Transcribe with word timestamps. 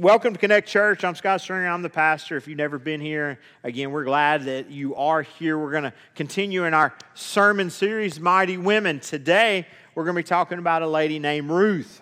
welcome 0.00 0.32
to 0.32 0.38
Connect 0.38 0.66
Church. 0.66 1.04
I'm 1.04 1.14
Scott 1.14 1.42
Stringer. 1.42 1.68
I'm 1.68 1.82
the 1.82 1.90
pastor. 1.90 2.38
If 2.38 2.48
you've 2.48 2.56
never 2.56 2.78
been 2.78 3.02
here, 3.02 3.38
again, 3.62 3.90
we're 3.90 4.04
glad 4.04 4.44
that 4.44 4.70
you 4.70 4.94
are 4.94 5.20
here. 5.20 5.58
We're 5.58 5.72
going 5.72 5.82
to 5.82 5.92
continue 6.14 6.64
in 6.64 6.72
our 6.72 6.94
sermon 7.12 7.68
series, 7.68 8.18
Mighty 8.18 8.56
Women. 8.56 9.00
Today, 9.00 9.66
we're 9.94 10.04
going 10.04 10.16
to 10.16 10.22
be 10.22 10.26
talking 10.26 10.58
about 10.58 10.80
a 10.80 10.86
lady 10.86 11.18
named 11.18 11.50
Ruth. 11.50 12.00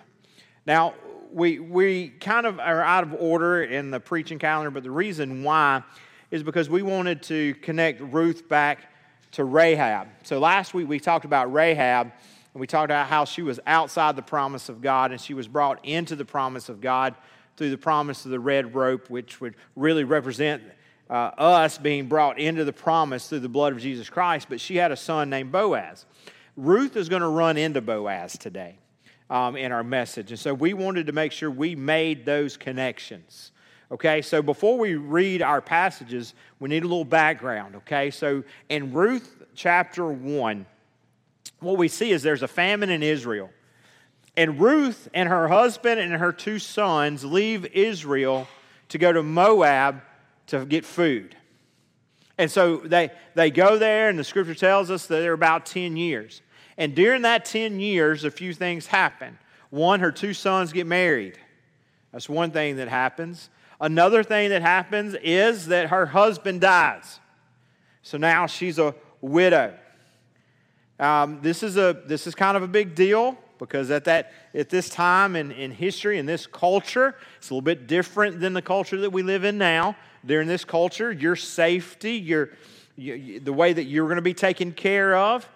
Now, 0.64 0.94
we, 1.32 1.58
we 1.58 2.10
kind 2.10 2.46
of 2.46 2.60
are 2.60 2.82
out 2.82 3.02
of 3.02 3.14
order 3.14 3.64
in 3.64 3.90
the 3.90 3.98
preaching 3.98 4.38
calendar, 4.38 4.70
but 4.70 4.84
the 4.84 4.92
reason 4.92 5.42
why 5.42 5.82
is 6.30 6.44
because 6.44 6.70
we 6.70 6.82
wanted 6.82 7.20
to 7.24 7.54
connect 7.54 8.00
Ruth 8.00 8.48
back 8.48 8.92
to 9.32 9.42
Rahab. 9.42 10.06
So 10.22 10.38
last 10.38 10.72
week 10.72 10.88
we 10.88 11.00
talked 11.00 11.24
about 11.24 11.52
Rahab 11.52 12.12
and 12.54 12.60
we 12.60 12.68
talked 12.68 12.84
about 12.84 13.08
how 13.08 13.24
she 13.24 13.42
was 13.42 13.58
outside 13.66 14.14
the 14.14 14.22
promise 14.22 14.68
of 14.68 14.80
God 14.80 15.10
and 15.10 15.20
she 15.20 15.34
was 15.34 15.48
brought 15.48 15.84
into 15.84 16.14
the 16.14 16.24
promise 16.24 16.68
of 16.68 16.80
God 16.80 17.16
through 17.58 17.70
the 17.70 17.78
promise 17.78 18.24
of 18.24 18.30
the 18.30 18.40
red 18.40 18.74
rope, 18.74 19.10
which 19.10 19.40
would 19.40 19.54
really 19.76 20.04
represent 20.04 20.62
uh, 21.10 21.32
us 21.36 21.76
being 21.76 22.06
brought 22.06 22.38
into 22.38 22.64
the 22.64 22.72
promise 22.72 23.28
through 23.28 23.40
the 23.40 23.48
blood 23.48 23.72
of 23.72 23.80
Jesus 23.80 24.08
Christ. 24.08 24.46
But 24.48 24.60
she 24.60 24.76
had 24.76 24.92
a 24.92 24.96
son 24.96 25.28
named 25.28 25.52
Boaz. 25.52 26.06
Ruth 26.56 26.96
is 26.96 27.08
going 27.08 27.22
to 27.22 27.28
run 27.28 27.56
into 27.56 27.80
Boaz 27.80 28.38
today 28.38 28.78
um, 29.28 29.56
in 29.56 29.72
our 29.72 29.84
message. 29.84 30.30
And 30.30 30.38
so 30.38 30.54
we 30.54 30.72
wanted 30.72 31.06
to 31.06 31.12
make 31.12 31.32
sure 31.32 31.50
we 31.50 31.74
made 31.74 32.24
those 32.24 32.56
connections. 32.56 33.52
Okay, 33.90 34.22
so 34.22 34.42
before 34.42 34.78
we 34.78 34.94
read 34.94 35.40
our 35.40 35.60
passages, 35.60 36.34
we 36.60 36.68
need 36.68 36.84
a 36.84 36.86
little 36.86 37.04
background. 37.04 37.76
Okay, 37.76 38.10
so 38.10 38.44
in 38.68 38.92
Ruth 38.92 39.42
chapter 39.54 40.06
1, 40.06 40.66
what 41.60 41.78
we 41.78 41.88
see 41.88 42.12
is 42.12 42.22
there's 42.22 42.42
a 42.42 42.48
famine 42.48 42.90
in 42.90 43.02
Israel. 43.02 43.50
And 44.38 44.60
Ruth 44.60 45.08
and 45.14 45.28
her 45.28 45.48
husband 45.48 45.98
and 45.98 46.12
her 46.12 46.30
two 46.30 46.60
sons 46.60 47.24
leave 47.24 47.66
Israel 47.74 48.46
to 48.88 48.96
go 48.96 49.12
to 49.12 49.20
Moab 49.20 50.00
to 50.46 50.64
get 50.64 50.84
food. 50.84 51.34
And 52.38 52.48
so 52.48 52.76
they, 52.76 53.10
they 53.34 53.50
go 53.50 53.78
there, 53.78 54.08
and 54.08 54.16
the 54.16 54.22
scripture 54.22 54.54
tells 54.54 54.92
us 54.92 55.08
that 55.08 55.16
they're 55.16 55.32
about 55.32 55.66
10 55.66 55.96
years. 55.96 56.40
And 56.76 56.94
during 56.94 57.22
that 57.22 57.46
10 57.46 57.80
years, 57.80 58.22
a 58.22 58.30
few 58.30 58.54
things 58.54 58.86
happen. 58.86 59.36
One, 59.70 59.98
her 59.98 60.12
two 60.12 60.34
sons 60.34 60.72
get 60.72 60.86
married. 60.86 61.36
That's 62.12 62.28
one 62.28 62.52
thing 62.52 62.76
that 62.76 62.86
happens. 62.86 63.50
Another 63.80 64.22
thing 64.22 64.50
that 64.50 64.62
happens 64.62 65.16
is 65.20 65.66
that 65.66 65.88
her 65.88 66.06
husband 66.06 66.60
dies. 66.60 67.18
So 68.02 68.18
now 68.18 68.46
she's 68.46 68.78
a 68.78 68.94
widow. 69.20 69.76
Um, 71.00 71.40
this, 71.42 71.64
is 71.64 71.76
a, 71.76 72.00
this 72.06 72.28
is 72.28 72.36
kind 72.36 72.56
of 72.56 72.62
a 72.62 72.68
big 72.68 72.94
deal 72.94 73.36
because 73.58 73.90
at, 73.90 74.04
that, 74.04 74.32
at 74.54 74.70
this 74.70 74.88
time 74.88 75.36
in, 75.36 75.52
in 75.52 75.70
history, 75.70 76.18
in 76.18 76.26
this 76.26 76.46
culture, 76.46 77.16
it's 77.36 77.50
a 77.50 77.54
little 77.54 77.62
bit 77.62 77.86
different 77.86 78.40
than 78.40 78.54
the 78.54 78.62
culture 78.62 78.96
that 78.98 79.10
we 79.10 79.22
live 79.22 79.44
in 79.44 79.58
now. 79.58 79.96
During 80.24 80.48
this 80.48 80.64
culture, 80.64 81.12
your 81.12 81.36
safety, 81.36 82.12
your, 82.12 82.50
you, 82.96 83.40
the 83.40 83.52
way 83.52 83.72
that 83.72 83.84
you're 83.84 84.06
going 84.06 84.16
to 84.16 84.22
be 84.22 84.34
taken 84.34 84.72
care 84.72 85.16
of, 85.16 85.48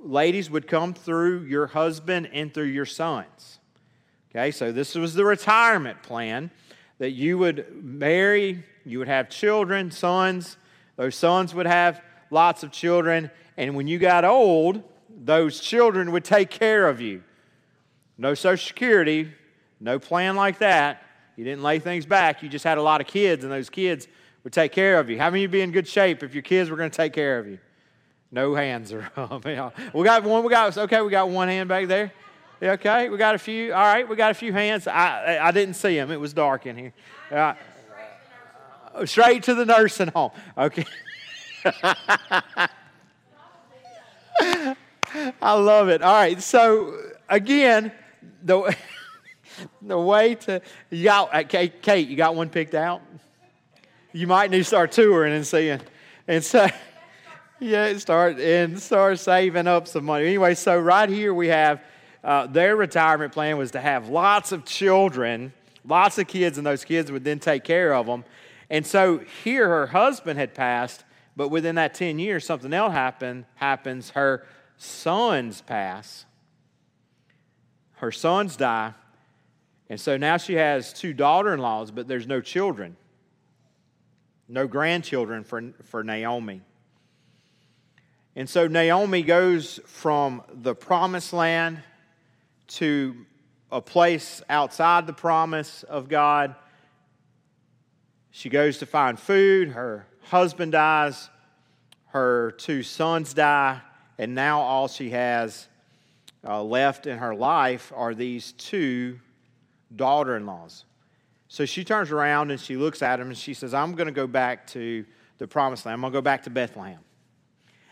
ladies 0.00 0.50
would 0.50 0.66
come 0.66 0.94
through 0.94 1.44
your 1.44 1.66
husband 1.66 2.30
and 2.32 2.52
through 2.52 2.64
your 2.64 2.86
sons. 2.86 3.58
Okay, 4.30 4.50
so 4.50 4.72
this 4.72 4.94
was 4.94 5.14
the 5.14 5.24
retirement 5.24 6.02
plan 6.02 6.50
that 6.98 7.10
you 7.12 7.38
would 7.38 7.82
marry, 7.82 8.62
you 8.84 8.98
would 8.98 9.08
have 9.08 9.30
children, 9.30 9.90
sons. 9.90 10.56
Those 10.96 11.14
sons 11.14 11.54
would 11.54 11.66
have 11.66 12.02
lots 12.30 12.62
of 12.62 12.72
children, 12.72 13.30
and 13.56 13.74
when 13.74 13.86
you 13.86 13.98
got 13.98 14.24
old, 14.24 14.82
those 15.08 15.60
children 15.60 16.12
would 16.12 16.24
take 16.24 16.50
care 16.50 16.88
of 16.88 17.00
you. 17.00 17.22
No 18.18 18.34
Social 18.34 18.66
Security, 18.66 19.32
no 19.80 19.98
plan 20.00 20.34
like 20.34 20.58
that. 20.58 21.04
You 21.36 21.44
didn't 21.44 21.62
lay 21.62 21.78
things 21.78 22.04
back. 22.04 22.42
You 22.42 22.48
just 22.48 22.64
had 22.64 22.78
a 22.78 22.82
lot 22.82 23.00
of 23.00 23.06
kids, 23.06 23.44
and 23.44 23.52
those 23.52 23.70
kids 23.70 24.08
would 24.42 24.52
take 24.52 24.72
care 24.72 24.98
of 24.98 25.08
you. 25.08 25.18
How 25.18 25.30
many 25.30 25.44
of 25.44 25.52
you 25.52 25.58
be 25.58 25.60
in 25.60 25.70
good 25.70 25.86
shape 25.86 26.24
if 26.24 26.34
your 26.34 26.42
kids 26.42 26.68
were 26.68 26.76
going 26.76 26.90
to 26.90 26.96
take 26.96 27.12
care 27.12 27.38
of 27.38 27.46
you? 27.46 27.60
No 28.32 28.54
hands 28.56 28.92
are 28.92 29.08
up. 29.16 29.44
we 29.44 29.54
got 30.04 30.24
one. 30.24 30.42
We 30.42 30.50
got 30.50 30.76
okay. 30.76 31.00
We 31.00 31.10
got 31.10 31.30
one 31.30 31.48
hand 31.48 31.68
back 31.68 31.86
there. 31.86 32.12
Okay, 32.60 33.08
we 33.08 33.16
got 33.16 33.36
a 33.36 33.38
few. 33.38 33.72
All 33.72 33.80
right, 33.80 34.08
we 34.08 34.16
got 34.16 34.32
a 34.32 34.34
few 34.34 34.52
hands. 34.52 34.88
I 34.88 35.38
I 35.40 35.52
didn't 35.52 35.74
see 35.74 35.94
them. 35.94 36.10
It 36.10 36.18
was 36.18 36.32
dark 36.34 36.66
in 36.66 36.76
here. 36.76 36.92
Uh, 37.30 37.54
straight 39.04 39.44
to 39.44 39.54
the 39.54 39.64
nursing 39.64 40.08
home. 40.08 40.32
Okay. 40.56 40.84
I 45.40 45.52
love 45.54 45.88
it. 45.88 46.02
All 46.02 46.14
right. 46.14 46.42
So 46.42 46.96
again, 47.28 47.92
the, 48.48 48.76
the 49.82 49.98
way 49.98 50.34
to, 50.34 50.60
you 50.90 51.04
got, 51.04 51.34
uh, 51.34 51.44
Kate, 51.44 51.80
Kate, 51.82 52.08
you 52.08 52.16
got 52.16 52.34
one 52.34 52.48
picked 52.48 52.74
out? 52.74 53.02
You 54.12 54.26
might 54.26 54.50
need 54.50 54.58
to 54.58 54.64
start 54.64 54.90
touring 54.90 55.34
and 55.34 55.46
seeing. 55.46 55.80
And 56.26 56.42
so, 56.42 56.66
yeah, 57.60 57.96
start 57.98 58.40
and 58.40 58.80
start 58.80 59.18
saving 59.18 59.66
up 59.66 59.86
some 59.86 60.04
money. 60.04 60.26
Anyway, 60.26 60.54
so 60.54 60.78
right 60.78 61.08
here 61.08 61.32
we 61.32 61.48
have 61.48 61.82
uh, 62.24 62.46
their 62.46 62.74
retirement 62.74 63.32
plan 63.32 63.58
was 63.58 63.70
to 63.72 63.80
have 63.80 64.08
lots 64.08 64.50
of 64.50 64.64
children, 64.64 65.52
lots 65.84 66.18
of 66.18 66.26
kids, 66.26 66.58
and 66.58 66.66
those 66.66 66.84
kids 66.84 67.12
would 67.12 67.24
then 67.24 67.38
take 67.38 67.64
care 67.64 67.94
of 67.94 68.06
them. 68.06 68.24
And 68.70 68.86
so 68.86 69.18
here 69.44 69.68
her 69.68 69.86
husband 69.86 70.38
had 70.38 70.54
passed, 70.54 71.04
but 71.36 71.48
within 71.48 71.76
that 71.76 71.94
10 71.94 72.18
years, 72.18 72.44
something 72.44 72.72
else 72.72 72.92
happened, 72.92 73.44
happens. 73.54 74.10
Her 74.10 74.44
sons 74.78 75.62
pass, 75.62 76.24
her 77.98 78.12
sons 78.12 78.56
die, 78.56 78.94
and 79.88 80.00
so 80.00 80.16
now 80.16 80.36
she 80.36 80.54
has 80.54 80.92
two 80.92 81.12
daughter 81.12 81.54
in 81.54 81.60
laws, 81.60 81.90
but 81.90 82.08
there's 82.08 82.26
no 82.26 82.40
children, 82.40 82.96
no 84.48 84.66
grandchildren 84.66 85.44
for, 85.44 85.72
for 85.84 86.04
Naomi. 86.04 86.60
And 88.36 88.48
so 88.48 88.68
Naomi 88.68 89.22
goes 89.22 89.80
from 89.86 90.42
the 90.52 90.74
promised 90.74 91.32
land 91.32 91.82
to 92.68 93.16
a 93.72 93.80
place 93.80 94.42
outside 94.48 95.06
the 95.06 95.12
promise 95.12 95.82
of 95.82 96.08
God. 96.08 96.54
She 98.30 98.48
goes 98.48 98.78
to 98.78 98.86
find 98.86 99.18
food. 99.18 99.70
Her 99.70 100.06
husband 100.22 100.72
dies. 100.72 101.30
Her 102.06 102.52
two 102.52 102.82
sons 102.82 103.34
die. 103.34 103.80
And 104.18 104.34
now 104.34 104.60
all 104.60 104.86
she 104.86 105.10
has 105.10 105.66
uh, 106.46 106.62
left 106.62 107.06
in 107.06 107.18
her 107.18 107.34
life 107.34 107.92
are 107.94 108.14
these 108.14 108.52
two 108.52 109.18
daughter 109.94 110.36
in 110.36 110.46
laws. 110.46 110.84
So 111.48 111.64
she 111.64 111.84
turns 111.84 112.10
around 112.10 112.50
and 112.50 112.60
she 112.60 112.76
looks 112.76 113.02
at 113.02 113.16
them 113.16 113.28
and 113.28 113.36
she 113.36 113.54
says, 113.54 113.72
I'm 113.72 113.94
going 113.94 114.06
to 114.06 114.12
go 114.12 114.26
back 114.26 114.66
to 114.68 115.04
the 115.38 115.48
promised 115.48 115.86
land. 115.86 115.94
I'm 115.94 116.00
going 116.02 116.12
to 116.12 116.16
go 116.16 116.22
back 116.22 116.42
to 116.44 116.50
Bethlehem. 116.50 117.00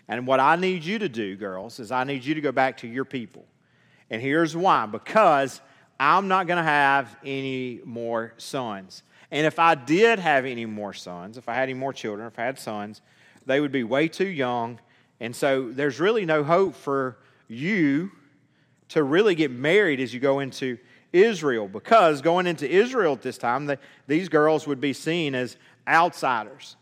And 0.08 0.26
what 0.26 0.40
I 0.40 0.56
need 0.56 0.84
you 0.84 0.98
to 0.98 1.08
do, 1.08 1.36
girls, 1.36 1.80
is 1.80 1.90
I 1.90 2.04
need 2.04 2.24
you 2.24 2.34
to 2.34 2.40
go 2.40 2.52
back 2.52 2.76
to 2.78 2.86
your 2.86 3.04
people. 3.04 3.44
And 4.10 4.22
here's 4.22 4.56
why 4.56 4.86
because 4.86 5.60
I'm 5.98 6.28
not 6.28 6.46
going 6.46 6.58
to 6.58 6.62
have 6.62 7.16
any 7.24 7.80
more 7.84 8.34
sons. 8.36 9.02
And 9.30 9.46
if 9.46 9.58
I 9.58 9.74
did 9.74 10.18
have 10.18 10.44
any 10.44 10.66
more 10.66 10.92
sons, 10.92 11.38
if 11.38 11.48
I 11.48 11.54
had 11.54 11.64
any 11.64 11.74
more 11.74 11.92
children, 11.92 12.28
if 12.28 12.38
I 12.38 12.44
had 12.44 12.58
sons, 12.58 13.00
they 13.46 13.60
would 13.60 13.72
be 13.72 13.82
way 13.82 14.06
too 14.06 14.28
young. 14.28 14.78
And 15.18 15.34
so 15.34 15.72
there's 15.72 15.98
really 15.98 16.24
no 16.24 16.44
hope 16.44 16.74
for 16.74 17.16
you 17.48 18.12
to 18.88 19.02
really 19.02 19.34
get 19.34 19.50
married 19.50 20.00
as 20.00 20.14
you 20.14 20.20
go 20.20 20.40
into 20.40 20.78
Israel 21.12 21.68
because 21.68 22.20
going 22.20 22.46
into 22.46 22.68
Israel 22.68 23.14
at 23.14 23.22
this 23.22 23.38
time, 23.38 23.66
the, 23.66 23.78
these 24.06 24.28
girls 24.28 24.66
would 24.66 24.80
be 24.80 24.92
seen 24.92 25.34
as 25.34 25.56
outsiders. 25.88 26.76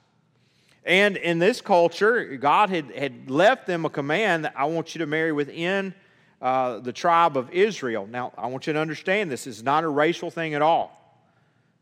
And 0.84 1.16
in 1.16 1.38
this 1.38 1.60
culture, 1.60 2.36
God 2.36 2.68
had, 2.68 2.90
had 2.90 3.30
left 3.30 3.66
them 3.66 3.84
a 3.84 3.90
command 3.90 4.44
that 4.44 4.54
I 4.56 4.66
want 4.66 4.94
you 4.94 4.98
to 4.98 5.06
marry 5.06 5.32
within 5.32 5.94
uh, 6.42 6.80
the 6.80 6.92
tribe 6.92 7.38
of 7.38 7.50
Israel. 7.50 8.06
Now, 8.06 8.32
I 8.36 8.48
want 8.48 8.66
you 8.66 8.74
to 8.74 8.78
understand 8.78 9.30
this 9.30 9.46
is 9.46 9.62
not 9.62 9.84
a 9.84 9.88
racial 9.88 10.30
thing 10.30 10.52
at 10.52 10.60
all. 10.60 11.00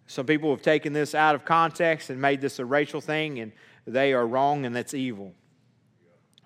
Some 0.06 0.26
people 0.26 0.50
have 0.50 0.62
taken 0.62 0.92
this 0.92 1.14
out 1.14 1.34
of 1.34 1.44
context 1.44 2.10
and 2.10 2.20
made 2.20 2.40
this 2.40 2.58
a 2.58 2.64
racial 2.64 3.00
thing, 3.00 3.40
and 3.40 3.50
they 3.86 4.12
are 4.12 4.26
wrong, 4.26 4.64
and 4.64 4.76
that's 4.76 4.94
evil. 4.94 5.32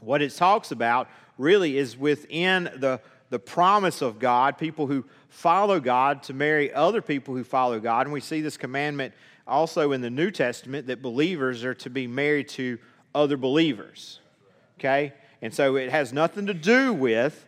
What 0.01 0.23
it 0.23 0.35
talks 0.35 0.71
about 0.71 1.09
really 1.37 1.77
is 1.77 1.97
within 1.97 2.65
the 2.77 3.01
the 3.31 3.39
promise 3.39 4.03
of 4.03 4.19
God, 4.19 4.59
people 4.59 4.87
who 4.87 5.05
follow 5.29 5.81
God 5.81 6.23
to 6.25 6.35
marry 6.35 6.73
other 6.73 7.03
people 7.03 7.35
who 7.35 7.45
follow 7.45 7.81
God. 7.81 8.07
And 8.07 8.13
we 8.13 8.21
see 8.21 8.41
this 8.41 8.57
commandment 8.57 9.15
also 9.47 9.93
in 9.93 10.01
the 10.01 10.11
New 10.11 10.31
Testament 10.31 10.87
that 10.87 11.03
believers 11.03 11.65
are 11.65 11.75
to 11.75 11.91
be 11.91 12.07
married 12.07 12.49
to 12.51 12.79
other 13.15 13.37
believers. 13.37 14.21
Okay? 14.79 15.13
And 15.43 15.53
so 15.53 15.77
it 15.77 15.91
has 15.91 16.13
nothing 16.13 16.47
to 16.47 16.55
do 16.55 16.93
with 16.93 17.45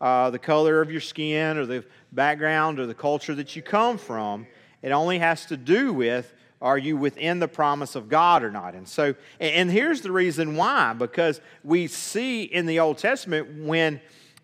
uh, 0.00 0.30
the 0.30 0.38
color 0.38 0.80
of 0.80 0.90
your 0.90 1.00
skin 1.00 1.58
or 1.58 1.66
the 1.66 1.84
background 2.12 2.78
or 2.78 2.86
the 2.86 2.94
culture 2.94 3.34
that 3.34 3.54
you 3.54 3.62
come 3.62 3.98
from. 3.98 4.46
It 4.82 4.92
only 4.92 5.18
has 5.18 5.46
to 5.46 5.56
do 5.56 5.92
with 5.92 6.32
are 6.62 6.76
you 6.76 6.96
within 6.96 7.38
the 7.38 7.48
promise 7.48 7.94
of 7.94 8.10
God 8.10 8.42
or 8.42 8.50
not? 8.50 8.74
And 8.74 8.86
so, 8.86 9.14
and 9.38 9.70
here's 9.70 10.02
the 10.02 10.12
reason 10.12 10.56
why 10.56 10.92
because 10.92 11.40
we 11.64 11.86
see 11.86 12.42
in 12.42 12.66
the 12.66 12.80
Old 12.80 12.98
Testament 12.98 13.64
when 13.64 14.00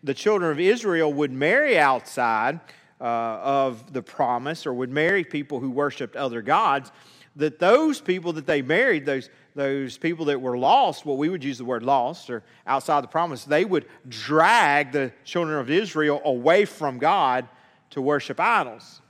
the 0.06 0.14
children 0.14 0.52
of 0.52 0.60
Israel 0.60 1.12
would 1.12 1.32
marry 1.32 1.76
outside, 1.76 2.60
uh, 3.00 3.04
of 3.04 3.92
the 3.92 4.02
promise 4.02 4.64
or 4.64 4.72
would 4.72 4.90
marry 4.90 5.24
people 5.24 5.58
who 5.58 5.68
worshiped 5.68 6.14
other 6.14 6.42
gods, 6.42 6.92
that 7.34 7.58
those 7.58 8.00
people 8.00 8.32
that 8.32 8.46
they 8.46 8.62
married, 8.62 9.04
those, 9.04 9.28
those 9.56 9.98
people 9.98 10.26
that 10.26 10.40
were 10.40 10.56
lost, 10.56 11.04
well, 11.04 11.16
we 11.16 11.28
would 11.28 11.42
use 11.42 11.58
the 11.58 11.64
word 11.64 11.82
lost 11.82 12.30
or 12.30 12.44
outside 12.66 13.02
the 13.02 13.08
promise, 13.08 13.44
they 13.44 13.64
would 13.64 13.84
drag 14.08 14.92
the 14.92 15.12
children 15.24 15.58
of 15.58 15.70
Israel 15.70 16.22
away 16.24 16.64
from 16.64 16.98
God 16.98 17.48
to 17.90 18.00
worship 18.00 18.38
idols. 18.38 19.00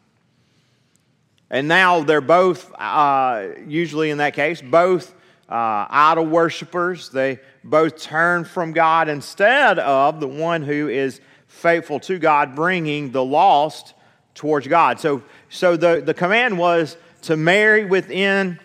And 1.50 1.68
now 1.68 2.02
they're 2.02 2.22
both, 2.22 2.72
uh, 2.74 3.48
usually 3.66 4.10
in 4.10 4.18
that 4.18 4.34
case, 4.34 4.62
both 4.62 5.14
uh, 5.48 5.86
idol 5.90 6.26
worshippers. 6.26 7.10
They 7.10 7.38
both 7.70 8.00
turn 8.00 8.44
from 8.44 8.72
God 8.72 9.08
instead 9.08 9.78
of 9.78 10.20
the 10.20 10.28
one 10.28 10.62
who 10.62 10.88
is 10.88 11.20
faithful 11.48 12.00
to 12.00 12.18
God, 12.18 12.54
bringing 12.54 13.10
the 13.10 13.24
lost 13.24 13.94
towards 14.34 14.66
God. 14.68 15.00
So, 15.00 15.22
so 15.48 15.76
the, 15.76 16.02
the 16.04 16.14
command 16.14 16.58
was 16.58 16.96
to 17.22 17.36
marry 17.36 17.84
within 17.84 18.60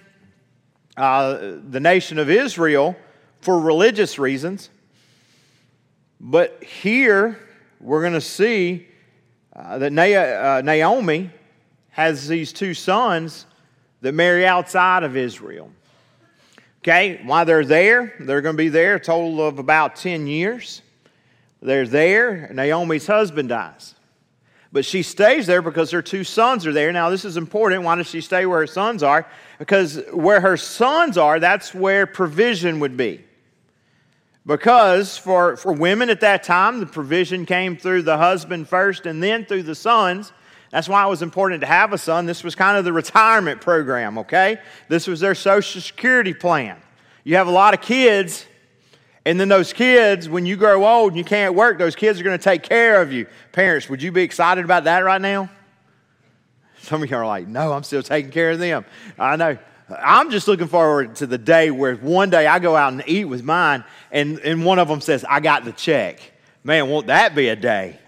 uh, 0.97 1.55
the 1.69 1.79
nation 1.79 2.19
of 2.19 2.29
Israel 2.29 2.95
for 3.39 3.59
religious 3.59 4.19
reasons. 4.19 4.69
But 6.19 6.63
here 6.63 7.39
we're 7.79 8.01
going 8.01 8.13
to 8.13 8.21
see 8.21 8.87
uh, 9.55 9.79
that 9.79 9.91
uh, 9.91 10.61
Naomi 10.61 11.31
has 11.89 12.27
these 12.27 12.53
two 12.53 12.73
sons 12.73 13.45
that 14.01 14.13
marry 14.13 14.45
outside 14.45 15.03
of 15.03 15.17
Israel. 15.17 15.71
Okay, 16.81 17.21
while 17.23 17.45
they're 17.45 17.63
there, 17.63 18.15
they're 18.19 18.41
going 18.41 18.55
to 18.55 18.57
be 18.57 18.69
there 18.69 18.95
a 18.95 18.99
total 18.99 19.45
of 19.45 19.59
about 19.59 19.95
10 19.95 20.25
years. 20.25 20.81
They're 21.61 21.85
there. 21.85 22.49
Naomi's 22.51 23.05
husband 23.05 23.49
dies. 23.49 23.93
But 24.71 24.83
she 24.83 25.03
stays 25.03 25.45
there 25.45 25.61
because 25.61 25.91
her 25.91 26.01
two 26.01 26.23
sons 26.23 26.65
are 26.65 26.71
there. 26.71 26.91
Now, 26.91 27.11
this 27.11 27.23
is 27.23 27.37
important. 27.37 27.83
Why 27.83 27.95
does 27.95 28.07
she 28.07 28.19
stay 28.19 28.47
where 28.47 28.61
her 28.61 28.67
sons 28.67 29.03
are? 29.03 29.27
Because 29.59 30.01
where 30.11 30.41
her 30.41 30.57
sons 30.57 31.19
are, 31.19 31.39
that's 31.39 31.71
where 31.75 32.07
provision 32.07 32.79
would 32.79 32.97
be. 32.97 33.23
Because 34.45 35.19
for, 35.19 35.57
for 35.57 35.73
women 35.73 36.09
at 36.09 36.21
that 36.21 36.41
time, 36.41 36.79
the 36.79 36.87
provision 36.87 37.45
came 37.45 37.77
through 37.77 38.03
the 38.03 38.17
husband 38.17 38.67
first 38.67 39.05
and 39.05 39.21
then 39.21 39.45
through 39.45 39.63
the 39.63 39.75
sons. 39.75 40.31
That's 40.71 40.87
why 40.87 41.05
it 41.05 41.09
was 41.09 41.21
important 41.21 41.61
to 41.61 41.67
have 41.67 41.91
a 41.91 41.97
son. 41.97 42.25
This 42.25 42.43
was 42.43 42.55
kind 42.55 42.77
of 42.77 42.85
the 42.85 42.93
retirement 42.93 43.59
program, 43.59 44.17
okay? 44.19 44.57
This 44.87 45.05
was 45.05 45.19
their 45.19 45.35
social 45.35 45.81
security 45.81 46.33
plan. 46.33 46.77
You 47.23 47.35
have 47.35 47.47
a 47.47 47.51
lot 47.51 47.73
of 47.73 47.81
kids, 47.81 48.45
and 49.25 49.39
then 49.39 49.49
those 49.49 49.73
kids, 49.73 50.29
when 50.29 50.45
you 50.45 50.55
grow 50.55 50.87
old 50.87 51.11
and 51.11 51.17
you 51.17 51.25
can't 51.25 51.55
work, 51.55 51.77
those 51.77 51.95
kids 51.95 52.19
are 52.19 52.23
going 52.23 52.37
to 52.37 52.43
take 52.43 52.63
care 52.63 53.01
of 53.01 53.11
you. 53.11 53.27
Parents, 53.51 53.89
would 53.89 54.01
you 54.01 54.11
be 54.11 54.23
excited 54.23 54.63
about 54.63 54.85
that 54.85 54.99
right 54.99 55.21
now? 55.21 55.49
Some 56.79 57.03
of 57.03 57.11
you 57.11 57.17
are 57.17 57.27
like, 57.27 57.47
no, 57.47 57.73
I'm 57.73 57.83
still 57.83 58.01
taking 58.01 58.31
care 58.31 58.51
of 58.51 58.59
them. 58.59 58.85
I 59.19 59.35
know. 59.35 59.57
I'm 60.01 60.31
just 60.31 60.47
looking 60.47 60.67
forward 60.67 61.17
to 61.17 61.27
the 61.27 61.37
day 61.37 61.69
where 61.69 61.95
one 61.95 62.29
day 62.29 62.47
I 62.47 62.59
go 62.59 62.77
out 62.77 62.93
and 62.93 63.03
eat 63.05 63.25
with 63.25 63.43
mine, 63.43 63.83
and, 64.09 64.39
and 64.39 64.65
one 64.65 64.79
of 64.79 64.87
them 64.87 65.01
says, 65.01 65.25
I 65.27 65.41
got 65.41 65.65
the 65.65 65.73
check. 65.73 66.19
Man, 66.63 66.89
won't 66.89 67.07
that 67.07 67.35
be 67.35 67.49
a 67.49 67.57
day? 67.57 67.99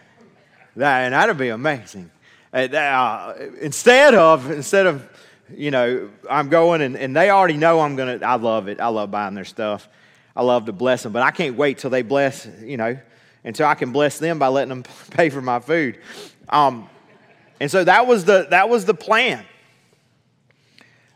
That, 0.78 1.02
and 1.02 1.14
that'd 1.14 1.38
be 1.38 1.50
amazing. 1.50 2.10
Uh, 2.54 2.58
uh, 2.58 3.50
instead 3.62 4.14
of 4.14 4.52
instead 4.52 4.86
of 4.86 5.10
you 5.56 5.72
know 5.72 6.12
i'm 6.30 6.50
going 6.50 6.82
and, 6.82 6.96
and 6.96 7.16
they 7.16 7.32
already 7.32 7.58
know 7.58 7.80
i'm 7.80 7.96
going 7.96 8.20
to 8.20 8.26
i 8.26 8.36
love 8.36 8.68
it. 8.68 8.80
I 8.80 8.90
love 8.90 9.10
buying 9.10 9.34
their 9.34 9.44
stuff. 9.44 9.90
I 10.36 10.44
love 10.44 10.66
to 10.66 10.72
bless 10.72 11.02
them 11.02 11.14
but 11.14 11.24
i 11.24 11.32
can't 11.32 11.56
wait 11.56 11.80
till 11.80 11.90
they 11.90 12.04
bless 12.04 12.48
you 12.62 12.78
know 12.78 12.96
until 13.44 13.66
i 13.66 13.74
can 13.74 13.92
bless 13.92 14.20
them 14.20 14.38
by 14.38 14.50
letting 14.50 14.70
them 14.70 14.84
pay 15.10 15.30
for 15.30 15.42
my 15.42 15.60
food. 15.60 16.00
Um, 16.50 16.88
and 17.60 17.72
so 17.72 17.84
that 17.84 18.06
was 18.06 18.24
the 18.26 18.46
that 18.52 18.70
was 18.70 18.86
the 18.86 18.94
plan 18.94 19.44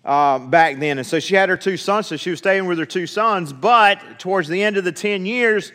um, 0.03 0.50
back 0.50 0.79
then. 0.79 0.98
And 0.98 1.06
so 1.06 1.20
she 1.20 1.36
had 1.36 1.50
her 1.50 1.58
two 1.58 1.77
sons 1.77 2.08
so 2.08 2.17
she 2.17 2.32
was 2.32 2.39
staying 2.39 2.65
with 2.65 2.79
her 2.79 2.86
two 2.86 3.06
sons 3.06 3.53
but 3.53 4.17
towards 4.17 4.48
the 4.48 4.63
end 4.63 4.75
of 4.77 4.86
the 4.86 4.91
10 4.91 5.27
years 5.27 5.72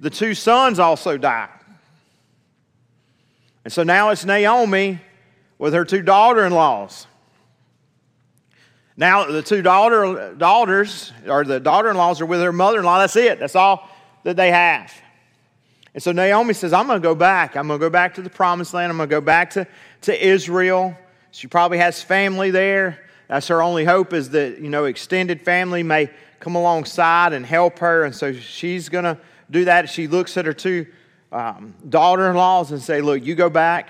the 0.00 0.10
two 0.10 0.32
sons 0.32 0.78
also 0.78 1.18
died 1.18 1.50
and 3.64 3.72
so 3.72 3.82
now 3.82 4.10
it's 4.10 4.24
Naomi 4.24 5.00
with 5.58 5.74
her 5.74 5.84
two 5.84 6.02
daughter 6.02 6.44
in 6.44 6.52
laws. 6.52 7.06
Now, 8.96 9.24
the 9.24 9.42
two 9.42 9.62
daughter, 9.62 10.34
daughters, 10.36 11.12
or 11.26 11.44
the 11.44 11.58
daughter 11.58 11.90
in 11.90 11.96
laws, 11.96 12.20
are 12.20 12.26
with 12.26 12.40
her 12.40 12.52
mother 12.52 12.80
in 12.80 12.84
law. 12.84 12.98
That's 12.98 13.16
it. 13.16 13.38
That's 13.38 13.56
all 13.56 13.88
that 14.24 14.36
they 14.36 14.50
have. 14.50 14.92
And 15.94 16.02
so 16.02 16.12
Naomi 16.12 16.54
says, 16.54 16.72
I'm 16.72 16.86
going 16.86 17.00
to 17.00 17.02
go 17.02 17.14
back. 17.14 17.56
I'm 17.56 17.68
going 17.68 17.78
to 17.78 17.86
go 17.86 17.90
back 17.90 18.14
to 18.14 18.22
the 18.22 18.30
promised 18.30 18.74
land. 18.74 18.90
I'm 18.90 18.98
going 18.98 19.08
to 19.08 19.14
go 19.14 19.20
back 19.20 19.50
to, 19.50 19.66
to 20.02 20.26
Israel. 20.26 20.96
She 21.30 21.46
probably 21.46 21.78
has 21.78 22.02
family 22.02 22.50
there. 22.50 22.98
That's 23.28 23.48
her 23.48 23.62
only 23.62 23.84
hope 23.84 24.12
is 24.12 24.30
that, 24.30 24.58
you 24.58 24.68
know, 24.68 24.84
extended 24.84 25.42
family 25.42 25.82
may 25.82 26.10
come 26.40 26.54
alongside 26.54 27.32
and 27.32 27.46
help 27.46 27.78
her. 27.78 28.04
And 28.04 28.14
so 28.14 28.32
she's 28.32 28.88
going 28.88 29.04
to 29.04 29.18
do 29.50 29.64
that. 29.64 29.88
She 29.88 30.06
looks 30.06 30.36
at 30.36 30.44
her 30.44 30.52
two 30.52 30.86
um, 31.32 31.74
daughter-in-laws 31.88 32.70
and 32.70 32.80
say, 32.80 33.00
"Look, 33.00 33.24
you 33.24 33.34
go 33.34 33.48
back. 33.48 33.88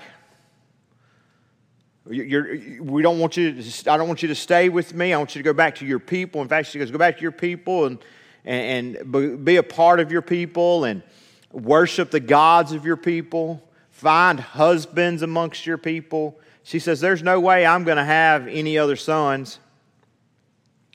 You're, 2.09 2.57
we 2.81 3.01
don't 3.01 3.19
want 3.19 3.37
you. 3.37 3.61
To, 3.61 3.91
I 3.91 3.97
don't 3.97 4.07
want 4.07 4.21
you 4.21 4.29
to 4.29 4.35
stay 4.35 4.69
with 4.69 4.93
me. 4.93 5.13
I 5.13 5.17
want 5.17 5.35
you 5.35 5.39
to 5.39 5.43
go 5.43 5.53
back 5.53 5.75
to 5.75 5.85
your 5.85 5.99
people." 5.99 6.41
In 6.41 6.47
fact, 6.47 6.69
she 6.69 6.79
goes, 6.79 6.89
"Go 6.89 6.97
back 6.97 7.17
to 7.17 7.21
your 7.21 7.31
people 7.31 7.85
and 7.85 7.99
and, 8.45 8.95
and 8.95 9.45
be 9.45 9.57
a 9.57 9.63
part 9.63 9.99
of 9.99 10.11
your 10.11 10.21
people 10.21 10.85
and 10.85 11.03
worship 11.51 12.11
the 12.11 12.19
gods 12.19 12.71
of 12.71 12.85
your 12.85 12.97
people. 12.97 13.61
Find 13.91 14.39
husbands 14.39 15.21
amongst 15.21 15.65
your 15.65 15.77
people." 15.77 16.39
She 16.63 16.79
says, 16.79 17.01
"There's 17.01 17.23
no 17.23 17.41
way 17.41 17.65
I'm 17.65 17.83
going 17.83 17.97
to 17.97 18.05
have 18.05 18.47
any 18.47 18.77
other 18.77 18.95
sons 18.95 19.59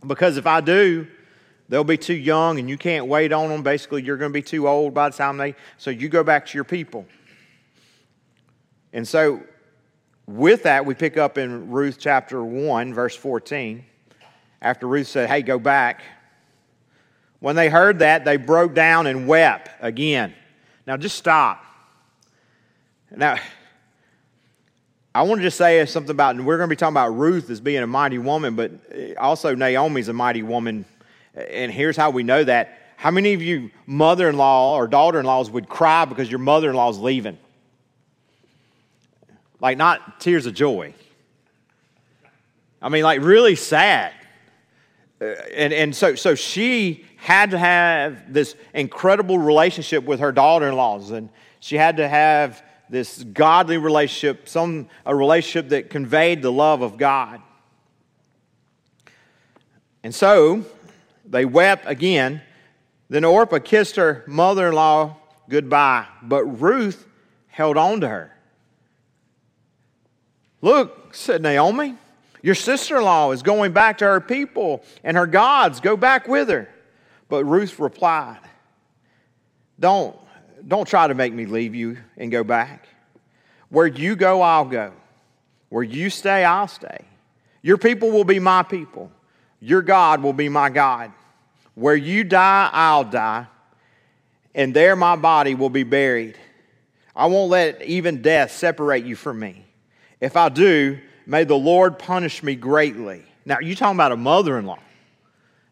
because 0.07 0.39
if 0.39 0.47
I 0.47 0.63
do." 0.63 1.07
They'll 1.69 1.85
be 1.85 1.99
too 1.99 2.15
young 2.15 2.59
and 2.59 2.69
you 2.69 2.79
can't 2.79 3.07
wait 3.07 3.33
on 3.33 3.51
them. 3.51 3.63
Basically, 3.63 4.03
you're 4.03 4.17
going 4.17 4.31
to 4.31 4.35
be 4.35 4.43
too 4.43 4.67
old 4.67 4.95
by 4.95 5.11
the 5.11 5.17
time 5.17 5.37
they. 5.37 5.55
So 5.77 5.91
you 5.91 6.09
go 6.09 6.25
back 6.25 6.47
to 6.47 6.57
your 6.57 6.65
people. 6.65 7.07
And 8.93 9.07
so, 9.07 9.43
with 10.27 10.63
that, 10.63 10.87
we 10.87 10.95
pick 10.95 11.17
up 11.17 11.37
in 11.37 11.71
Ruth 11.71 11.99
chapter 11.99 12.43
1, 12.43 12.95
verse 12.95 13.15
14. 13.15 13.85
After 14.63 14.87
Ruth 14.87 15.07
said, 15.07 15.29
Hey, 15.29 15.43
go 15.43 15.59
back. 15.59 16.03
When 17.41 17.55
they 17.55 17.69
heard 17.69 18.01
that, 18.01 18.25
they 18.25 18.37
broke 18.37 18.75
down 18.75 19.07
and 19.07 19.29
wept 19.29 19.71
again. 19.81 20.35
Now, 20.87 20.97
just 20.97 21.17
stop. 21.17 21.65
Now, 23.15 23.37
I 25.15 25.23
want 25.23 25.41
to 25.41 25.43
just 25.43 25.57
say 25.57 25.85
something 25.87 26.11
about, 26.11 26.37
we're 26.37 26.57
going 26.57 26.69
to 26.69 26.73
be 26.73 26.77
talking 26.77 26.95
about 26.95 27.17
Ruth 27.17 27.51
as 27.51 27.61
being 27.61 27.83
a 27.83 27.87
mighty 27.87 28.19
woman, 28.19 28.57
but 28.57 28.73
eh, 28.91 29.15
also 29.15 29.55
Naomi's 29.55 30.09
a 30.09 30.13
mighty 30.13 30.43
woman 30.43 30.85
and 31.35 31.73
here's 31.73 31.97
how 31.97 32.11
we 32.11 32.23
know 32.23 32.45
that. 32.45 32.79
How 32.97 33.11
many 33.13 33.33
of 33.35 33.43
you 33.43 33.71
mother 33.87 34.29
in 34.29 34.37
law 34.37 34.75
or 34.75 34.89
daughter 34.89 35.21
in 35.21 35.27
laws 35.27 35.51
would 35.51 35.69
cry 35.69 36.05
because 36.05 36.29
your 36.29 36.41
mother 36.41 36.71
in 36.71 36.77
law 36.77 36.91
is 36.91 36.99
leaving? 36.99 37.39
Like, 39.61 39.79
not 39.79 40.21
tears 40.21 40.47
of 40.47 40.55
joy. 40.55 40.95
I 42.83 42.89
mean, 42.89 43.03
like, 43.03 43.23
really 43.23 43.57
sad. 43.57 44.13
Uh, 45.21 45.27
and, 45.55 45.73
and 45.73 45.95
so, 45.95 46.15
so 46.15 46.35
she 46.35 47.05
had 47.17 47.51
to 47.51 47.59
have 47.59 48.33
this 48.33 48.55
incredible 48.75 49.39
relationship 49.39 50.05
with 50.05 50.21
her 50.21 50.33
daughter 50.33 50.69
in 50.69 50.77
laws, 50.77 51.11
and 51.11 51.29
she 51.61 51.77
had 51.77 51.97
to 51.97 52.09
have 52.09 52.63
this 52.89 53.23
godly 53.23 53.79
relationship, 53.79 54.49
some 54.49 54.89
a 55.05 55.15
relationship 55.15 55.71
that 55.71 55.91
conveyed 55.91 56.43
the 56.43 56.53
love 56.53 56.83
of 56.83 56.97
God. 56.97 57.43
And 60.03 60.15
so 60.15 60.65
they 61.29 61.45
wept 61.45 61.85
again. 61.87 62.43
Then 63.09 63.25
Orpah 63.25 63.59
kissed 63.59 63.97
her 63.97 64.25
mother 64.27 64.69
in 64.69 64.75
law 64.75 65.17
goodbye, 65.49 66.07
but 66.23 66.45
Ruth 66.45 67.07
held 67.47 67.77
on 67.77 68.01
to 68.03 68.09
her. 68.09 68.33
Look, 70.61 71.15
said 71.15 71.43
Naomi, 71.43 71.97
your 72.43 72.55
sister 72.55 72.99
in 72.99 73.05
law 73.05 73.31
is 73.33 73.43
going 73.43 73.73
back 73.73 73.99
to 73.99 74.05
her 74.05 74.21
people 74.21 74.83
and 75.05 75.17
her 75.17 75.27
gods. 75.27 75.81
Go 75.81 75.97
back 75.97 76.29
with 76.29 76.49
her. 76.49 76.69
But 77.29 77.45
Ruth 77.45 77.79
replied, 77.79 78.41
Don't, 79.79 80.17
don't 80.67 80.87
try 80.87 81.07
to 81.07 81.15
make 81.15 81.33
me 81.33 81.47
leave 81.47 81.75
you 81.75 81.99
and 82.17 82.31
go 82.31 82.45
back. 82.45 82.89
Where 83.69 83.87
you 83.87 84.17
go, 84.17 84.43
I'll 84.43 84.65
go. 84.65 84.93
Where 85.69 85.83
you 85.83 86.11
stay, 86.11 86.45
I'll 86.45 86.69
stay. 86.69 87.05
Your 87.63 87.77
people 87.77 88.11
will 88.11 88.25
be 88.25 88.39
my 88.39 88.63
people. 88.63 89.11
Your 89.61 89.83
God 89.83 90.23
will 90.23 90.33
be 90.33 90.49
my 90.49 90.71
God. 90.71 91.13
Where 91.79 91.95
you 91.95 92.25
die, 92.25 92.69
I'll 92.73 93.05
die, 93.05 93.47
and 94.53 94.75
there 94.75 94.97
my 94.97 95.15
body 95.15 95.55
will 95.55 95.71
be 95.71 95.85
buried. 95.85 96.37
I 97.15 97.27
won't 97.27 97.51
let 97.51 97.83
even 97.83 98.21
death 98.21 98.51
separate 98.51 99.05
you 99.05 99.15
from 99.15 99.39
me. 99.39 99.65
If 100.21 100.37
I 100.37 100.49
do, 100.49 100.99
may 101.25 101.45
the 101.45 101.55
Lord 101.55 101.97
punish 101.97 102.43
me 102.43 102.57
greatly. 102.57 103.25
Now, 103.45 103.59
you're 103.61 103.77
talking 103.77 103.97
about 103.97 104.11
a 104.11 104.17
mother 104.17 104.59
in 104.59 104.67
law. 104.67 104.81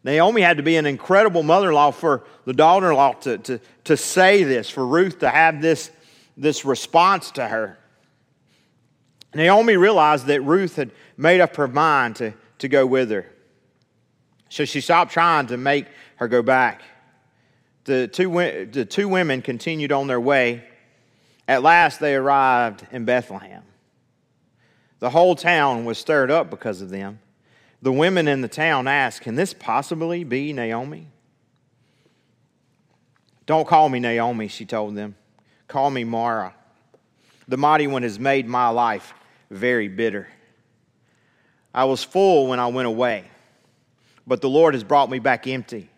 Naomi 0.05 0.39
had 0.39 0.55
to 0.55 0.63
be 0.63 0.77
an 0.77 0.85
incredible 0.85 1.43
mother 1.43 1.67
in 1.67 1.73
law 1.75 1.91
for 1.91 2.23
the 2.45 2.53
daughter 2.53 2.89
in 2.89 2.95
law 2.95 3.11
to, 3.11 3.37
to, 3.39 3.59
to 3.83 3.97
say 3.97 4.43
this, 4.43 4.69
for 4.69 4.87
Ruth 4.87 5.19
to 5.19 5.29
have 5.29 5.61
this, 5.61 5.91
this 6.37 6.63
response 6.63 7.31
to 7.31 7.45
her. 7.45 7.77
Naomi 9.35 9.75
realized 9.75 10.27
that 10.27 10.39
Ruth 10.39 10.77
had 10.77 10.91
made 11.17 11.41
up 11.41 11.57
her 11.57 11.67
mind 11.67 12.15
to, 12.15 12.33
to 12.59 12.69
go 12.69 12.85
with 12.85 13.11
her. 13.11 13.29
So 14.49 14.65
she 14.65 14.81
stopped 14.81 15.11
trying 15.11 15.47
to 15.47 15.57
make 15.57 15.85
her 16.17 16.27
go 16.27 16.41
back. 16.41 16.81
The 17.85 18.07
two, 18.07 18.29
the 18.71 18.85
two 18.85 19.07
women 19.07 19.41
continued 19.41 19.91
on 19.91 20.07
their 20.07 20.19
way. 20.19 20.63
At 21.47 21.63
last, 21.63 21.99
they 21.99 22.15
arrived 22.15 22.85
in 22.91 23.05
Bethlehem. 23.05 23.63
The 24.99 25.09
whole 25.09 25.35
town 25.35 25.85
was 25.85 25.97
stirred 25.97 26.31
up 26.31 26.49
because 26.49 26.81
of 26.81 26.89
them. 26.89 27.19
The 27.81 27.91
women 27.91 28.27
in 28.27 28.41
the 28.41 28.47
town 28.47 28.87
asked, 28.87 29.21
Can 29.21 29.35
this 29.35 29.53
possibly 29.53 30.23
be 30.23 30.51
Naomi? 30.51 31.07
Don't 33.45 33.67
call 33.67 33.87
me 33.87 33.99
Naomi, 33.99 34.47
she 34.47 34.65
told 34.65 34.95
them. 34.95 35.15
Call 35.67 35.89
me 35.89 36.03
Mara. 36.03 36.53
The 37.47 37.57
mighty 37.57 37.87
one 37.87 38.03
has 38.03 38.19
made 38.19 38.47
my 38.47 38.69
life 38.69 39.13
very 39.49 39.87
bitter. 39.87 40.27
I 41.73 41.85
was 41.85 42.03
full 42.03 42.47
when 42.47 42.59
I 42.59 42.67
went 42.67 42.87
away, 42.87 43.25
but 44.27 44.41
the 44.41 44.49
Lord 44.49 44.73
has 44.73 44.83
brought 44.83 45.09
me 45.09 45.19
back 45.19 45.47
empty. 45.47 45.89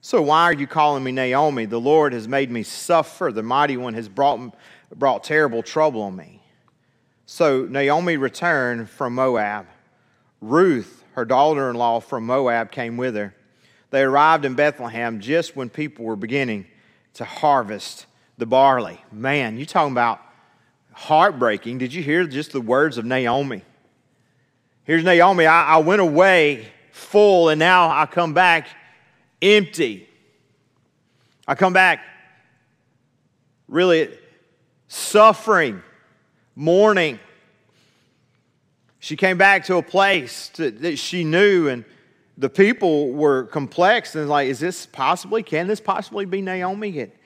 So 0.00 0.22
why 0.22 0.44
are 0.44 0.52
you 0.52 0.66
calling 0.66 1.04
me 1.04 1.12
Naomi? 1.12 1.66
The 1.66 1.80
Lord 1.80 2.12
has 2.12 2.26
made 2.26 2.50
me 2.50 2.62
suffer. 2.62 3.30
The 3.32 3.42
mighty 3.42 3.76
one 3.76 3.94
has 3.94 4.08
brought, 4.08 4.54
brought 4.96 5.24
terrible 5.24 5.62
trouble 5.62 6.02
on 6.02 6.16
me. 6.16 6.40
So 7.26 7.66
Naomi 7.66 8.16
returned 8.16 8.88
from 8.88 9.14
Moab. 9.14 9.66
Ruth, 10.40 11.04
her 11.12 11.24
daughter 11.24 11.70
in 11.70 11.76
law 11.76 12.00
from 12.00 12.26
Moab, 12.26 12.70
came 12.70 12.96
with 12.96 13.14
her. 13.14 13.34
They 13.90 14.02
arrived 14.02 14.44
in 14.44 14.54
Bethlehem 14.54 15.20
just 15.20 15.54
when 15.54 15.68
people 15.68 16.04
were 16.04 16.16
beginning 16.16 16.66
to 17.14 17.24
harvest 17.24 18.06
the 18.38 18.46
barley. 18.46 19.00
Man, 19.12 19.56
you're 19.56 19.66
talking 19.66 19.92
about 19.92 20.20
heartbreaking. 20.92 21.78
Did 21.78 21.94
you 21.94 22.02
hear 22.02 22.26
just 22.26 22.52
the 22.52 22.60
words 22.60 22.98
of 22.98 23.04
Naomi? 23.04 23.62
Here's 24.84 25.04
Naomi 25.04 25.46
I, 25.46 25.74
I 25.74 25.76
went 25.76 26.00
away 26.00 26.71
full, 26.92 27.48
and 27.48 27.58
now 27.58 27.90
I 27.90 28.06
come 28.06 28.34
back 28.34 28.68
empty. 29.40 30.08
I 31.48 31.56
come 31.56 31.72
back 31.72 32.04
really 33.66 34.10
suffering, 34.86 35.82
mourning. 36.54 37.18
She 39.00 39.16
came 39.16 39.38
back 39.38 39.64
to 39.64 39.76
a 39.76 39.82
place 39.82 40.50
to, 40.50 40.70
that 40.70 40.98
she 40.98 41.24
knew, 41.24 41.68
and 41.68 41.84
the 42.38 42.50
people 42.50 43.10
were 43.10 43.44
complex. 43.44 44.14
And 44.14 44.28
like, 44.28 44.48
is 44.48 44.60
this 44.60 44.86
possibly, 44.86 45.42
can 45.42 45.66
this 45.66 45.80
possibly 45.80 46.26
be 46.26 46.42
Naomi? 46.42 46.98
It, 46.98 47.16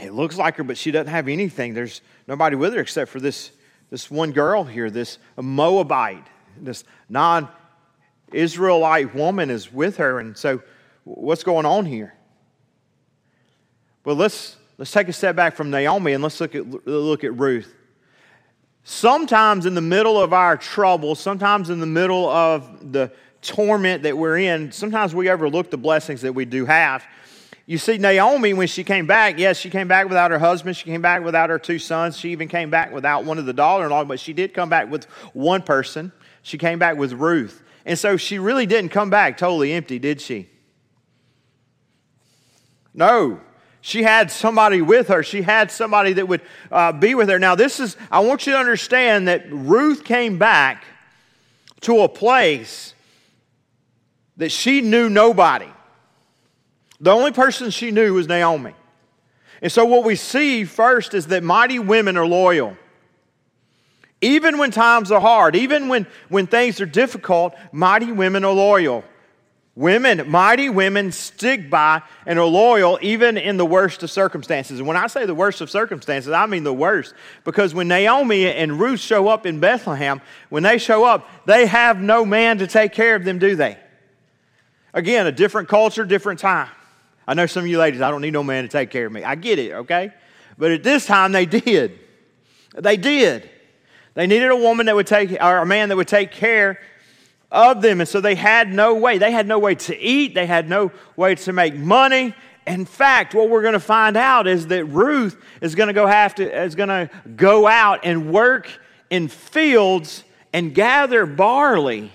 it 0.00 0.12
looks 0.12 0.36
like 0.36 0.56
her, 0.56 0.64
but 0.64 0.76
she 0.76 0.90
doesn't 0.90 1.12
have 1.12 1.28
anything. 1.28 1.74
There's 1.74 2.00
nobody 2.26 2.56
with 2.56 2.72
her 2.74 2.80
except 2.80 3.10
for 3.10 3.20
this, 3.20 3.50
this 3.90 4.10
one 4.10 4.32
girl 4.32 4.64
here, 4.64 4.90
this 4.90 5.18
Moabite, 5.36 6.26
this 6.58 6.84
non 7.08 7.48
Israelite 8.32 9.14
woman 9.14 9.50
is 9.50 9.72
with 9.72 9.98
her. 9.98 10.18
And 10.18 10.36
so, 10.36 10.62
what's 11.04 11.44
going 11.44 11.66
on 11.66 11.86
here? 11.86 12.14
Well, 14.04 14.16
let's, 14.16 14.56
let's 14.78 14.90
take 14.90 15.08
a 15.08 15.12
step 15.12 15.36
back 15.36 15.56
from 15.56 15.70
Naomi 15.70 16.12
and 16.12 16.22
let's 16.22 16.40
look 16.40 16.54
at, 16.54 16.86
look 16.86 17.24
at 17.24 17.36
Ruth. 17.36 17.74
Sometimes 18.84 19.66
in 19.66 19.74
the 19.74 19.80
middle 19.80 20.20
of 20.20 20.32
our 20.32 20.56
trouble, 20.56 21.16
sometimes 21.16 21.70
in 21.70 21.80
the 21.80 21.86
middle 21.86 22.28
of 22.28 22.92
the 22.92 23.10
torment 23.42 24.04
that 24.04 24.16
we're 24.16 24.38
in, 24.38 24.70
sometimes 24.70 25.12
we 25.12 25.28
overlook 25.28 25.70
the 25.70 25.76
blessings 25.76 26.22
that 26.22 26.32
we 26.32 26.44
do 26.44 26.66
have. 26.66 27.04
You 27.68 27.78
see, 27.78 27.98
Naomi, 27.98 28.54
when 28.54 28.68
she 28.68 28.84
came 28.84 29.08
back, 29.08 29.40
yes, 29.40 29.56
she 29.56 29.70
came 29.70 29.88
back 29.88 30.06
without 30.06 30.30
her 30.30 30.38
husband. 30.38 30.76
She 30.76 30.84
came 30.84 31.02
back 31.02 31.24
without 31.24 31.50
her 31.50 31.58
two 31.58 31.80
sons. 31.80 32.16
She 32.16 32.30
even 32.30 32.46
came 32.46 32.70
back 32.70 32.92
without 32.92 33.24
one 33.24 33.38
of 33.38 33.46
the 33.46 33.52
daughter 33.52 33.86
in 33.86 33.90
law, 33.90 34.04
but 34.04 34.20
she 34.20 34.32
did 34.32 34.54
come 34.54 34.68
back 34.68 34.88
with 34.88 35.06
one 35.32 35.62
person. 35.62 36.12
She 36.42 36.58
came 36.58 36.78
back 36.78 36.96
with 36.96 37.12
Ruth. 37.12 37.64
And 37.86 37.96
so 37.96 38.16
she 38.16 38.40
really 38.40 38.66
didn't 38.66 38.90
come 38.90 39.10
back 39.10 39.38
totally 39.38 39.72
empty, 39.72 40.00
did 40.00 40.20
she? 40.20 40.48
No. 42.92 43.40
She 43.80 44.02
had 44.02 44.32
somebody 44.32 44.82
with 44.82 45.06
her. 45.06 45.22
She 45.22 45.42
had 45.42 45.70
somebody 45.70 46.14
that 46.14 46.26
would 46.26 46.40
uh, 46.72 46.90
be 46.90 47.14
with 47.14 47.28
her. 47.28 47.38
Now, 47.38 47.54
this 47.54 47.78
is, 47.78 47.96
I 48.10 48.18
want 48.20 48.44
you 48.44 48.54
to 48.54 48.58
understand 48.58 49.28
that 49.28 49.44
Ruth 49.52 50.02
came 50.02 50.36
back 50.36 50.84
to 51.82 52.00
a 52.00 52.08
place 52.08 52.92
that 54.36 54.50
she 54.50 54.80
knew 54.80 55.08
nobody. 55.08 55.68
The 56.98 57.12
only 57.12 57.30
person 57.30 57.70
she 57.70 57.92
knew 57.92 58.14
was 58.14 58.26
Naomi. 58.26 58.74
And 59.62 59.70
so, 59.70 59.84
what 59.84 60.04
we 60.04 60.16
see 60.16 60.64
first 60.64 61.14
is 61.14 61.28
that 61.28 61.44
mighty 61.44 61.78
women 61.78 62.16
are 62.16 62.26
loyal. 62.26 62.76
Even 64.20 64.58
when 64.58 64.70
times 64.70 65.10
are 65.10 65.20
hard, 65.20 65.54
even 65.56 65.88
when, 65.88 66.06
when 66.28 66.46
things 66.46 66.80
are 66.80 66.86
difficult, 66.86 67.54
mighty 67.72 68.12
women 68.12 68.44
are 68.44 68.52
loyal. 68.52 69.04
Women, 69.74 70.30
mighty 70.30 70.70
women, 70.70 71.12
stick 71.12 71.68
by 71.68 72.00
and 72.24 72.38
are 72.38 72.46
loyal 72.46 72.98
even 73.02 73.36
in 73.36 73.58
the 73.58 73.66
worst 73.66 74.02
of 74.02 74.10
circumstances. 74.10 74.78
And 74.78 74.88
when 74.88 74.96
I 74.96 75.06
say 75.06 75.26
the 75.26 75.34
worst 75.34 75.60
of 75.60 75.68
circumstances, 75.68 76.32
I 76.32 76.46
mean 76.46 76.64
the 76.64 76.72
worst. 76.72 77.12
Because 77.44 77.74
when 77.74 77.86
Naomi 77.86 78.46
and 78.46 78.80
Ruth 78.80 79.00
show 79.00 79.28
up 79.28 79.44
in 79.44 79.60
Bethlehem, 79.60 80.22
when 80.48 80.62
they 80.62 80.78
show 80.78 81.04
up, 81.04 81.28
they 81.44 81.66
have 81.66 82.00
no 82.00 82.24
man 82.24 82.56
to 82.58 82.66
take 82.66 82.94
care 82.94 83.16
of 83.16 83.24
them, 83.24 83.38
do 83.38 83.54
they? 83.54 83.76
Again, 84.94 85.26
a 85.26 85.32
different 85.32 85.68
culture, 85.68 86.06
different 86.06 86.40
time. 86.40 86.70
I 87.28 87.34
know 87.34 87.44
some 87.44 87.64
of 87.64 87.66
you 87.66 87.78
ladies, 87.78 88.00
I 88.00 88.10
don't 88.10 88.22
need 88.22 88.32
no 88.32 88.42
man 88.42 88.64
to 88.64 88.68
take 88.68 88.90
care 88.90 89.04
of 89.04 89.12
me. 89.12 89.24
I 89.24 89.34
get 89.34 89.58
it, 89.58 89.72
okay? 89.72 90.10
But 90.56 90.70
at 90.70 90.84
this 90.84 91.04
time, 91.04 91.32
they 91.32 91.44
did. 91.44 91.98
They 92.74 92.96
did. 92.96 93.50
They 94.16 94.26
needed 94.26 94.50
a 94.50 94.56
woman 94.56 94.86
that 94.86 94.96
would 94.96 95.06
take, 95.06 95.30
or 95.30 95.58
a 95.58 95.66
man 95.66 95.90
that 95.90 95.96
would 95.96 96.08
take 96.08 96.32
care 96.32 96.80
of 97.52 97.82
them. 97.82 98.00
And 98.00 98.08
so 98.08 98.22
they 98.22 98.34
had 98.34 98.72
no 98.72 98.94
way. 98.94 99.18
They 99.18 99.30
had 99.30 99.46
no 99.46 99.58
way 99.58 99.74
to 99.74 99.96
eat, 99.96 100.34
they 100.34 100.46
had 100.46 100.68
no 100.68 100.90
way 101.16 101.34
to 101.36 101.52
make 101.52 101.76
money. 101.76 102.34
In 102.66 102.86
fact, 102.86 103.34
what 103.34 103.50
we're 103.50 103.60
going 103.60 103.74
to 103.74 103.78
find 103.78 104.16
out 104.16 104.46
is 104.48 104.68
that 104.68 104.86
Ruth 104.86 105.40
is 105.60 105.74
going 105.74 105.88
to 105.88 105.92
go 105.92 106.06
have 106.06 106.34
to 106.36 106.64
is 106.64 106.74
going 106.74 106.88
to 106.88 107.10
go 107.36 107.66
out 107.68 108.00
and 108.04 108.32
work 108.32 108.70
in 109.10 109.28
fields 109.28 110.24
and 110.52 110.74
gather 110.74 111.26
barley 111.26 112.10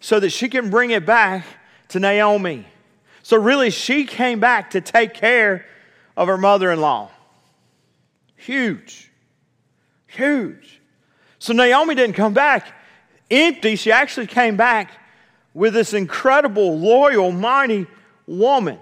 so 0.00 0.20
that 0.20 0.30
she 0.30 0.50
can 0.50 0.68
bring 0.68 0.90
it 0.90 1.06
back 1.06 1.46
to 1.88 1.98
Naomi. 1.98 2.66
So 3.22 3.38
really 3.38 3.70
she 3.70 4.04
came 4.04 4.38
back 4.38 4.70
to 4.72 4.82
take 4.82 5.14
care 5.14 5.64
of 6.14 6.28
her 6.28 6.36
mother-in-law. 6.38 7.10
Huge. 8.36 9.10
Huge. 10.06 10.77
So 11.38 11.52
Naomi 11.52 11.94
didn't 11.94 12.16
come 12.16 12.34
back 12.34 12.74
empty, 13.30 13.76
she 13.76 13.92
actually 13.92 14.26
came 14.26 14.56
back 14.56 14.92
with 15.54 15.74
this 15.74 15.92
incredible, 15.92 16.78
loyal, 16.78 17.32
mighty 17.32 17.86
woman. 18.26 18.78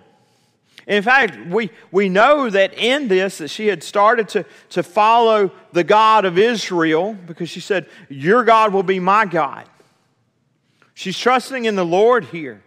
In 0.86 1.02
fact, 1.02 1.48
we, 1.48 1.70
we 1.90 2.08
know 2.08 2.48
that 2.48 2.74
in 2.74 3.08
this 3.08 3.38
that 3.38 3.48
she 3.48 3.66
had 3.66 3.82
started 3.82 4.28
to, 4.30 4.44
to 4.70 4.82
follow 4.82 5.50
the 5.72 5.82
God 5.82 6.24
of 6.24 6.38
Israel 6.38 7.14
because 7.26 7.48
she 7.50 7.60
said, 7.60 7.88
Your 8.08 8.44
God 8.44 8.72
will 8.72 8.84
be 8.84 9.00
my 9.00 9.26
God. 9.26 9.64
She's 10.94 11.18
trusting 11.18 11.64
in 11.64 11.74
the 11.74 11.84
Lord 11.84 12.26
here. 12.26 12.62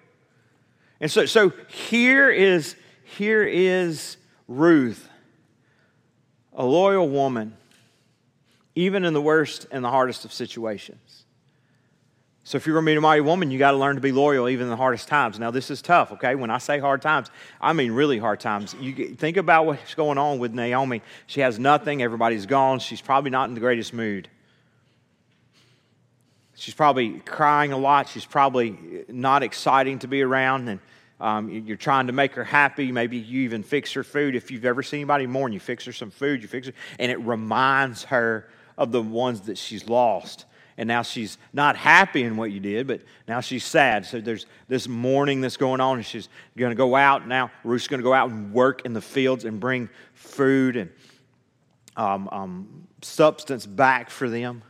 And 1.00 1.10
so, 1.10 1.26
so 1.26 1.54
here 1.70 2.30
is 2.30 2.76
here 3.06 3.44
is 3.44 4.18
Ruth, 4.48 5.10
a 6.54 6.66
loyal 6.66 7.10
woman, 7.10 7.56
even 8.76 9.06
in 9.06 9.14
the 9.14 9.22
worst 9.22 9.68
and 9.72 9.84
the 9.84 9.90
hardest 9.90 10.26
of 10.26 10.34
situations. 10.34 11.26
So 12.44 12.56
if 12.56 12.66
you're 12.66 12.74
going 12.74 12.86
to 12.86 12.92
be 12.94 12.98
a 12.98 13.02
mighty 13.02 13.22
woman, 13.22 13.52
you 13.52 13.60
got 13.60 13.72
to 13.72 13.78
learn 13.78 13.96
to 13.96 14.02
be 14.02 14.12
loyal 14.12 14.50
even 14.50 14.64
in 14.64 14.70
the 14.72 14.76
hardest 14.76 15.08
times. 15.08 15.38
Now 15.38 15.52
this 15.52 15.70
is 15.70 15.84
tough, 15.84 16.14
okay? 16.14 16.34
When 16.34 16.50
I 16.50 16.58
say 16.58 16.80
hard 16.80 17.02
times, 17.02 17.30
I 17.62 17.74
mean 17.74 17.92
really 17.92 18.18
hard 18.18 18.40
times. 18.40 18.76
You 18.82 19.14
think 19.14 19.38
about 19.38 19.68
what's 19.68 19.94
going 19.94 20.18
on 20.18 20.40
with 20.40 20.54
Naomi. 20.54 21.04
She 21.28 21.42
has 21.42 21.60
nothing, 21.60 22.02
everybody's 22.02 22.48
gone. 22.48 22.80
She's 22.80 23.02
probably 23.02 23.30
not 23.30 23.50
in 23.50 23.54
the 23.54 23.60
greatest 23.60 23.94
mood. 23.94 24.30
She's 26.56 26.74
probably 26.74 27.20
crying 27.20 27.72
a 27.72 27.78
lot. 27.78 28.10
She's 28.10 28.26
probably 28.26 29.06
not 29.08 29.44
exciting 29.44 30.00
to 30.00 30.08
be 30.08 30.24
around 30.24 30.70
and 30.70 30.80
um, 31.22 31.50
you're 31.50 31.78
trying 31.78 32.08
to 32.08 32.14
make 32.14 32.34
her 32.34 32.44
happy. 32.44 32.92
Maybe 32.92 33.18
you 33.18 33.42
even 33.42 33.62
fix 33.62 33.94
her 33.94 34.04
food. 34.04 34.36
If 34.36 34.52
you've 34.52 34.66
ever 34.66 34.82
seen 34.82 35.02
anybody 35.02 35.28
mourn, 35.28 35.52
you 35.52 35.60
fix 35.60 35.86
her 35.86 35.92
some 35.92 36.12
food, 36.12 36.42
you 36.42 36.48
fix 36.48 36.68
her, 36.68 36.74
and 36.98 37.12
it 37.12 37.20
reminds 37.20 38.06
her 38.06 38.48
of 38.80 38.92
the 38.92 39.02
ones 39.04 39.42
that 39.42 39.60
she's 39.60 39.88
lost 39.88 40.46
and 40.80 40.88
now 40.88 41.02
she's 41.02 41.38
not 41.52 41.76
happy 41.76 42.24
in 42.24 42.38
what 42.38 42.52
you 42.52 42.62
did, 42.62 42.88
but 42.88 43.02
now 43.28 43.42
she's 43.42 43.66
sad. 43.66 44.06
So 44.06 44.22
there's 44.22 44.46
this 44.70 44.88
mourning 44.88 45.42
that's 45.42 45.58
going 45.58 45.82
on, 45.82 45.98
and 45.98 46.06
she's 46.06 46.30
going 46.58 46.72
to 46.72 46.76
go 46.76 46.96
out 46.96 47.28
now. 47.28 47.52
Ruth's 47.66 47.90
going 47.90 48.00
to 48.00 48.04
go 48.04 48.14
out 48.14 48.30
and 48.30 48.54
work 48.54 48.86
in 48.86 48.94
the 48.94 49.02
fields 49.02 49.44
and 49.44 49.60
bring 49.60 49.90
food 50.14 50.78
and 50.78 50.90
um, 51.98 52.30
um, 52.32 52.88
substance 53.02 53.66
back 53.66 54.10
for 54.10 54.30
them. 54.30 54.64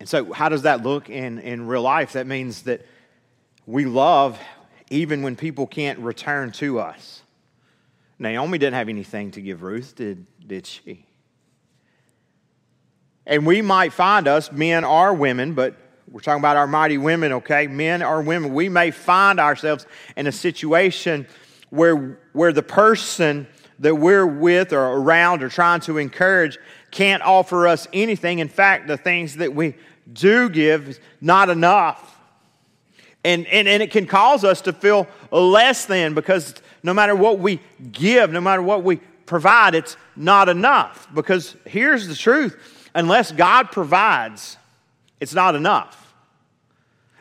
And 0.00 0.06
so, 0.06 0.30
how 0.34 0.50
does 0.50 0.62
that 0.62 0.82
look 0.82 1.08
in, 1.08 1.38
in 1.38 1.66
real 1.66 1.80
life? 1.80 2.12
That 2.12 2.26
means 2.26 2.64
that 2.64 2.84
we 3.64 3.86
love 3.86 4.38
even 4.90 5.22
when 5.22 5.34
people 5.34 5.66
can't 5.66 5.98
return 6.00 6.52
to 6.52 6.78
us. 6.78 7.22
Naomi 8.18 8.58
didn't 8.58 8.74
have 8.74 8.90
anything 8.90 9.30
to 9.30 9.40
give 9.40 9.62
Ruth, 9.62 9.96
did, 9.96 10.26
did 10.46 10.66
she? 10.66 11.06
And 13.26 13.46
we 13.46 13.62
might 13.62 13.92
find 13.92 14.26
us, 14.26 14.50
men 14.50 14.84
or 14.84 15.14
women, 15.14 15.54
but 15.54 15.76
we're 16.10 16.20
talking 16.20 16.40
about 16.40 16.56
our 16.56 16.66
mighty 16.66 16.98
women, 16.98 17.32
okay? 17.32 17.66
Men 17.66 18.02
or 18.02 18.20
women, 18.20 18.52
we 18.52 18.68
may 18.68 18.90
find 18.90 19.38
ourselves 19.40 19.86
in 20.16 20.26
a 20.26 20.32
situation 20.32 21.26
where, 21.70 22.18
where 22.32 22.52
the 22.52 22.62
person 22.62 23.46
that 23.78 23.94
we're 23.94 24.26
with 24.26 24.72
or 24.72 24.82
around 24.82 25.42
or 25.42 25.48
trying 25.48 25.80
to 25.80 25.98
encourage 25.98 26.58
can't 26.90 27.22
offer 27.22 27.66
us 27.66 27.88
anything. 27.92 28.40
In 28.40 28.48
fact, 28.48 28.86
the 28.86 28.96
things 28.96 29.36
that 29.36 29.54
we 29.54 29.74
do 30.12 30.48
give 30.50 30.88
is 30.88 31.00
not 31.20 31.48
enough. 31.48 32.20
And, 33.24 33.46
and, 33.46 33.68
and 33.68 33.82
it 33.82 33.90
can 33.90 34.06
cause 34.06 34.44
us 34.44 34.60
to 34.62 34.72
feel 34.72 35.06
less 35.30 35.86
than 35.86 36.14
because 36.14 36.54
no 36.82 36.92
matter 36.92 37.14
what 37.14 37.38
we 37.38 37.60
give, 37.92 38.32
no 38.32 38.40
matter 38.40 38.62
what 38.62 38.82
we 38.82 38.96
provide, 39.26 39.74
it's 39.74 39.96
not 40.16 40.48
enough. 40.48 41.08
Because 41.14 41.56
here's 41.64 42.08
the 42.08 42.16
truth 42.16 42.56
unless 42.94 43.32
God 43.32 43.70
provides, 43.70 44.56
it's 45.20 45.34
not 45.34 45.54
enough. 45.54 45.98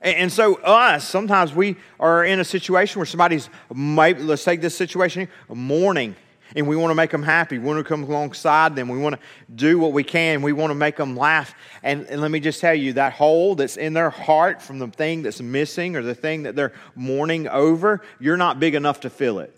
And, 0.01 0.31
so, 0.31 0.55
us, 0.55 1.07
sometimes 1.07 1.53
we 1.53 1.75
are 1.99 2.25
in 2.25 2.39
a 2.39 2.43
situation 2.43 2.99
where 2.99 3.05
somebody's, 3.05 3.49
maybe, 3.73 4.23
let's 4.23 4.43
take 4.43 4.59
this 4.59 4.75
situation, 4.75 5.27
mourning 5.47 6.15
and 6.55 6.67
we 6.67 6.75
want 6.75 6.91
to 6.91 6.95
make 6.95 7.11
them 7.11 7.23
happy. 7.23 7.57
We 7.57 7.65
want 7.65 7.79
to 7.79 7.83
come 7.83 8.03
alongside 8.03 8.75
them. 8.75 8.89
We 8.89 8.97
want 8.97 9.15
to 9.15 9.21
do 9.53 9.79
what 9.79 9.93
we 9.93 10.03
can. 10.03 10.41
We 10.41 10.53
want 10.53 10.71
to 10.71 10.75
make 10.75 10.97
them 10.97 11.15
laugh. 11.15 11.53
And, 11.83 12.05
and, 12.07 12.21
let 12.21 12.31
me 12.31 12.39
just 12.39 12.59
tell 12.59 12.73
you 12.73 12.93
that 12.93 13.13
hole 13.13 13.55
that's 13.55 13.77
in 13.77 13.93
their 13.93 14.09
heart 14.09 14.61
from 14.61 14.79
the 14.79 14.87
thing 14.87 15.21
that's 15.21 15.41
missing 15.41 15.95
or 15.95 16.01
the 16.01 16.15
thing 16.15 16.43
that 16.43 16.55
they're 16.55 16.73
mourning 16.95 17.47
over, 17.47 18.01
you're 18.19 18.37
not 18.37 18.59
big 18.59 18.75
enough 18.75 19.01
to 19.01 19.09
fill 19.09 19.39
it. 19.39 19.55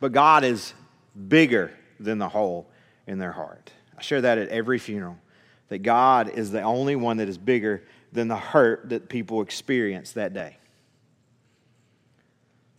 But 0.00 0.12
God 0.12 0.44
is 0.44 0.74
bigger 1.28 1.72
than 2.00 2.18
the 2.18 2.28
hole 2.28 2.68
in 3.12 3.18
their 3.18 3.32
heart. 3.32 3.70
I 3.96 4.02
share 4.02 4.22
that 4.22 4.38
at 4.38 4.48
every 4.48 4.78
funeral 4.78 5.18
that 5.68 5.82
God 5.82 6.30
is 6.30 6.50
the 6.50 6.62
only 6.62 6.96
one 6.96 7.18
that 7.18 7.28
is 7.28 7.38
bigger 7.38 7.84
than 8.10 8.26
the 8.26 8.36
hurt 8.36 8.88
that 8.88 9.08
people 9.08 9.42
experience 9.42 10.12
that 10.12 10.34
day. 10.34 10.56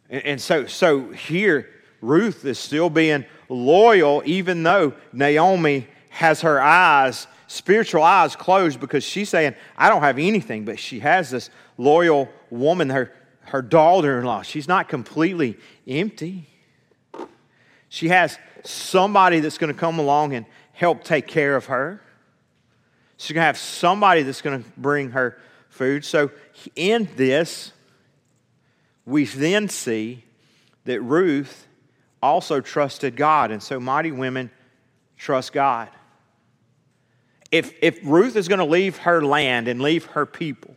And 0.10 0.42
so, 0.42 0.68
so 0.68 1.10
here, 1.12 1.70
Ruth 2.02 2.46
is 2.46 2.60
still 2.60 2.90
being 2.90 3.26
loyal, 3.48 4.22
even 4.26 4.64
though 4.64 4.94
Naomi 5.12 5.88
has 6.10 6.42
her 6.42 6.62
eyes, 6.62 7.26
spiritual 7.48 8.04
eyes, 8.04 8.36
closed 8.36 8.80
because 8.80 9.04
she's 9.04 9.30
saying, 9.30 9.56
I 9.78 9.90
don't 9.90 10.02
have 10.02 10.20
anything. 10.20 10.66
But 10.66 10.78
she 10.78 11.00
has 11.00 11.32
this 11.32 11.50
loyal 11.78 12.30
woman, 12.50 12.90
her, 12.90 13.12
her 13.46 13.62
daughter 13.62 14.20
in 14.20 14.26
law. 14.26 14.42
She's 14.42 14.68
not 14.68 14.90
completely 14.90 15.58
empty. 15.88 16.48
She 17.94 18.10
has 18.10 18.40
somebody 18.64 19.40
that's 19.40 19.60
going 19.60 19.72
to 19.72 19.80
come 19.80 20.00
along 20.00 20.34
and 20.34 20.48
help 20.72 21.04
take 21.04 21.28
care 21.28 21.56
of 21.56 21.68
her. 21.68 22.02
She's 23.18 23.36
going 23.36 23.44
to 23.44 23.46
have 23.46 23.58
somebody 23.60 24.24
that's 24.24 24.42
going 24.42 24.64
to 24.64 24.70
bring 24.76 25.12
her 25.12 25.38
food. 25.70 26.04
So, 26.04 26.32
in 26.76 27.08
this, 27.16 27.72
we 29.06 29.26
then 29.26 29.70
see 29.70 30.24
that 30.86 31.02
Ruth 31.02 31.68
also 32.20 32.62
trusted 32.62 33.16
God. 33.16 33.52
And 33.52 33.62
so 33.62 33.80
mighty 33.80 34.12
women 34.12 34.50
trust 35.16 35.54
God. 35.54 35.90
If, 37.52 37.76
if 37.80 38.00
Ruth 38.04 38.36
is 38.36 38.48
going 38.48 38.58
to 38.58 38.66
leave 38.66 38.98
her 38.98 39.24
land 39.24 39.68
and 39.68 39.80
leave 39.80 40.06
her 40.06 40.26
people, 40.26 40.74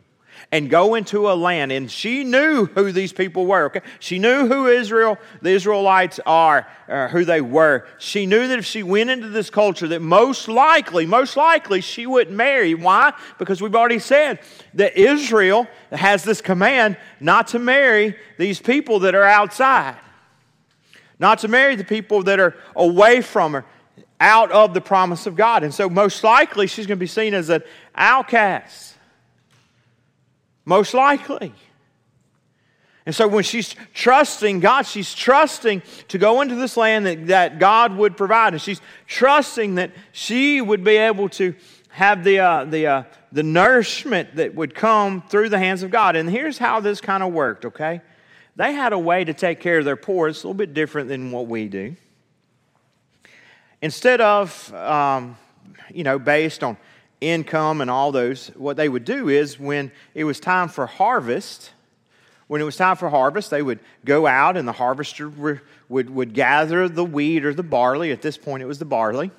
and 0.53 0.71
go 0.71 0.95
into 0.95 1.31
a 1.31 1.35
land. 1.35 1.73
And 1.73 1.91
she 1.91 2.25
knew 2.25 2.67
who 2.67 2.93
these 2.93 3.13
people 3.13 3.47
were. 3.47 3.65
Okay? 3.67 3.81
She 3.99 4.19
knew 4.19 4.47
who 4.47 4.67
Israel, 4.67 5.19
the 5.43 5.51
Israelites 5.51 6.21
are, 6.25 6.67
uh, 6.89 7.09
who 7.09 7.25
they 7.25 7.41
were. 7.41 7.87
She 7.99 8.27
knew 8.27 8.49
that 8.49 8.59
if 8.59 8.65
she 8.65 8.83
went 8.83 9.11
into 9.11 9.29
this 9.29 9.51
culture, 9.51 9.89
that 9.89 10.03
most 10.03 10.49
likely, 10.49 11.07
most 11.07 11.37
likely, 11.37 11.81
she 11.81 12.07
wouldn't 12.07 12.37
marry. 12.37 12.75
Why? 12.75 13.13
Because 13.39 13.61
we've 13.61 13.75
already 13.75 13.99
said 13.99 14.41
that 14.75 14.97
Israel 14.97 15.67
has 15.91 16.25
this 16.25 16.41
command 16.41 16.97
not 17.21 17.49
to 17.49 17.59
marry 17.59 18.17
these 18.39 18.61
people 18.61 19.01
that 19.01 19.15
are 19.15 19.25
outside, 19.25 19.97
not 21.19 21.41
to 21.41 21.49
marry 21.49 21.77
the 21.77 21.85
people 21.85 22.23
that 22.25 22.39
are 22.39 22.55
away 22.75 23.21
from 23.21 23.53
her 23.53 23.65
out 24.21 24.51
of 24.51 24.75
the 24.75 24.81
promise 24.81 25.27
of 25.27 25.37
God. 25.37 25.63
And 25.63 25.73
so, 25.73 25.89
most 25.89 26.23
likely, 26.25 26.67
she's 26.67 26.87
going 26.87 26.99
to 26.99 27.01
be 27.01 27.07
seen 27.07 27.35
as 27.35 27.49
an 27.49 27.63
outcast. 27.95 28.96
Most 30.67 30.93
likely. 30.93 31.55
And 33.07 33.15
so 33.15 33.29
when 33.29 33.45
she's 33.45 33.77
trusting 33.95 34.59
God, 34.59 34.83
she's 34.83 35.15
trusting 35.15 35.81
to 36.09 36.19
go 36.19 36.41
into 36.41 36.57
this 36.57 36.77
land 36.77 37.07
that, 37.07 37.29
that 37.29 37.59
God 37.61 37.97
would 37.97 38.17
provide. 38.17 38.53
And 38.53 38.61
she's 38.61 38.81
trusting 39.07 39.77
that 39.77 39.93
she 40.11 40.61
would 40.61 40.83
be 40.83 40.97
able 40.97 41.29
to 41.31 41.55
have 41.91 42.25
the, 42.25 42.41
uh, 42.41 42.65
the, 42.65 42.87
uh, 42.87 43.03
the 43.31 43.45
nourishment 43.45 44.35
that 44.35 44.57
would 44.57 44.75
come 44.75 45.23
through 45.29 45.51
the 45.51 45.59
hands 45.59 45.85
of 45.85 45.93
God. 45.93 46.17
And 46.17 46.29
here's 46.29 46.59
how 46.59 46.81
this 46.81 47.01
kind 47.01 47.23
of 47.23 47.33
worked, 47.33 47.65
okay? 47.65 48.01
They 48.57 48.73
had 48.73 48.93
a 48.93 48.99
way 48.99 49.25
to 49.25 49.33
take 49.33 49.61
care 49.61 49.79
of 49.79 49.85
their 49.85 49.97
poor. 49.97 50.29
It's 50.29 50.43
a 50.43 50.49
little 50.49 50.55
bit 50.55 50.75
different 50.75 51.09
than 51.09 51.31
what 51.31 51.47
we 51.47 51.69
do. 51.69 51.95
Instead 53.81 54.21
of, 54.21 54.75
um, 54.75 55.37
you 55.95 56.03
know, 56.03 56.19
based 56.19 56.65
on 56.65 56.77
income 57.21 57.81
and 57.81 57.91
all 57.91 58.13
those, 58.13 58.49
what 58.49 58.77
they 58.77 58.89
would 58.89 59.05
do 59.05 59.29
is 59.29 59.59
when 59.59 59.91
it 60.15 60.25
was 60.25 60.41
time 60.41 60.69
for 60.69 60.87
harvest, 60.87 61.71
when 62.49 62.61
it 62.61 62.65
was 62.65 62.77
time 62.77 62.97
for 62.97 63.09
harvest, 63.09 63.51
they 63.51 63.63
would 63.63 63.81
go 64.05 64.27
out 64.27 64.57
and 64.57 64.69
the 64.69 64.73
harvester 64.73 65.29
would, 65.29 65.61
would, 65.89 66.35
gather 66.35 66.89
the 66.89 67.05
wheat 67.05 67.45
or 67.45 67.53
the 67.53 67.63
barley. 67.63 68.13
At 68.13 68.23
this 68.23 68.37
point, 68.37 68.63
it 68.63 68.67
was 68.67 68.79
the 68.79 68.85
barley. 68.85 69.31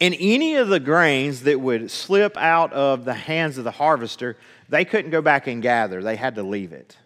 And 0.00 0.14
any 0.18 0.56
of 0.56 0.68
the 0.68 0.80
grains 0.80 1.42
that 1.42 1.60
would 1.60 1.90
slip 1.90 2.36
out 2.36 2.72
of 2.72 3.04
the 3.04 3.14
hands 3.14 3.58
of 3.58 3.64
the 3.64 3.70
harvester, 3.70 4.36
they 4.68 4.84
couldn't 4.84 5.10
go 5.10 5.22
back 5.22 5.46
and 5.46 5.62
gather. 5.62 6.02
They 6.02 6.16
had 6.16 6.34
to 6.34 6.42
leave 6.42 6.72
it. 6.72 6.96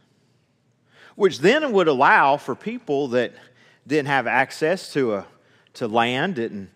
Which 1.17 1.39
then 1.39 1.73
would 1.73 1.89
allow 1.89 2.37
for 2.37 2.55
people 2.55 3.09
that 3.09 3.33
didn't 3.87 4.07
have 4.07 4.27
access 4.27 4.93
to, 4.95 5.15
a, 5.15 5.27
to 5.75 5.87
land, 5.87 6.37
didn't 6.37 6.71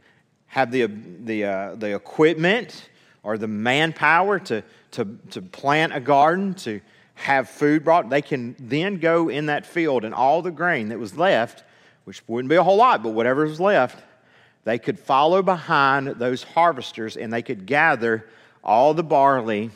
have 0.48 0.70
the, 0.70 0.86
the, 0.86 1.44
uh, 1.44 1.74
the 1.76 1.94
equipment 1.94 2.88
or 3.22 3.38
the 3.38 3.48
manpower 3.48 4.38
to, 4.38 4.62
to, 4.92 5.18
to 5.30 5.42
plant 5.42 5.94
a 5.94 6.00
garden, 6.00 6.54
to 6.54 6.80
have 7.14 7.48
food 7.48 7.84
brought, 7.84 8.08
they 8.08 8.22
can 8.22 8.54
then 8.58 8.98
go 8.98 9.28
in 9.28 9.46
that 9.46 9.66
field 9.66 10.04
and 10.04 10.14
all 10.14 10.40
the 10.40 10.50
grain 10.50 10.88
that 10.88 10.98
was 10.98 11.16
left, 11.16 11.64
which 12.04 12.22
wouldn't 12.28 12.48
be 12.48 12.56
a 12.56 12.62
whole 12.62 12.76
lot, 12.76 13.02
but 13.02 13.10
whatever 13.10 13.44
was 13.44 13.60
left, 13.60 14.02
they 14.64 14.78
could 14.78 14.98
follow 14.98 15.42
behind 15.42 16.08
those 16.08 16.42
harvesters 16.42 17.16
and 17.16 17.32
they 17.32 17.42
could 17.42 17.66
gather 17.66 18.26
all 18.62 18.94
the 18.94 19.02
barley 19.02 19.70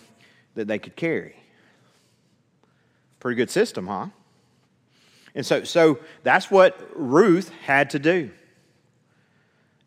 that 0.55 0.69
they 0.69 0.79
could 0.79 0.97
carry. 0.97 1.37
Pretty 3.21 3.37
good 3.37 3.51
system, 3.51 3.87
huh? 3.87 4.07
And 5.35 5.45
so, 5.45 5.65
so 5.65 5.99
that's 6.23 6.51
what 6.51 6.79
Ruth 6.95 7.51
had 7.65 7.91
to 7.91 7.99
do 7.99 8.31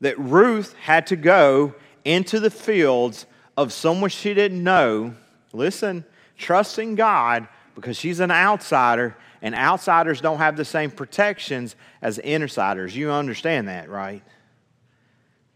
that 0.06 0.20
Ruth 0.20 0.76
had 0.84 1.08
to 1.08 1.16
go 1.16 1.74
into 2.04 2.40
the 2.40 2.52
fields 2.52 3.26
of 3.58 3.74
someone 3.74 4.12
she 4.12 4.36
didn't 4.36 4.64
know. 4.64 5.16
Listen, 5.52 6.06
trusting 6.38 6.94
God 6.94 7.48
because 7.74 7.98
she's 7.98 8.20
an 8.20 8.30
outsider, 8.30 9.18
and 9.42 9.56
outsiders 9.56 10.22
don't 10.22 10.38
have 10.38 10.58
the 10.58 10.64
same 10.64 10.92
protections 10.92 11.76
as 12.04 12.20
insiders. 12.20 12.96
You 12.96 13.10
understand 13.10 13.68
that, 13.68 13.90
right? 13.90 14.22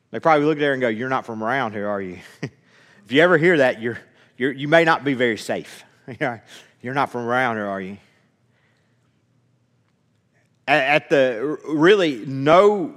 They 0.09 0.19
probably 0.19 0.47
look 0.47 0.57
at 0.57 0.61
there 0.61 0.73
and 0.73 0.81
go, 0.81 0.87
You're 0.87 1.09
not 1.09 1.27
from 1.27 1.43
around 1.43 1.73
here, 1.73 1.87
are 1.87 2.01
you? 2.01 2.17
if 2.41 3.11
you 3.11 3.21
ever 3.21 3.37
hear 3.37 3.57
that, 3.57 3.79
you're, 3.79 3.99
you're, 4.35 4.51
you 4.51 4.67
may 4.67 4.83
not 4.83 5.03
be 5.03 5.13
very 5.13 5.37
safe. 5.37 5.83
you're 6.19 6.95
not 6.95 7.11
from 7.11 7.27
around 7.27 7.57
here, 7.57 7.67
are 7.67 7.81
you? 7.81 7.97
At 10.67 11.11
the 11.11 11.59
really 11.67 12.25
no 12.25 12.95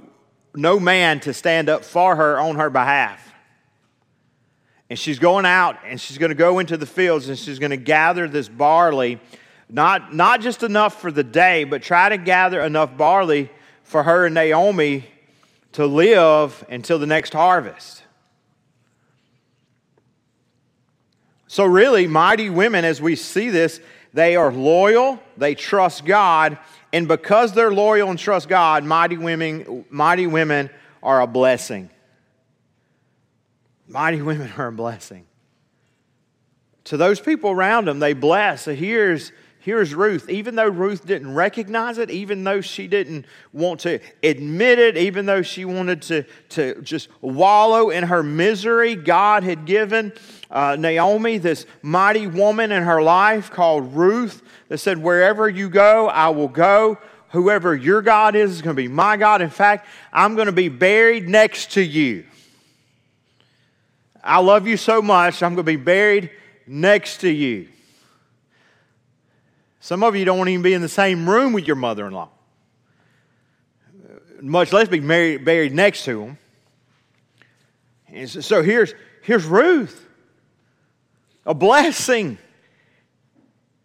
no 0.55 0.79
man 0.79 1.19
to 1.21 1.33
stand 1.33 1.69
up 1.69 1.83
for 1.83 2.15
her 2.15 2.39
on 2.39 2.55
her 2.55 2.69
behalf. 2.69 3.33
And 4.89 4.99
she's 4.99 5.19
going 5.19 5.45
out 5.45 5.77
and 5.85 5.99
she's 5.99 6.17
going 6.17 6.29
to 6.29 6.35
go 6.35 6.59
into 6.59 6.77
the 6.77 6.85
fields 6.85 7.29
and 7.29 7.37
she's 7.37 7.59
going 7.59 7.71
to 7.71 7.77
gather 7.77 8.27
this 8.27 8.47
barley, 8.47 9.19
not, 9.69 10.13
not 10.13 10.41
just 10.41 10.61
enough 10.61 11.01
for 11.01 11.11
the 11.11 11.23
day, 11.23 11.63
but 11.63 11.81
try 11.81 12.09
to 12.09 12.17
gather 12.17 12.61
enough 12.61 12.95
barley 12.95 13.49
for 13.83 14.03
her 14.03 14.25
and 14.25 14.35
Naomi 14.35 15.05
to 15.73 15.85
live 15.85 16.63
until 16.69 16.99
the 16.99 17.07
next 17.07 17.33
harvest. 17.33 18.03
So, 21.47 21.65
really, 21.65 22.07
mighty 22.07 22.49
women, 22.49 22.83
as 22.83 22.99
we 22.99 23.15
see 23.15 23.49
this, 23.51 23.79
they 24.13 24.35
are 24.35 24.51
loyal, 24.51 25.19
they 25.37 25.53
trust 25.53 26.05
God, 26.05 26.57
and 26.93 27.07
because 27.07 27.53
they're 27.53 27.73
loyal 27.73 28.11
and 28.11 28.19
trust 28.19 28.47
God, 28.47 28.83
mighty 28.83 29.17
women, 29.17 29.83
mighty 29.89 30.27
women 30.27 30.69
are 31.01 31.21
a 31.21 31.27
blessing. 31.27 31.89
Mighty 33.87 34.21
women 34.21 34.53
are 34.57 34.67
a 34.67 34.71
blessing. 34.71 35.25
To 36.85 36.97
those 36.97 37.19
people 37.19 37.49
around 37.49 37.87
them, 37.87 37.97
they 37.97 38.13
bless. 38.13 38.63
So 38.63 38.75
here's, 38.75 39.31
here's 39.59 39.95
Ruth. 39.95 40.29
Even 40.29 40.55
though 40.55 40.67
Ruth 40.67 41.03
didn't 41.05 41.33
recognize 41.33 41.97
it, 41.97 42.11
even 42.11 42.43
though 42.43 42.61
she 42.61 42.87
didn't 42.87 43.25
want 43.53 43.79
to 43.81 43.99
admit 44.21 44.77
it, 44.77 44.95
even 44.95 45.25
though 45.25 45.41
she 45.41 45.65
wanted 45.65 46.03
to, 46.03 46.25
to 46.49 46.79
just 46.83 47.09
wallow 47.21 47.89
in 47.89 48.03
her 48.03 48.21
misery, 48.21 48.95
God 48.95 49.43
had 49.43 49.65
given 49.65 50.13
uh, 50.53 50.77
Naomi 50.79 51.39
this 51.39 51.65
mighty 51.81 52.27
woman 52.27 52.71
in 52.71 52.83
her 52.83 53.01
life 53.01 53.49
called 53.49 53.95
Ruth 53.95 54.41
that 54.69 54.77
said, 54.77 54.99
Wherever 54.99 55.49
you 55.49 55.67
go, 55.67 56.07
I 56.07 56.29
will 56.29 56.47
go. 56.47 56.99
Whoever 57.29 57.75
your 57.75 58.03
God 58.03 58.35
is 58.35 58.51
is 58.51 58.61
going 58.61 58.75
to 58.75 58.81
be 58.81 58.87
my 58.87 59.17
God. 59.17 59.41
In 59.41 59.49
fact, 59.49 59.87
I'm 60.13 60.35
going 60.35 60.45
to 60.45 60.51
be 60.51 60.69
buried 60.69 61.27
next 61.27 61.71
to 61.71 61.81
you. 61.81 62.25
I 64.23 64.39
love 64.39 64.67
you 64.67 64.77
so 64.77 65.01
much, 65.01 65.41
I'm 65.41 65.55
going 65.55 65.65
to 65.65 65.71
be 65.71 65.75
buried 65.75 66.29
next 66.67 67.21
to 67.21 67.29
you. 67.29 67.67
Some 69.79 70.03
of 70.03 70.15
you 70.15 70.23
don't 70.23 70.37
want 70.37 70.47
to 70.47 70.53
even 70.53 70.63
be 70.63 70.73
in 70.73 70.81
the 70.81 70.87
same 70.87 71.27
room 71.27 71.51
with 71.51 71.67
your 71.67 71.75
mother 71.75 72.05
in 72.07 72.13
law, 72.13 72.29
much 74.39 74.71
less 74.71 74.87
be 74.87 75.01
married, 75.01 75.43
buried 75.43 75.73
next 75.73 76.05
to 76.05 76.19
them. 76.19 76.37
And 78.07 78.29
so 78.29 78.61
here's, 78.61 78.93
here's 79.23 79.43
Ruth, 79.43 80.02
a 81.45 81.53
blessing 81.53 82.37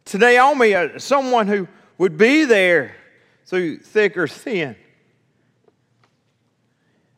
to 0.06 0.18
Naomi, 0.18 0.74
someone 0.98 1.46
who 1.46 1.68
would 1.98 2.16
be 2.16 2.44
there 2.44 2.94
through 3.46 3.78
thick 3.78 4.16
or 4.16 4.28
thin, 4.28 4.76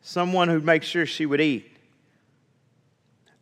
someone 0.01 0.49
who'd 0.49 0.65
make 0.65 0.83
sure 0.83 1.05
she 1.05 1.25
would 1.25 1.41
eat. 1.41 1.71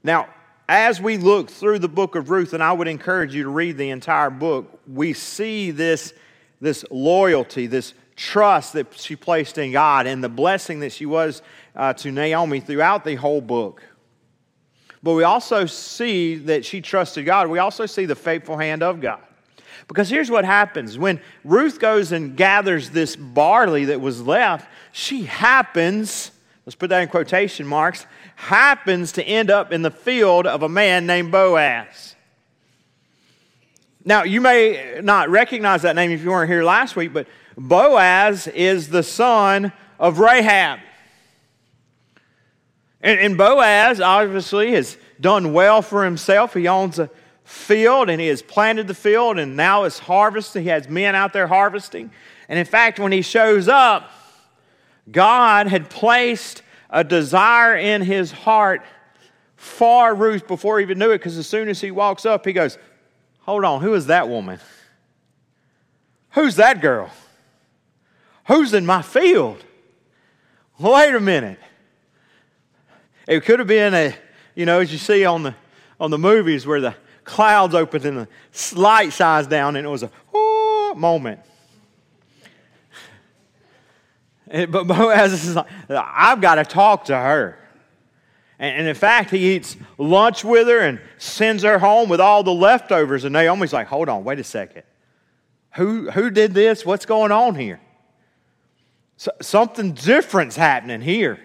Now, 0.04 0.30
as 0.68 1.02
we 1.02 1.18
look 1.18 1.50
through 1.50 1.80
the 1.80 1.90
book 1.90 2.16
of 2.16 2.30
Ruth, 2.30 2.54
and 2.54 2.62
I 2.62 2.72
would 2.74 2.88
encourage 2.88 3.34
you 3.34 3.44
to 3.44 3.50
read 3.50 3.78
the 3.78 3.90
entire 3.90 4.30
book, 4.30 4.80
we 4.88 5.14
see 5.14 5.72
this, 5.72 6.14
this 6.62 6.86
loyalty, 6.92 7.66
this 7.66 7.96
trust 8.16 8.74
that 8.74 8.94
she 8.94 9.16
placed 9.16 9.58
in 9.58 9.72
God, 9.72 10.06
and 10.06 10.24
the 10.24 10.30
blessing 10.30 10.82
that 10.82 10.92
she 10.92 11.08
was 11.08 11.42
uh, 11.76 11.94
to 11.94 12.12
Naomi 12.12 12.60
throughout 12.60 13.04
the 13.04 13.16
whole 13.16 13.42
book. 13.42 13.82
But 15.02 15.14
we 15.14 15.24
also 15.24 15.66
see 15.66 16.36
that 16.36 16.66
she 16.66 16.82
trusted 16.82 17.26
God. 17.26 17.48
We 17.48 17.60
also 17.60 17.86
see 17.86 18.06
the 18.06 18.16
faithful 18.16 18.58
hand 18.58 18.84
of 18.84 19.00
God. 19.00 19.22
Because 19.88 20.10
here's 20.10 20.30
what 20.30 20.46
happens 20.46 20.98
when 20.98 21.20
Ruth 21.44 21.80
goes 21.80 22.12
and 22.12 22.36
gathers 22.36 22.92
this 22.92 23.16
barley 23.16 23.86
that 23.86 24.00
was 24.00 24.22
left, 24.22 24.70
she 24.92 25.24
happens, 25.24 26.32
let's 26.66 26.76
put 26.76 26.90
that 26.90 27.02
in 27.02 27.10
quotation 27.10 27.66
marks, 27.66 28.06
happens 28.36 29.14
to 29.14 29.24
end 29.24 29.50
up 29.50 29.72
in 29.72 29.82
the 29.82 29.92
field 29.92 30.46
of 30.46 30.64
a 30.64 30.70
man 30.70 31.08
named 31.08 31.32
Boaz. 31.32 32.16
Now, 34.06 34.24
you 34.24 34.42
may 34.42 35.00
not 35.02 35.30
recognize 35.30 35.82
that 35.82 35.96
name 35.96 36.12
if 36.12 36.24
you 36.24 36.30
weren't 36.30 36.50
here 36.50 36.64
last 36.64 36.96
week, 36.96 37.12
but 37.12 37.28
Boaz 37.58 38.48
is 38.48 38.90
the 38.90 39.04
son 39.04 39.74
of 40.00 40.20
Rahab. 40.20 40.80
And, 43.02 43.20
and 43.20 43.38
Boaz 43.38 44.02
obviously 44.02 44.74
has 44.74 44.98
done 45.20 45.54
well 45.54 45.82
for 45.82 46.04
himself. 46.04 46.54
He 46.54 46.68
owns 46.68 47.00
a 47.00 47.10
field 47.44 48.10
and 48.10 48.22
he 48.22 48.28
has 48.28 48.42
planted 48.42 48.88
the 48.88 48.94
field 48.94 49.40
and 49.40 49.56
now 49.56 49.84
it's 49.84 50.00
harvesting. 50.00 50.64
He 50.64 50.70
has 50.70 50.88
men 50.90 51.16
out 51.16 51.34
there 51.34 51.48
harvesting. 51.48 52.12
And 52.48 52.60
in 52.60 52.66
fact, 52.66 53.00
when 53.00 53.12
he 53.12 53.22
shows 53.22 53.68
up, 53.68 54.12
God 55.12 55.68
had 55.68 55.90
placed 55.90 56.62
a 56.90 57.04
desire 57.04 57.76
in 57.76 58.02
his 58.02 58.32
heart 58.32 58.84
for 59.56 60.14
Ruth 60.14 60.48
before 60.48 60.80
he 60.80 60.84
even 60.84 60.98
knew 61.00 61.12
it, 61.12 61.18
because 61.18 61.38
as 61.38 61.48
soon 61.48 61.68
as 61.68 61.82
he 61.82 61.92
walks 61.92 62.26
up, 62.26 62.46
he 62.46 62.54
goes, 62.54 62.78
Hold 63.42 63.66
on, 63.66 63.82
who 63.82 63.94
is 63.94 64.08
that 64.08 64.30
woman? 64.30 64.60
Who's 66.32 66.56
that 66.56 66.82
girl? 66.82 67.10
Who's 68.48 68.74
in 68.74 68.86
my 68.86 69.02
field? 69.02 69.64
Wait 70.80 71.14
a 71.14 71.20
minute. 71.20 71.60
It 73.30 73.46
could 73.46 73.60
have 73.60 73.68
been 73.68 73.94
a, 73.94 74.16
you 74.56 74.66
know, 74.66 74.80
as 74.80 74.92
you 74.92 74.98
see 74.98 75.24
on 75.24 75.44
the 75.44 75.56
on 76.00 76.10
the 76.10 76.18
movies 76.18 76.66
where 76.66 76.82
the 76.82 76.96
clouds 77.24 77.76
opened 77.76 78.04
and 78.04 78.18
the 78.18 78.28
light 78.76 79.14
shines 79.14 79.46
down, 79.46 79.76
and 79.76 79.86
it 79.86 79.90
was 79.90 80.02
a 80.02 80.10
oh, 80.34 80.96
moment. 80.98 81.40
Eh, 84.50 84.66
but 84.66 84.84
Boaz 84.88 85.32
is 85.32 85.56
like, 85.56 85.68
I've 85.90 86.42
got 86.42 86.56
to 86.56 86.66
talk 86.66 87.06
to 87.06 87.16
her. 87.16 87.60
And 88.58 88.88
in 88.88 88.96
fact, 88.96 89.30
he 89.30 89.56
eats 89.56 89.78
lunch 90.00 90.44
with 90.44 90.68
her 90.68 90.80
and 90.80 91.00
sends 91.20 91.62
her 91.62 91.78
home 91.78 92.10
with 92.10 92.20
all 92.20 92.42
the 92.42 92.52
leftovers. 92.52 93.26
And 93.26 93.34
Naomi's 93.34 93.72
like, 93.72 93.88
hold 93.88 94.10
on, 94.10 94.24
wait 94.24 94.40
a 94.40 94.44
second. 94.44 94.84
Who, 95.76 96.10
who 96.10 96.32
did 96.32 96.56
this? 96.56 96.84
What's 96.84 97.06
going 97.06 97.32
on 97.32 97.54
here? 97.54 97.80
So, 99.18 99.32
something 99.40 99.94
different's 99.94 100.56
happening 100.56 101.00
here. 101.00 101.40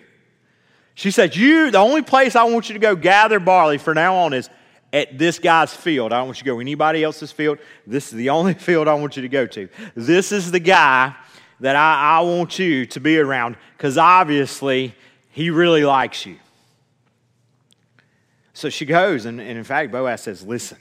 She 0.94 1.10
said, 1.10 1.34
You, 1.36 1.70
the 1.70 1.78
only 1.78 2.02
place 2.02 2.36
I 2.36 2.44
want 2.44 2.68
you 2.68 2.74
to 2.74 2.78
go 2.78 2.94
gather 2.96 3.40
barley 3.40 3.78
from 3.78 3.94
now 3.94 4.16
on 4.16 4.32
is 4.32 4.48
at 4.92 5.18
this 5.18 5.38
guy's 5.38 5.74
field. 5.74 6.12
I 6.12 6.18
don't 6.18 6.26
want 6.26 6.38
you 6.38 6.44
to 6.44 6.50
go 6.50 6.60
anybody 6.60 7.02
else's 7.02 7.32
field. 7.32 7.58
This 7.86 8.06
is 8.06 8.12
the 8.12 8.30
only 8.30 8.54
field 8.68 8.88
I 8.88 8.94
want 8.94 9.16
you 9.16 9.22
to 9.22 9.28
go 9.28 9.46
to. 9.46 9.68
This 9.94 10.32
is 10.32 10.50
the 10.50 10.60
guy 10.60 11.14
that 11.60 11.76
I, 11.76 12.18
I 12.18 12.20
want 12.20 12.58
you 12.58 12.86
to 12.86 13.00
be 13.00 13.18
around 13.18 13.56
because 13.76 13.98
obviously 13.98 14.94
he 15.30 15.50
really 15.50 15.84
likes 15.84 16.24
you. 16.24 16.36
So 18.52 18.70
she 18.70 18.86
goes, 18.86 19.24
and, 19.24 19.40
and 19.40 19.58
in 19.58 19.64
fact, 19.64 19.90
Boaz 19.90 20.22
says, 20.22 20.44
Listen, 20.44 20.78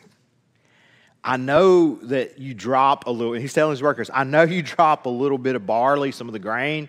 I 1.23 1.37
know 1.37 1.95
that 2.03 2.37
you 2.37 2.53
drop 2.53 3.07
a 3.07 3.09
little, 3.09 3.33
he's 3.33 3.53
telling 3.53 3.71
his 3.71 3.81
workers, 3.81 4.11
I 4.13 4.25
know 4.25 4.43
you 4.43 4.61
drop 4.61 5.07
a 5.07 5.09
little 5.09 5.39
bit 5.39 5.55
of 5.55 5.65
barley, 5.65 6.11
some 6.11 6.27
of 6.27 6.33
the 6.33 6.39
grain. 6.39 6.87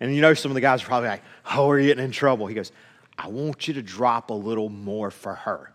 And 0.00 0.14
you 0.14 0.20
know, 0.20 0.34
some 0.34 0.50
of 0.50 0.54
the 0.54 0.60
guys 0.60 0.82
are 0.82 0.86
probably 0.86 1.08
like, 1.08 1.22
Oh, 1.52 1.68
we're 1.68 1.82
getting 1.82 2.04
in 2.04 2.10
trouble. 2.10 2.46
He 2.46 2.54
goes, 2.54 2.72
I 3.16 3.28
want 3.28 3.68
you 3.68 3.74
to 3.74 3.82
drop 3.82 4.30
a 4.30 4.34
little 4.34 4.68
more 4.68 5.10
for 5.10 5.34
her. 5.34 5.72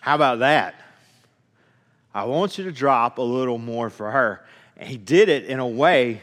How 0.00 0.16
about 0.16 0.40
that? 0.40 0.74
I 2.14 2.24
want 2.24 2.58
you 2.58 2.64
to 2.64 2.72
drop 2.72 3.18
a 3.18 3.22
little 3.22 3.58
more 3.58 3.88
for 3.88 4.10
her. 4.10 4.44
And 4.76 4.88
he 4.88 4.96
did 4.96 5.28
it 5.28 5.44
in 5.44 5.60
a 5.60 5.66
way 5.66 6.22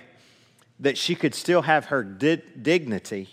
that 0.81 0.97
she 0.97 1.15
could 1.15 1.33
still 1.33 1.61
have 1.61 1.85
her 1.85 2.03
di- 2.03 2.41
dignity. 2.61 3.29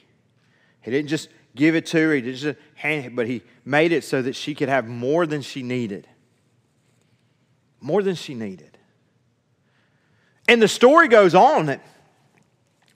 He 0.81 0.91
didn't 0.91 1.09
just 1.09 1.29
give 1.55 1.75
it 1.75 1.87
to 1.87 1.99
her, 1.99 2.15
he 2.15 2.21
didn't 2.21 2.37
just 2.37 2.59
hand 2.75 3.07
it, 3.07 3.17
but 3.17 3.27
he 3.27 3.43
made 3.65 3.93
it 3.93 4.05
so 4.05 4.23
that 4.23 4.37
she 4.37 4.55
could 4.55 4.69
have 4.69 4.87
more 4.87 5.27
than 5.27 5.43
she 5.43 5.63
needed. 5.63 6.07
More 7.81 8.03
than 8.03 8.15
she 8.15 8.35
needed. 8.35 8.79
And 10.49 10.63
the 10.63 10.69
story 10.69 11.09
goes 11.09 11.35
on 11.35 11.67
that 11.67 11.81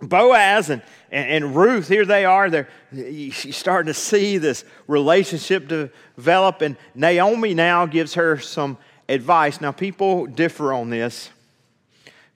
Boaz 0.00 0.70
and, 0.70 0.82
and, 1.10 1.30
and, 1.30 1.56
Ruth, 1.56 1.88
here 1.88 2.04
they 2.04 2.24
are. 2.24 2.48
They're, 2.48 2.68
she's 2.92 3.56
starting 3.56 3.92
to 3.92 3.98
see 3.98 4.38
this 4.38 4.64
relationship 4.86 5.68
develop, 5.68 6.62
and 6.62 6.76
Naomi 6.94 7.54
now 7.54 7.86
gives 7.86 8.14
her 8.14 8.38
some 8.38 8.78
advice. 9.08 9.60
Now, 9.60 9.72
people 9.72 10.26
differ 10.26 10.72
on 10.72 10.90
this. 10.90 11.30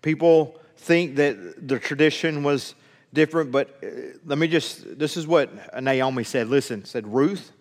People 0.02 0.60
think 0.76 1.16
that 1.16 1.66
the 1.66 1.78
tradition 1.78 2.42
was 2.42 2.74
different, 3.14 3.50
but 3.50 3.78
uh, 3.82 4.18
let 4.26 4.38
me 4.38 4.48
just, 4.48 4.98
this 4.98 5.16
is 5.16 5.26
what 5.26 5.50
Naomi 5.82 6.24
said. 6.24 6.48
Listen, 6.48 6.84
said 6.84 7.06
Ruth, 7.06 7.52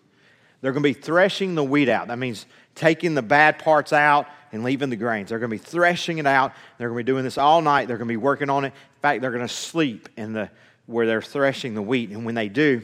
they're 0.64 0.72
going 0.72 0.82
to 0.82 0.88
be 0.88 0.94
threshing 0.94 1.54
the 1.54 1.62
wheat 1.62 1.90
out. 1.90 2.08
That 2.08 2.18
means 2.18 2.46
taking 2.74 3.14
the 3.14 3.20
bad 3.20 3.58
parts 3.58 3.92
out 3.92 4.26
and 4.50 4.64
leaving 4.64 4.88
the 4.88 4.96
grains. 4.96 5.28
They're 5.28 5.38
going 5.38 5.50
to 5.50 5.58
be 5.58 5.62
threshing 5.62 6.16
it 6.16 6.26
out. 6.26 6.54
They're 6.78 6.88
going 6.88 7.00
to 7.00 7.04
be 7.04 7.12
doing 7.12 7.22
this 7.22 7.36
all 7.36 7.60
night. 7.60 7.86
They're 7.86 7.98
going 7.98 8.08
to 8.08 8.12
be 8.12 8.16
working 8.16 8.48
on 8.48 8.64
it. 8.64 8.68
In 8.68 9.00
fact, 9.02 9.20
they're 9.20 9.30
going 9.30 9.46
to 9.46 9.52
sleep 9.52 10.08
in 10.16 10.32
the 10.32 10.48
where 10.86 11.06
they're 11.06 11.20
threshing 11.20 11.74
the 11.74 11.82
wheat. 11.82 12.08
And 12.08 12.24
when 12.24 12.34
they 12.34 12.48
do, 12.48 12.80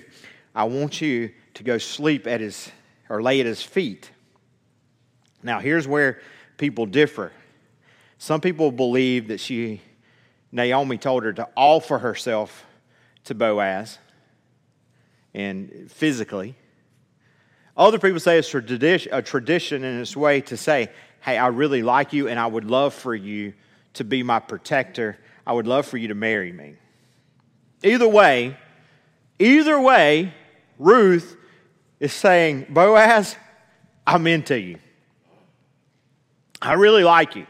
I 0.55 0.65
want 0.65 1.01
you 1.01 1.31
to 1.55 1.63
go 1.63 1.79
sleep 1.79 2.27
at 2.27 2.43
his 2.43 2.71
or 3.09 3.23
lay 3.23 3.41
at 3.41 3.47
his 3.47 3.63
feet. 3.63 4.11
Now, 5.43 5.61
here's 5.61 5.89
where 5.89 6.21
people 6.59 6.85
differ. 6.85 7.33
Some 8.19 8.43
people 8.43 8.73
believe 8.73 9.29
that 9.29 9.41
she, 9.41 9.81
Naomi 10.53 10.99
told 10.99 11.25
her 11.25 11.33
to 11.33 11.49
offer 11.57 11.97
herself 11.97 12.67
to 13.25 13.35
Boaz 13.35 13.97
and 15.33 15.91
physically. 15.91 16.57
Other 17.81 17.99
people 17.99 18.21
say 18.21 18.39
it's 18.39 18.55
a 18.55 19.23
tradition 19.23 19.85
in 19.85 20.01
its 20.03 20.15
way 20.15 20.43
to 20.43 20.57
say, 20.59 20.91
hey, 21.23 21.39
I 21.39 21.47
really 21.47 21.83
like 21.83 22.13
you 22.13 22.29
and 22.29 22.39
I 22.39 22.47
would 22.47 22.67
love 22.67 22.93
for 22.93 23.15
you 23.15 23.55
to 23.95 24.05
be 24.05 24.23
my 24.23 24.39
protector. 24.39 25.17
I 25.47 25.55
would 25.55 25.67
love 25.67 25.87
for 25.87 25.97
you 25.97 26.09
to 26.09 26.15
marry 26.15 26.53
me. 26.53 26.75
Either 27.83 28.07
way, 28.07 28.55
either 29.39 29.81
way, 29.81 30.35
Ruth 30.79 31.39
is 32.01 32.13
saying, 32.13 32.67
Boaz, 32.69 33.35
I'm 34.07 34.27
into 34.27 34.61
you. 34.61 34.79
I 36.61 36.75
really 36.75 37.03
like 37.03 37.35
you. 37.35 37.47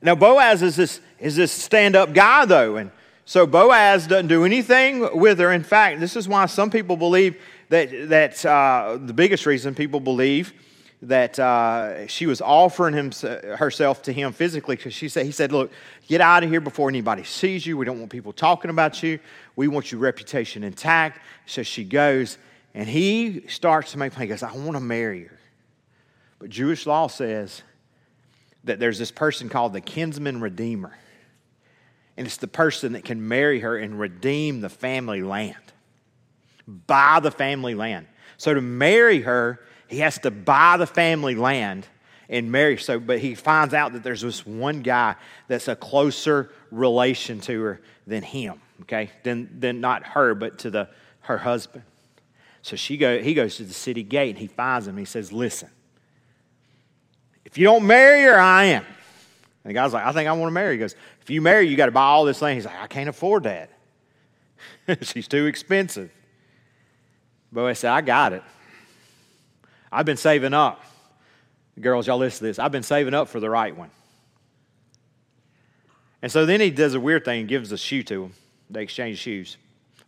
Now, 0.00 0.14
Boaz 0.14 0.62
is 0.62 0.76
this, 0.76 1.00
is 1.18 1.34
this 1.34 1.50
stand 1.50 1.96
up 1.96 2.14
guy, 2.14 2.44
though, 2.44 2.76
and 2.76 2.92
so 3.24 3.46
Boaz 3.46 4.06
doesn't 4.06 4.28
do 4.28 4.44
anything 4.44 5.18
with 5.18 5.40
her. 5.40 5.50
In 5.50 5.64
fact, 5.64 5.98
this 5.98 6.14
is 6.14 6.28
why 6.28 6.46
some 6.46 6.70
people 6.70 6.96
believe 6.96 7.36
that, 7.72 8.08
that 8.10 8.44
uh, 8.44 8.98
the 9.00 9.14
biggest 9.14 9.46
reason 9.46 9.74
people 9.74 9.98
believe 9.98 10.52
that 11.00 11.38
uh, 11.38 12.06
she 12.06 12.26
was 12.26 12.42
offering 12.42 12.94
him, 12.94 13.10
herself 13.56 14.02
to 14.02 14.12
him 14.12 14.32
physically 14.32 14.76
because 14.76 14.92
she 14.92 15.08
said, 15.08 15.24
he 15.24 15.32
said, 15.32 15.52
look, 15.52 15.72
get 16.06 16.20
out 16.20 16.44
of 16.44 16.50
here 16.50 16.60
before 16.60 16.90
anybody 16.90 17.24
sees 17.24 17.66
you. 17.66 17.78
We 17.78 17.86
don't 17.86 17.98
want 17.98 18.12
people 18.12 18.32
talking 18.32 18.70
about 18.70 19.02
you. 19.02 19.18
We 19.56 19.68
want 19.68 19.90
your 19.90 20.00
reputation 20.00 20.62
intact. 20.62 21.20
So 21.46 21.62
she 21.62 21.82
goes, 21.82 22.36
and 22.74 22.86
he 22.86 23.44
starts 23.48 23.92
to 23.92 23.98
make 23.98 24.12
plans. 24.12 24.24
He 24.24 24.28
goes, 24.28 24.42
I 24.42 24.54
want 24.54 24.74
to 24.74 24.80
marry 24.80 25.24
her. 25.24 25.38
But 26.38 26.50
Jewish 26.50 26.86
law 26.86 27.06
says 27.06 27.62
that 28.64 28.78
there's 28.78 28.98
this 28.98 29.10
person 29.10 29.48
called 29.48 29.72
the 29.72 29.80
kinsman 29.80 30.42
redeemer. 30.42 30.96
And 32.18 32.26
it's 32.26 32.36
the 32.36 32.48
person 32.48 32.92
that 32.92 33.04
can 33.04 33.26
marry 33.26 33.60
her 33.60 33.78
and 33.78 33.98
redeem 33.98 34.60
the 34.60 34.68
family 34.68 35.22
land, 35.22 35.71
buy 36.86 37.20
the 37.20 37.30
family 37.30 37.74
land. 37.74 38.06
So 38.36 38.54
to 38.54 38.60
marry 38.60 39.20
her, 39.20 39.60
he 39.88 39.98
has 39.98 40.18
to 40.20 40.30
buy 40.30 40.76
the 40.78 40.86
family 40.86 41.34
land 41.34 41.86
and 42.28 42.50
marry. 42.50 42.78
So, 42.78 42.98
but 42.98 43.18
he 43.18 43.34
finds 43.34 43.74
out 43.74 43.92
that 43.92 44.02
there's 44.02 44.22
this 44.22 44.46
one 44.46 44.80
guy 44.82 45.16
that's 45.48 45.68
a 45.68 45.76
closer 45.76 46.50
relation 46.70 47.40
to 47.42 47.60
her 47.62 47.80
than 48.06 48.22
him. 48.22 48.60
Okay, 48.82 49.10
then 49.22 49.48
then 49.52 49.80
not 49.80 50.04
her, 50.04 50.34
but 50.34 50.58
to 50.60 50.70
the 50.70 50.88
her 51.20 51.38
husband. 51.38 51.84
So 52.62 52.74
she 52.74 52.96
go, 52.96 53.20
he 53.20 53.34
goes 53.34 53.56
to 53.56 53.64
the 53.64 53.74
city 53.74 54.02
gate 54.02 54.30
and 54.30 54.38
he 54.38 54.46
finds 54.46 54.88
him. 54.88 54.96
He 54.96 55.04
says, 55.04 55.30
"Listen, 55.30 55.68
if 57.44 57.58
you 57.58 57.64
don't 57.64 57.86
marry 57.86 58.22
her, 58.22 58.38
I 58.38 58.64
am." 58.64 58.84
And 59.64 59.70
the 59.70 59.74
guy's 59.74 59.92
like, 59.92 60.04
"I 60.04 60.12
think 60.12 60.28
I 60.28 60.32
want 60.32 60.48
to 60.48 60.54
marry." 60.54 60.74
He 60.74 60.78
goes, 60.78 60.96
"If 61.20 61.30
you 61.30 61.42
marry, 61.42 61.68
you 61.68 61.76
got 61.76 61.86
to 61.86 61.92
buy 61.92 62.02
all 62.02 62.24
this 62.24 62.40
land." 62.40 62.56
He's 62.56 62.66
like, 62.66 62.80
"I 62.80 62.86
can't 62.86 63.08
afford 63.08 63.44
that. 63.44 63.70
She's 65.02 65.28
too 65.28 65.46
expensive." 65.46 66.10
Boaz 67.52 67.80
said, 67.80 67.92
"I 67.92 68.00
got 68.00 68.32
it." 68.32 68.42
I've 69.92 70.06
been 70.06 70.16
saving 70.16 70.54
up. 70.54 70.82
Girls, 71.80 72.06
y'all 72.06 72.18
listen 72.18 72.38
to 72.38 72.44
this. 72.44 72.58
I've 72.58 72.72
been 72.72 72.82
saving 72.82 73.14
up 73.14 73.28
for 73.28 73.40
the 73.40 73.50
right 73.50 73.76
one. 73.76 73.90
And 76.22 76.30
so 76.30 76.46
then 76.46 76.60
he 76.60 76.70
does 76.70 76.94
a 76.94 77.00
weird 77.00 77.24
thing 77.24 77.40
and 77.40 77.48
gives 77.48 77.72
a 77.72 77.78
shoe 77.78 78.02
to 78.04 78.24
him. 78.24 78.32
They 78.70 78.82
exchange 78.82 79.18
shoes. 79.18 79.56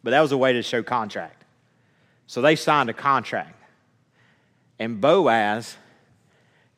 But 0.02 0.10
that 0.10 0.20
was 0.20 0.32
a 0.32 0.38
way 0.38 0.52
to 0.52 0.62
show 0.62 0.82
contract. 0.82 1.44
So 2.26 2.40
they 2.40 2.56
signed 2.56 2.88
a 2.88 2.94
contract. 2.94 3.60
And 4.78 5.00
Boaz 5.00 5.76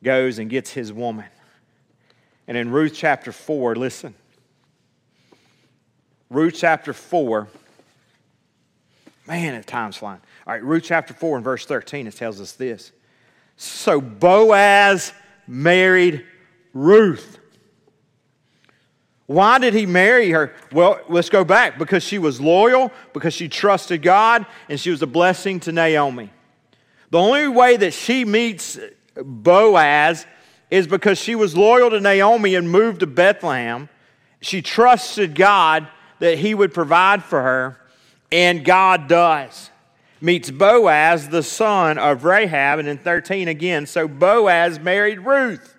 goes 0.03 0.39
and 0.39 0.49
gets 0.49 0.71
his 0.71 0.91
woman. 0.91 1.25
And 2.47 2.57
in 2.57 2.71
Ruth 2.71 2.93
chapter 2.95 3.31
4, 3.31 3.75
listen. 3.75 4.15
Ruth 6.29 6.55
chapter 6.57 6.93
4, 6.93 7.47
man, 9.27 9.53
at 9.53 9.67
time's 9.67 9.97
flying. 9.97 10.21
All 10.47 10.53
right, 10.53 10.63
Ruth 10.63 10.83
chapter 10.85 11.13
4 11.13 11.35
and 11.35 11.43
verse 11.43 11.65
13, 11.65 12.07
it 12.07 12.15
tells 12.15 12.39
us 12.39 12.53
this. 12.53 12.93
So 13.57 13.99
Boaz 13.99 15.11
married 15.45 16.25
Ruth. 16.73 17.39
Why 19.25 19.59
did 19.59 19.73
he 19.73 19.85
marry 19.85 20.31
her? 20.31 20.53
Well, 20.71 21.01
let's 21.09 21.27
go 21.27 21.43
back. 21.43 21.77
Because 21.77 22.01
she 22.01 22.17
was 22.17 22.39
loyal, 22.39 22.93
because 23.11 23.33
she 23.33 23.49
trusted 23.49 24.01
God, 24.01 24.45
and 24.69 24.79
she 24.79 24.89
was 24.89 25.01
a 25.01 25.07
blessing 25.07 25.59
to 25.61 25.73
Naomi. 25.73 26.31
The 27.09 27.19
only 27.19 27.49
way 27.49 27.75
that 27.75 27.93
she 27.93 28.23
meets 28.23 28.79
Boaz 29.15 30.25
is 30.71 30.87
because 30.87 31.19
she 31.19 31.35
was 31.35 31.57
loyal 31.57 31.89
to 31.89 31.99
Naomi 31.99 32.55
and 32.55 32.71
moved 32.71 33.01
to 33.01 33.07
Bethlehem. 33.07 33.89
She 34.39 34.61
trusted 34.61 35.35
God 35.35 35.89
that 36.19 36.37
he 36.37 36.53
would 36.55 36.73
provide 36.73 37.21
for 37.21 37.41
her, 37.41 37.77
and 38.31 38.63
God 38.63 39.09
does 39.09 39.71
meets 40.21 40.49
Boaz, 40.49 41.29
the 41.29 41.43
son 41.43 41.97
of 41.97 42.23
Rahab. 42.23 42.79
And 42.79 42.87
in 42.87 42.97
13 42.97 43.47
again, 43.47 43.85
so 43.85 44.07
Boaz 44.07 44.79
married 44.79 45.19
Ruth. 45.19 45.75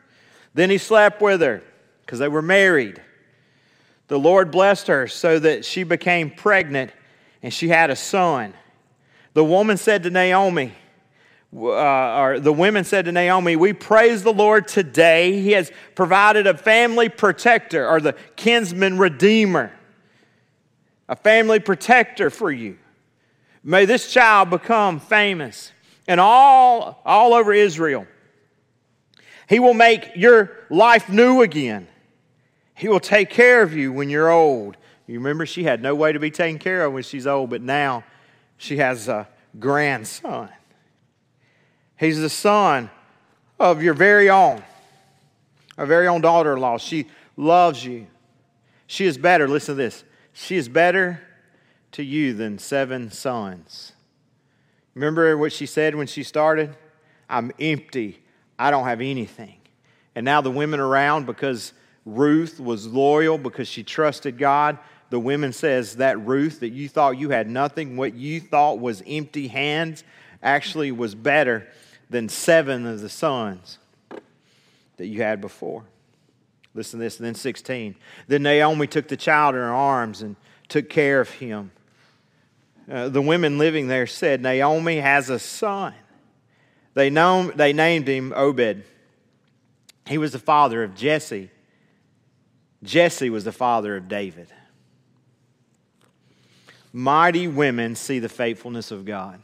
Then 0.55 0.71
he 0.71 0.79
slept 0.79 1.21
with 1.21 1.41
her 1.41 1.63
because 2.05 2.19
they 2.19 2.29
were 2.29 2.43
married. 2.43 3.03
The 4.09 4.19
Lord 4.19 4.51
blessed 4.51 4.87
her 4.87 5.07
so 5.07 5.39
that 5.39 5.65
she 5.65 5.83
became 5.83 6.31
pregnant 6.31 6.91
and 7.43 7.53
she 7.53 7.69
had 7.69 7.91
a 7.91 7.97
son. 7.97 8.55
The 9.35 9.45
woman 9.45 9.77
said 9.77 10.03
to 10.05 10.11
Naomi, 10.11 10.73
uh, 11.55 12.21
or 12.21 12.41
the 12.41 12.53
women 12.53 12.85
said 12.85 13.05
to 13.05 13.13
Naomi, 13.13 13.57
We 13.57 13.73
praise 13.73 14.23
the 14.23 14.33
Lord 14.33 14.67
today. 14.69 15.41
He 15.41 15.53
has 15.53 15.71
provided 15.95 16.47
a 16.47 16.57
family 16.57 17.09
protector 17.09 17.89
or 17.89 18.01
the 18.01 18.15
kinsman 18.37 18.99
redeemer, 18.99 19.73
a 21.09 21.17
family 21.17 21.61
protector 21.61 22.31
for 22.31 22.51
you. 22.51 22.79
May 23.63 23.85
this 23.85 24.13
child 24.13 24.51
become 24.51 25.01
famous 25.01 25.73
and 26.07 26.21
all, 26.21 27.03
all 27.05 27.35
over 27.35 27.53
Israel. 27.53 28.07
He 29.49 29.59
will 29.59 29.75
make 29.75 30.11
your 30.15 30.51
life 30.71 31.09
new 31.09 31.43
again. 31.43 31.89
He 32.75 32.89
will 32.89 33.01
take 33.01 33.31
care 33.31 33.63
of 33.63 33.75
you 33.75 33.93
when 33.93 34.11
you're 34.11 34.31
old. 34.31 34.77
You 35.07 35.19
remember 35.19 35.47
she 35.47 35.65
had 35.65 35.83
no 35.83 35.95
way 35.95 36.13
to 36.13 36.19
be 36.19 36.31
taken 36.31 36.59
care 36.59 36.85
of 36.85 36.93
when 36.93 37.03
she's 37.03 37.27
old, 37.27 37.51
but 37.51 37.63
now 37.63 38.05
she 38.59 38.77
has 38.77 39.09
a 39.09 39.29
grandson. 39.59 40.51
He's 41.99 42.21
the 42.21 42.29
son 42.29 42.91
of 43.59 43.83
your 43.83 43.95
very 43.95 44.31
own, 44.31 44.63
our 45.77 45.87
very 45.87 46.07
own 46.07 46.21
daughter 46.21 46.53
in 46.53 46.61
law. 46.61 46.79
She 46.79 47.07
loves 47.37 47.85
you. 47.85 48.07
She 48.87 49.07
is 49.07 49.19
better, 49.19 49.49
listen 49.49 49.75
to 49.75 49.83
this. 49.83 50.05
She 50.33 50.57
is 50.57 50.69
better 50.69 51.21
to 51.93 52.03
you 52.03 52.35
than 52.35 52.59
seven 52.59 53.11
sons. 53.11 53.93
Remember 54.95 55.37
what 55.37 55.53
she 55.53 55.67
said 55.67 55.95
when 55.95 56.07
she 56.07 56.23
started? 56.23 56.77
I'm 57.29 57.53
empty. 57.61 58.23
I 58.59 58.71
don't 58.71 58.85
have 58.85 59.01
anything. 59.01 59.59
And 60.15 60.25
now 60.25 60.41
the 60.41 60.51
women 60.51 60.81
around, 60.81 61.27
because 61.27 61.73
Ruth 62.05 62.59
was 62.59 62.87
loyal, 62.87 63.39
because 63.39 63.69
she 63.69 63.85
trusted 63.85 64.39
God, 64.39 64.79
the 65.11 65.21
women 65.21 65.53
says 65.53 65.97
that 65.97 66.19
Ruth, 66.27 66.61
that 66.61 66.71
you 66.71 66.89
thought 66.89 67.19
you 67.19 67.31
had 67.31 67.49
nothing, 67.49 67.97
what 67.97 68.15
you 68.15 68.41
thought 68.41 68.79
was 68.79 69.03
empty 69.07 69.49
hands, 69.49 70.05
actually 70.43 70.93
was 70.93 71.15
better 71.15 71.69
than 72.11 72.29
seven 72.29 72.87
of 72.87 73.01
the 73.01 73.09
sons 73.09 73.79
that 74.97 75.07
you 75.07 75.23
had 75.23 75.41
before. 75.41 75.85
Listen 76.75 76.99
to 76.99 77.05
this. 77.05 77.19
And 77.19 77.27
then 77.27 77.35
16. 77.35 77.95
Then 78.27 78.43
Naomi 78.43 78.87
took 78.87 79.09
the 79.09 79.17
child 79.17 79.55
in 79.55 79.61
her 79.61 79.73
arms 79.73 80.23
and 80.23 80.37
took 80.69 80.89
care 80.89 81.21
of 81.21 81.31
him. 81.31 81.71
Uh, 82.91 83.09
the 83.09 83.21
women 83.21 83.59
living 83.59 83.89
there 83.89 84.07
said, 84.07 84.41
Naomi 84.41 84.97
has 84.97 85.29
a 85.29 85.39
son. 85.39 85.95
They, 86.95 87.11
know, 87.11 87.51
they 87.51 87.73
named 87.73 88.09
him 88.09 88.33
Obed. 88.35 88.83
He 90.07 90.19
was 90.19 90.33
the 90.33 90.39
father 90.39 90.83
of 90.83 90.95
Jesse. 90.95 91.51
Jesse 92.83 93.29
was 93.29 93.45
the 93.45 93.53
father 93.53 93.97
of 93.97 94.09
David. 94.09 94.49
Mighty 96.93 97.47
women 97.47 97.95
see 97.95 98.19
the 98.19 98.29
faithfulness 98.29 98.91
of 98.91 99.05
God. 99.05 99.41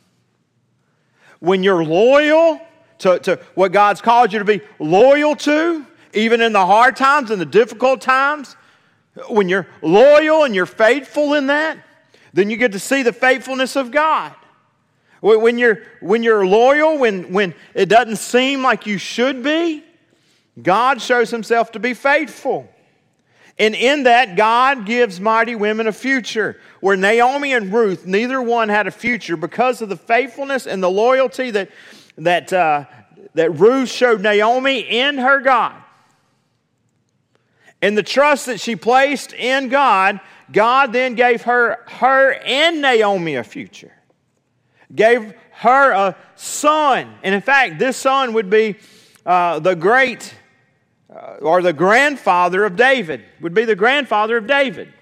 When 1.40 1.62
you're 1.62 1.84
loyal 1.84 2.60
to, 3.00 3.18
to 3.20 3.40
what 3.54 3.72
God's 3.72 4.00
called 4.00 4.32
you 4.32 4.38
to 4.38 4.44
be 4.44 4.62
loyal 4.78 5.36
to, 5.36 5.86
even 6.14 6.40
in 6.40 6.54
the 6.54 6.64
hard 6.64 6.96
times 6.96 7.30
and 7.30 7.38
the 7.38 7.46
difficult 7.46 8.00
times, 8.00 8.56
when 9.28 9.50
you're 9.50 9.66
loyal 9.82 10.44
and 10.44 10.54
you're 10.54 10.64
faithful 10.64 11.34
in 11.34 11.48
that, 11.48 11.78
then 12.34 12.50
you 12.50 12.56
get 12.56 12.72
to 12.72 12.80
see 12.80 13.02
the 13.02 13.12
faithfulness 13.12 13.76
of 13.76 13.92
God. 13.92 14.34
When 15.20 15.56
you're, 15.56 15.82
when 16.02 16.22
you're 16.22 16.44
loyal, 16.46 16.98
when, 16.98 17.32
when 17.32 17.54
it 17.72 17.88
doesn't 17.88 18.16
seem 18.16 18.62
like 18.62 18.86
you 18.86 18.98
should 18.98 19.42
be, 19.42 19.82
God 20.60 21.00
shows 21.00 21.30
himself 21.30 21.72
to 21.72 21.78
be 21.78 21.94
faithful. 21.94 22.68
And 23.58 23.74
in 23.74 24.02
that, 24.02 24.36
God 24.36 24.84
gives 24.84 25.20
mighty 25.20 25.54
women 25.54 25.86
a 25.86 25.92
future. 25.92 26.60
Where 26.80 26.96
Naomi 26.96 27.54
and 27.54 27.72
Ruth, 27.72 28.04
neither 28.04 28.42
one 28.42 28.68
had 28.68 28.88
a 28.88 28.90
future 28.90 29.36
because 29.36 29.80
of 29.80 29.88
the 29.88 29.96
faithfulness 29.96 30.66
and 30.66 30.82
the 30.82 30.90
loyalty 30.90 31.52
that, 31.52 31.70
that, 32.18 32.52
uh, 32.52 32.84
that 33.34 33.52
Ruth 33.52 33.88
showed 33.88 34.20
Naomi 34.20 34.80
in 34.80 35.18
her 35.18 35.40
God. 35.40 35.76
And 37.80 37.96
the 37.96 38.02
trust 38.02 38.46
that 38.46 38.60
she 38.60 38.76
placed 38.76 39.32
in 39.32 39.68
God 39.68 40.20
God 40.52 40.92
then 40.92 41.14
gave 41.14 41.42
her, 41.42 41.78
her 41.88 42.32
and 42.44 42.82
Naomi 42.82 43.36
a 43.36 43.44
future, 43.44 43.92
gave 44.94 45.34
her 45.52 45.92
a 45.92 46.16
son. 46.34 47.14
And 47.22 47.34
in 47.34 47.40
fact, 47.40 47.78
this 47.78 47.96
son 47.96 48.32
would 48.34 48.50
be 48.50 48.76
uh, 49.24 49.58
the 49.58 49.74
great 49.74 50.34
uh, 51.14 51.36
or 51.40 51.62
the 51.62 51.72
grandfather 51.72 52.64
of 52.64 52.76
David, 52.76 53.24
would 53.40 53.54
be 53.54 53.64
the 53.64 53.76
grandfather 53.76 54.36
of 54.36 54.46
David. 54.46 54.92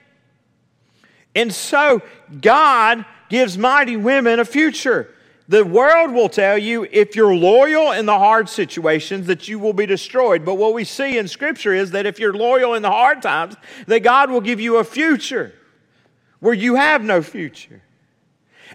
And 1.35 1.53
so 1.53 2.03
God 2.41 3.05
gives 3.31 3.57
mighty 3.57 3.97
women 3.97 4.39
a 4.39 4.45
future. 4.45 5.15
The 5.53 5.67
world 5.67 6.12
will 6.12 6.31
tell 6.31 6.57
you 6.57 6.88
if 6.91 7.15
you're 7.15 7.35
loyal 7.35 7.93
in 7.93 8.07
the 8.07 8.19
hard 8.19 8.49
situations 8.49 9.27
that 9.27 9.49
you 9.49 9.59
will 9.59 9.75
be 9.75 9.85
destroyed. 9.85 10.47
But 10.47 10.55
what 10.55 10.73
we 10.73 10.83
see 10.83 11.19
in 11.19 11.29
Scripture 11.29 11.75
is 11.75 11.91
that 11.91 12.07
if 12.07 12.19
you're 12.19 12.33
loyal 12.33 12.73
in 12.73 12.81
the 12.81 12.91
hard 12.91 13.21
times, 13.21 13.57
that 13.87 14.01
God 14.01 14.31
will 14.31 14.41
give 14.41 14.61
you 14.61 14.79
a 14.79 14.85
future 14.85 15.53
where 16.41 16.55
you 16.55 16.77
have 16.77 17.05
no 17.05 17.21
future. 17.21 17.83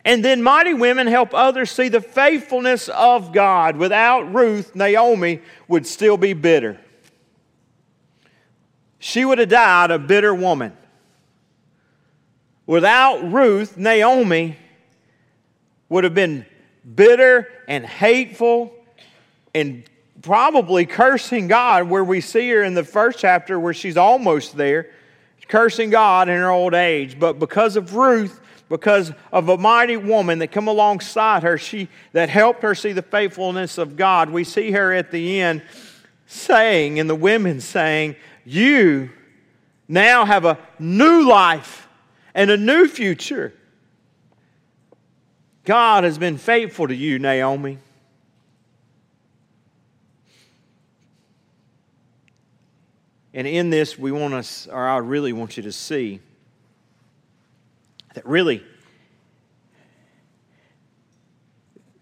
And 0.06 0.24
then 0.24 0.44
mighty 0.44 0.76
women 0.76 1.08
help 1.08 1.34
others 1.34 1.72
see 1.72 1.90
the 1.90 2.00
faithfulness 2.00 2.90
of 2.90 3.34
God. 3.34 3.78
Without 3.78 4.32
Ruth, 4.32 4.76
Naomi 4.76 5.42
would 5.68 5.88
still 5.88 6.16
be 6.16 6.34
bitter. 6.34 6.80
She 9.00 9.26
would 9.26 9.40
have 9.40 9.50
died 9.50 9.90
a 9.90 9.98
bitter 9.98 10.36
woman. 10.36 10.78
Without 12.68 13.34
Ruth, 13.34 13.78
Naomi 13.78 14.58
would 15.90 16.04
have 16.04 16.14
been 16.14 16.46
bitter 16.96 17.48
and 17.68 17.86
hateful 17.86 18.74
and 19.54 19.84
probably 20.22 20.86
cursing 20.86 21.48
God, 21.48 21.90
where 21.90 22.04
we 22.04 22.22
see 22.22 22.50
her 22.50 22.64
in 22.64 22.74
the 22.74 22.84
first 22.84 23.20
chapter 23.20 23.60
where 23.60 23.74
she's 23.74 23.98
almost 23.98 24.58
there, 24.58 24.92
cursing 25.48 25.90
God 25.90 26.30
in 26.30 26.38
her 26.38 26.50
old 26.50 26.74
age. 26.74 27.20
But 27.20 27.40
because 27.40 27.76
of 27.76 27.96
Ruth, 27.96 28.40
because 28.70 29.14
of 29.32 29.50
a 29.50 29.58
mighty 29.58 29.98
woman 29.98 30.40
that 30.40 30.52
come 30.52 30.68
alongside 30.68 31.44
her, 31.44 31.58
she 31.58 31.88
that 32.12 32.30
helped 32.30 32.64
her 32.64 32.76
see 32.76 32.92
the 32.92 33.02
faithfulness 33.02 33.78
of 33.78 33.96
God, 33.96 34.30
we 34.30 34.44
see 34.44 34.72
her 34.72 34.94
at 34.94 35.12
the 35.12 35.40
end 35.42 35.62
saying, 36.26 37.00
and 37.00 37.10
the 37.10 37.16
women 37.16 37.62
saying, 37.62 38.16
You 38.44 39.10
now 39.88 40.26
have 40.26 40.46
a 40.46 40.58
new 40.80 41.28
life 41.28 41.88
and 42.36 42.52
a 42.52 42.58
new 42.58 42.88
future. 42.88 43.54
God 45.68 46.06
has 46.06 46.18
been 46.18 46.38
faithful 46.38 46.88
to 46.88 46.96
you, 46.96 47.20
Naomi. 47.20 47.78
And 53.34 53.46
in 53.46 53.70
this, 53.70 54.00
we 54.00 54.14
want 54.14 54.34
us, 54.34 54.70
or 54.72 54.88
I 54.88 54.96
really 55.00 55.34
want 55.34 55.58
you 55.58 55.64
to 55.64 55.74
see 55.74 56.22
that 58.14 58.26
really 58.26 58.64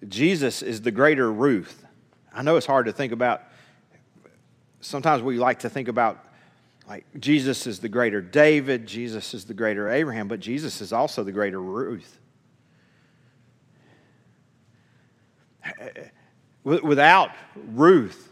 Jesus 0.07 0.61
is 0.61 0.83
the 0.83 0.91
greater 0.91 1.31
Ruth. 1.31 1.87
I 2.31 2.43
know 2.43 2.57
it's 2.57 2.67
hard 2.67 2.85
to 2.85 2.91
think 2.91 3.13
about. 3.13 3.41
Sometimes 4.79 5.23
we 5.23 5.39
like 5.39 5.61
to 5.61 5.71
think 5.71 5.87
about 5.87 6.23
like 6.87 7.03
Jesus 7.19 7.65
is 7.65 7.79
the 7.79 7.89
greater 7.89 8.21
David, 8.21 8.85
Jesus 8.85 9.33
is 9.33 9.45
the 9.45 9.55
greater 9.55 9.89
Abraham, 9.89 10.27
but 10.27 10.39
Jesus 10.39 10.81
is 10.81 10.93
also 10.93 11.23
the 11.23 11.31
greater 11.31 11.59
Ruth. 11.59 12.19
Without 16.63 17.31
Ruth, 17.55 18.31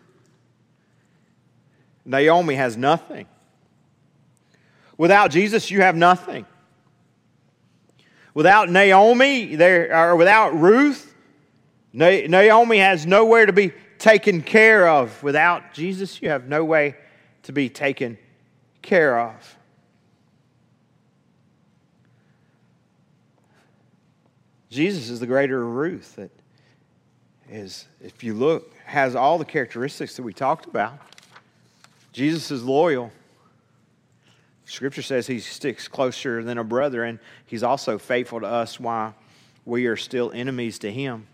Naomi 2.06 2.56
has 2.56 2.76
nothing. 2.76 3.28
Without 4.98 5.32
Jesus, 5.32 5.72
you 5.72 5.82
have 5.82 5.96
nothing. 5.96 6.46
Without 8.34 8.70
Naomi, 8.70 9.56
there 9.56 9.96
or 9.96 10.16
without 10.16 10.60
Ruth, 10.60 11.14
Naomi 11.94 12.80
has 12.80 13.06
nowhere 13.06 13.46
to 13.46 13.54
be 13.54 13.72
taken 14.00 14.42
care 14.42 14.88
of. 14.88 15.22
Without 15.22 15.74
Jesus, 15.74 16.22
you 16.22 16.30
have 16.30 16.48
no 16.48 16.66
way 16.66 16.96
to 17.44 17.52
be 17.52 17.70
taken 17.70 18.18
care 18.82 19.20
of. 19.20 19.58
Jesus 24.70 25.10
is 25.10 25.20
the 25.20 25.28
greater 25.28 25.64
Ruth 25.64 26.16
that 26.16 26.32
is, 27.54 27.86
if 28.02 28.24
you 28.24 28.34
look, 28.34 28.74
has 28.86 29.16
all 29.16 29.38
the 29.38 29.46
characteristics 29.46 30.16
that 30.16 30.24
we 30.24 30.34
talked 30.34 30.66
about. 30.66 30.94
Jesus 32.12 32.50
is 32.50 32.64
loyal. 32.64 33.12
Scripture 34.66 35.04
says 35.04 35.28
he 35.28 35.40
sticks 35.40 35.88
closer 35.88 36.44
than 36.44 36.58
a 36.58 36.64
brother, 36.64 37.04
and 37.04 37.20
he's 37.46 37.62
also 37.62 38.00
faithful 38.00 38.40
to 38.40 38.48
us 38.48 38.80
while 38.80 39.14
we 39.66 39.86
are 39.86 39.96
still 39.96 40.32
enemies 40.34 40.80
to 40.80 40.92
him. 40.92 41.28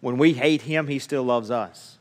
When 0.00 0.18
we 0.18 0.32
hate 0.32 0.62
him, 0.62 0.88
he 0.88 0.98
still 0.98 1.22
loves 1.22 1.50
us 1.50 1.98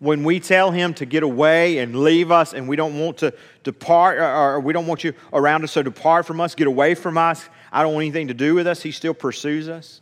when 0.00 0.24
we 0.24 0.40
tell 0.40 0.70
him 0.70 0.94
to 0.94 1.04
get 1.04 1.22
away 1.22 1.78
and 1.78 1.94
leave 1.94 2.30
us 2.30 2.54
and 2.54 2.66
we 2.66 2.74
don't 2.74 2.98
want 2.98 3.18
to 3.18 3.32
depart 3.62 4.18
or 4.18 4.58
we 4.58 4.72
don't 4.72 4.86
want 4.86 5.04
you 5.04 5.12
around 5.32 5.62
us 5.62 5.72
so 5.72 5.82
depart 5.82 6.26
from 6.26 6.40
us 6.40 6.54
get 6.54 6.66
away 6.66 6.94
from 6.94 7.18
us 7.18 7.48
i 7.72 7.82
don't 7.82 7.94
want 7.94 8.04
anything 8.04 8.28
to 8.28 8.34
do 8.34 8.54
with 8.54 8.66
us. 8.66 8.82
He 8.82 8.92
still 8.92 9.14
pursues 9.14 9.68
us. 9.68 10.00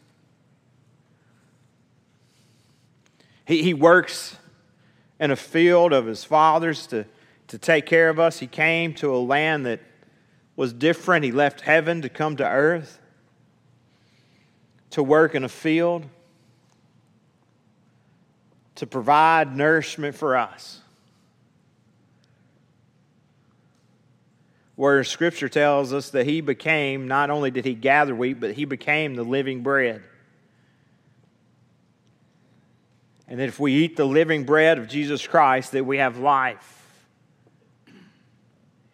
He, 3.46 3.62
he 3.62 3.74
works 3.74 4.36
in 5.18 5.30
a 5.30 5.36
field 5.36 5.92
of 5.92 6.06
his 6.06 6.24
fathers 6.24 6.86
to, 6.88 7.06
to 7.48 7.58
take 7.58 7.86
care 7.86 8.08
of 8.08 8.18
us. 8.18 8.38
He 8.38 8.46
came 8.46 8.94
to 8.94 9.14
a 9.14 9.18
land 9.18 9.66
that 9.66 9.80
was 10.54 10.72
different. 10.72 11.24
He 11.24 11.32
left 11.32 11.62
heaven 11.62 12.02
to 12.02 12.08
come 12.08 12.36
to 12.36 12.46
earth 12.46 13.00
to 14.90 15.02
work 15.02 15.34
in 15.34 15.44
a 15.44 15.48
field 15.48 16.06
to 18.76 18.86
provide 18.86 19.56
nourishment 19.56 20.14
for 20.14 20.36
us. 20.36 20.80
Where 24.78 25.02
Scripture 25.02 25.48
tells 25.48 25.92
us 25.92 26.10
that 26.10 26.24
He 26.24 26.40
became, 26.40 27.08
not 27.08 27.30
only 27.30 27.50
did 27.50 27.64
He 27.64 27.74
gather 27.74 28.14
wheat, 28.14 28.38
but 28.38 28.52
He 28.52 28.64
became 28.64 29.16
the 29.16 29.24
living 29.24 29.64
bread. 29.64 30.04
And 33.26 33.40
that 33.40 33.48
if 33.48 33.58
we 33.58 33.72
eat 33.72 33.96
the 33.96 34.04
living 34.04 34.44
bread 34.44 34.78
of 34.78 34.86
Jesus 34.86 35.26
Christ, 35.26 35.72
that 35.72 35.84
we 35.84 35.96
have 35.96 36.18
life. 36.18 36.76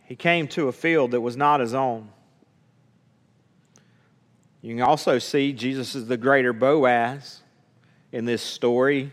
He 0.06 0.16
came 0.16 0.48
to 0.48 0.68
a 0.68 0.72
field 0.72 1.10
that 1.10 1.20
was 1.20 1.36
not 1.36 1.60
his 1.60 1.74
own. 1.74 2.08
You 4.62 4.76
can 4.76 4.84
also 4.84 5.18
see 5.18 5.52
Jesus 5.52 5.94
is 5.94 6.06
the 6.06 6.16
greater 6.16 6.54
Boaz 6.54 7.42
in 8.10 8.24
this 8.24 8.40
story 8.40 9.12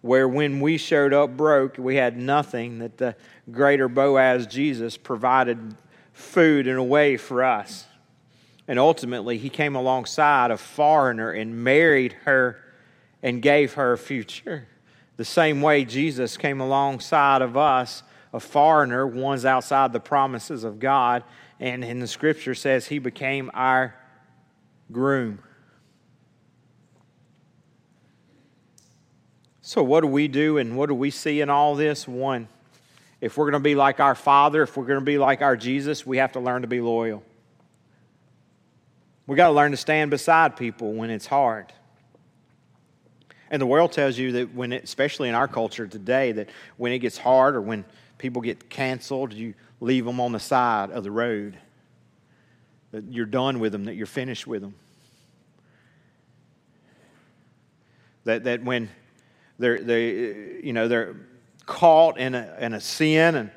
where 0.00 0.26
when 0.26 0.60
we 0.60 0.78
showed 0.78 1.12
up 1.12 1.36
broke, 1.36 1.76
we 1.76 1.96
had 1.96 2.16
nothing, 2.16 2.78
that 2.78 2.96
the 2.96 3.14
greater 3.50 3.86
Boaz, 3.86 4.46
Jesus, 4.46 4.96
provided 4.96 5.76
food 6.20 6.66
in 6.66 6.76
a 6.76 6.84
way 6.84 7.16
for 7.16 7.42
us. 7.42 7.86
And 8.68 8.78
ultimately, 8.78 9.38
he 9.38 9.48
came 9.48 9.74
alongside 9.74 10.50
a 10.50 10.56
foreigner 10.56 11.30
and 11.30 11.64
married 11.64 12.12
her 12.24 12.60
and 13.22 13.42
gave 13.42 13.74
her 13.74 13.92
a 13.92 13.98
future. 13.98 14.68
The 15.16 15.24
same 15.24 15.60
way 15.60 15.84
Jesus 15.84 16.36
came 16.36 16.60
alongside 16.60 17.42
of 17.42 17.56
us, 17.56 18.02
a 18.32 18.40
foreigner, 18.40 19.06
one's 19.06 19.44
outside 19.44 19.92
the 19.92 20.00
promises 20.00 20.64
of 20.64 20.78
God, 20.78 21.24
and 21.58 21.84
in 21.84 21.98
the 21.98 22.06
scripture 22.06 22.54
says 22.54 22.86
he 22.86 22.98
became 22.98 23.50
our 23.52 23.94
groom. 24.90 25.40
So, 29.60 29.82
what 29.82 30.00
do 30.00 30.06
we 30.06 30.26
do 30.26 30.58
and 30.58 30.76
what 30.76 30.88
do 30.88 30.94
we 30.94 31.10
see 31.10 31.40
in 31.40 31.50
all 31.50 31.74
this? 31.74 32.08
One, 32.08 32.48
if 33.20 33.36
we're 33.36 33.50
going 33.50 33.60
to 33.62 33.64
be 33.64 33.74
like 33.74 34.00
our 34.00 34.14
Father, 34.14 34.62
if 34.62 34.76
we're 34.76 34.86
going 34.86 34.98
to 34.98 35.04
be 35.04 35.18
like 35.18 35.42
our 35.42 35.56
Jesus, 35.56 36.06
we 36.06 36.18
have 36.18 36.32
to 36.32 36.40
learn 36.40 36.62
to 36.62 36.68
be 36.68 36.80
loyal. 36.80 37.22
We 39.26 39.36
got 39.36 39.48
to 39.48 39.52
learn 39.52 39.70
to 39.70 39.76
stand 39.76 40.10
beside 40.10 40.56
people 40.56 40.92
when 40.94 41.10
it's 41.10 41.26
hard. 41.26 41.72
And 43.50 43.60
the 43.60 43.66
world 43.66 43.92
tells 43.92 44.16
you 44.16 44.32
that 44.32 44.54
when, 44.54 44.72
it, 44.72 44.84
especially 44.84 45.28
in 45.28 45.34
our 45.34 45.48
culture 45.48 45.86
today, 45.86 46.32
that 46.32 46.48
when 46.76 46.92
it 46.92 47.00
gets 47.00 47.18
hard 47.18 47.56
or 47.56 47.60
when 47.60 47.84
people 48.16 48.42
get 48.42 48.70
canceled, 48.70 49.32
you 49.32 49.54
leave 49.80 50.04
them 50.04 50.20
on 50.20 50.32
the 50.32 50.40
side 50.40 50.90
of 50.90 51.04
the 51.04 51.10
road. 51.10 51.58
That 52.92 53.04
you're 53.12 53.26
done 53.26 53.60
with 53.60 53.72
them, 53.72 53.84
that 53.84 53.94
you're 53.94 54.06
finished 54.06 54.46
with 54.46 54.62
them. 54.62 54.74
That, 58.24 58.44
that 58.44 58.64
when 58.64 58.88
they're, 59.58 59.80
they, 59.80 60.60
you 60.62 60.72
know, 60.72 60.88
they're 60.88 61.16
caught 61.70 62.18
in 62.18 62.34
a, 62.34 62.56
in 62.58 62.74
a 62.74 62.80
sin 62.80 63.36
and 63.36 63.50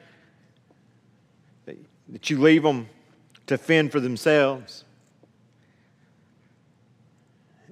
that 2.09 2.29
you 2.29 2.39
leave 2.39 2.61
them 2.61 2.87
to 3.47 3.57
fend 3.57 3.91
for 3.91 3.99
themselves. 3.99 4.85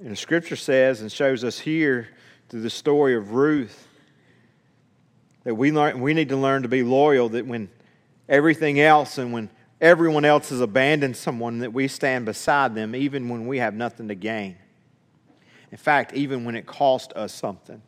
And 0.01 0.11
the 0.11 0.15
scripture 0.15 0.55
says 0.55 1.01
and 1.01 1.11
shows 1.11 1.43
us 1.43 1.59
here 1.59 2.07
through 2.49 2.61
the 2.61 2.71
story 2.71 3.15
of 3.15 3.33
Ruth 3.33 3.87
that 5.43 5.53
we, 5.53 5.71
learn, 5.71 6.01
we 6.01 6.15
need 6.15 6.29
to 6.29 6.37
learn 6.37 6.63
to 6.63 6.67
be 6.67 6.81
loyal, 6.81 7.29
that 7.29 7.45
when 7.45 7.69
everything 8.27 8.79
else 8.79 9.19
and 9.19 9.31
when 9.31 9.47
everyone 9.79 10.25
else 10.25 10.49
has 10.49 10.59
abandoned 10.59 11.15
someone, 11.15 11.59
that 11.59 11.71
we 11.71 11.87
stand 11.87 12.25
beside 12.25 12.73
them 12.73 12.95
even 12.95 13.29
when 13.29 13.45
we 13.45 13.59
have 13.59 13.75
nothing 13.75 14.07
to 14.07 14.15
gain. 14.15 14.57
In 15.71 15.77
fact, 15.77 16.13
even 16.13 16.45
when 16.45 16.55
it 16.55 16.65
cost 16.65 17.13
us 17.13 17.31
something. 17.31 17.83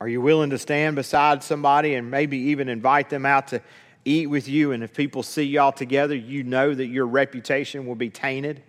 Are 0.00 0.08
you 0.08 0.20
willing 0.20 0.50
to 0.50 0.58
stand 0.58 0.96
beside 0.96 1.42
somebody 1.42 1.94
and 1.94 2.10
maybe 2.10 2.38
even 2.38 2.68
invite 2.68 3.10
them 3.10 3.26
out 3.26 3.48
to 3.48 3.60
eat 4.04 4.28
with 4.28 4.48
you? 4.48 4.72
And 4.72 4.84
if 4.84 4.94
people 4.94 5.22
see 5.22 5.42
y'all 5.42 5.72
together, 5.72 6.14
you 6.14 6.44
know 6.44 6.72
that 6.72 6.86
your 6.86 7.06
reputation 7.06 7.86
will 7.86 7.96
be 7.96 8.10
tainted? 8.10 8.62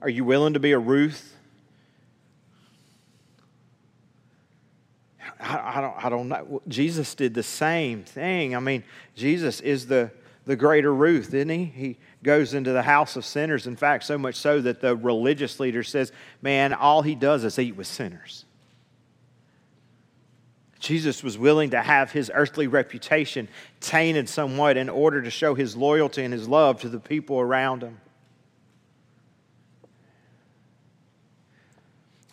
Are 0.00 0.08
you 0.08 0.24
willing 0.24 0.54
to 0.54 0.60
be 0.60 0.72
a 0.72 0.78
Ruth? 0.78 1.36
I, 5.38 5.78
I, 5.78 5.80
don't, 5.80 6.04
I 6.04 6.08
don't 6.08 6.28
know. 6.28 6.62
Jesus 6.66 7.14
did 7.14 7.34
the 7.34 7.42
same 7.44 8.02
thing. 8.02 8.56
I 8.56 8.60
mean, 8.60 8.82
Jesus 9.14 9.60
is 9.60 9.86
the, 9.86 10.10
the 10.46 10.56
greater 10.56 10.92
Ruth, 10.92 11.32
isn't 11.32 11.48
he? 11.48 11.64
He 11.64 11.98
goes 12.24 12.54
into 12.54 12.72
the 12.72 12.82
house 12.82 13.14
of 13.14 13.24
sinners. 13.24 13.68
In 13.68 13.76
fact, 13.76 14.02
so 14.02 14.18
much 14.18 14.34
so 14.34 14.60
that 14.60 14.80
the 14.80 14.96
religious 14.96 15.60
leader 15.60 15.84
says, 15.84 16.10
man, 16.40 16.72
all 16.72 17.02
he 17.02 17.14
does 17.14 17.44
is 17.44 17.56
eat 17.58 17.76
with 17.76 17.86
sinners. 17.86 18.44
Jesus 20.82 21.22
was 21.22 21.38
willing 21.38 21.70
to 21.70 21.80
have 21.80 22.10
his 22.10 22.28
earthly 22.34 22.66
reputation 22.66 23.46
tainted 23.78 24.28
somewhat 24.28 24.76
in 24.76 24.88
order 24.88 25.22
to 25.22 25.30
show 25.30 25.54
his 25.54 25.76
loyalty 25.76 26.24
and 26.24 26.34
his 26.34 26.48
love 26.48 26.80
to 26.80 26.88
the 26.88 26.98
people 26.98 27.38
around 27.38 27.84
him. 27.84 28.00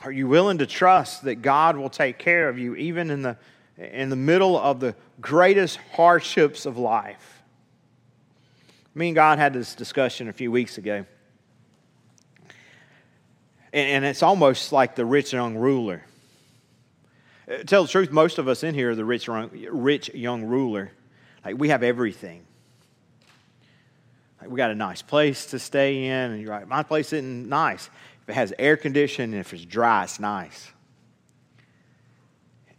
Are 0.03 0.11
you 0.11 0.27
willing 0.27 0.57
to 0.57 0.65
trust 0.65 1.25
that 1.25 1.43
God 1.43 1.77
will 1.77 1.91
take 1.91 2.17
care 2.17 2.49
of 2.49 2.57
you 2.57 2.73
even 2.75 3.11
in 3.11 3.21
the, 3.21 3.37
in 3.77 4.09
the 4.09 4.15
middle 4.15 4.57
of 4.57 4.79
the 4.79 4.95
greatest 5.21 5.77
hardships 5.93 6.65
of 6.65 6.75
life? 6.75 7.43
Me 8.95 9.09
and 9.09 9.15
God 9.15 9.37
had 9.37 9.53
this 9.53 9.75
discussion 9.75 10.27
a 10.27 10.33
few 10.33 10.51
weeks 10.51 10.79
ago. 10.79 11.05
And, 13.71 13.89
and 13.89 14.05
it's 14.05 14.23
almost 14.23 14.71
like 14.71 14.95
the 14.95 15.05
rich 15.05 15.33
young 15.33 15.55
ruler. 15.55 16.03
Uh, 17.49 17.63
tell 17.63 17.83
the 17.83 17.89
truth, 17.89 18.11
most 18.11 18.37
of 18.37 18.47
us 18.47 18.63
in 18.63 18.75
here 18.75 18.91
are 18.91 18.95
the 18.95 19.05
rich, 19.05 19.27
rich 19.27 20.13
young 20.13 20.43
ruler. 20.43 20.91
Like 21.43 21.57
we 21.57 21.69
have 21.69 21.83
everything. 21.83 22.45
Like 24.39 24.49
we 24.49 24.57
got 24.57 24.71
a 24.71 24.75
nice 24.75 25.01
place 25.01 25.47
to 25.47 25.59
stay 25.59 26.05
in, 26.05 26.31
and 26.31 26.41
you're 26.41 26.51
right, 26.51 26.67
my 26.67 26.83
place 26.83 27.11
isn't 27.11 27.49
nice. 27.49 27.89
If 28.23 28.29
it 28.29 28.33
has 28.33 28.53
air 28.59 28.77
conditioning, 28.77 29.39
if 29.39 29.53
it's 29.53 29.65
dry, 29.65 30.03
it's 30.03 30.19
nice. 30.19 30.71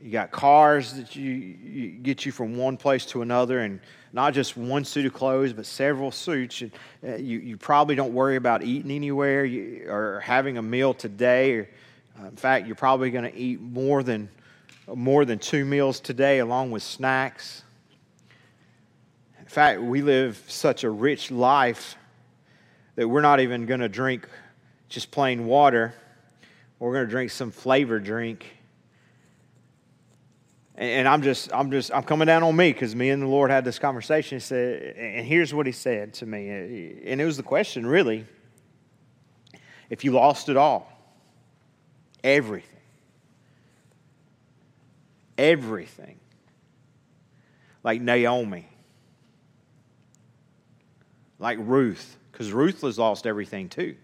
You 0.01 0.11
got 0.11 0.31
cars 0.31 0.95
that 0.95 1.15
you, 1.15 1.31
you, 1.31 1.91
get 1.91 2.25
you 2.25 2.33
from 2.33 2.57
one 2.57 2.79
place 2.79 3.05
to 3.07 3.21
another, 3.21 3.61
and 3.61 3.81
not 4.13 4.33
just 4.33 4.57
one 4.57 4.85
suit 4.85 5.05
of 5.05 5.13
clothes, 5.13 5.53
but 5.53 5.67
several 5.67 6.11
suits. 6.11 6.61
You, 6.61 6.71
uh, 7.07 7.17
you, 7.17 7.39
you 7.41 7.57
probably 7.59 7.97
don't 7.97 8.15
worry 8.15 8.37
about 8.37 8.63
eating 8.63 8.91
anywhere 8.91 9.45
or 9.89 10.21
having 10.21 10.57
a 10.57 10.63
meal 10.63 10.95
today. 10.95 11.69
Uh, 12.19 12.27
in 12.29 12.37
fact, 12.37 12.67
you're 12.67 12.77
probably 12.77 13.11
going 13.11 13.31
to 13.31 13.37
eat 13.37 13.61
more 13.61 14.03
than 14.03 14.31
more 14.95 15.25
than 15.25 15.39
two 15.39 15.65
meals 15.65 16.01
today, 16.01 16.39
along 16.39 16.71
with 16.71 16.83
snacks. 16.83 17.63
In 19.39 19.47
fact, 19.47 19.81
we 19.81 20.03
live 20.03 20.43
such 20.47 20.85
a 20.85 20.91
rich 20.91 21.31
life 21.31 21.97
that 22.97 23.09
we're 23.09 23.21
not 23.21 23.41
even 23.41 23.67
going 23.67 23.81
to 23.81 23.89
drink 23.89 24.29
just 24.89 25.11
plain 25.11 25.47
water. 25.47 25.95
We're 26.79 26.93
going 26.93 27.07
to 27.07 27.11
drink 27.11 27.31
some 27.31 27.51
flavored 27.51 28.05
drink. 28.05 28.47
And 30.77 31.07
I'm 31.07 31.21
just, 31.23 31.53
I'm 31.53 31.71
just, 31.71 31.93
I'm 31.93 32.05
coming 32.05 32.27
down 32.27 32.43
on 32.43 32.57
me 32.57 32.73
because 32.73 32.97
me 32.97 33.11
and 33.11 33.23
the 33.23 33.27
Lord 33.27 33.51
had 33.51 33.65
this 33.67 33.79
conversation. 33.79 34.37
He 34.37 34.41
said, 34.41 34.97
and 34.97 35.27
here's 35.27 35.53
what 35.53 35.67
he 35.67 35.73
said 35.73 36.15
to 36.15 36.27
me. 36.27 36.49
And 37.05 37.21
it 37.21 37.25
was 37.25 37.37
the 37.37 37.43
question, 37.43 37.87
really. 37.87 38.25
If 39.91 40.05
you 40.05 40.13
lost 40.13 40.49
it 40.49 40.57
all, 40.57 40.91
everything, 42.25 42.70
everything. 45.41 46.21
Like 47.83 48.03
Naomi, 48.03 48.69
like 51.39 51.57
Ruth, 51.59 52.19
because 52.31 52.53
Ruth 52.53 52.83
has 52.83 52.99
lost 52.99 53.27
everything 53.27 53.71
too. 53.71 53.97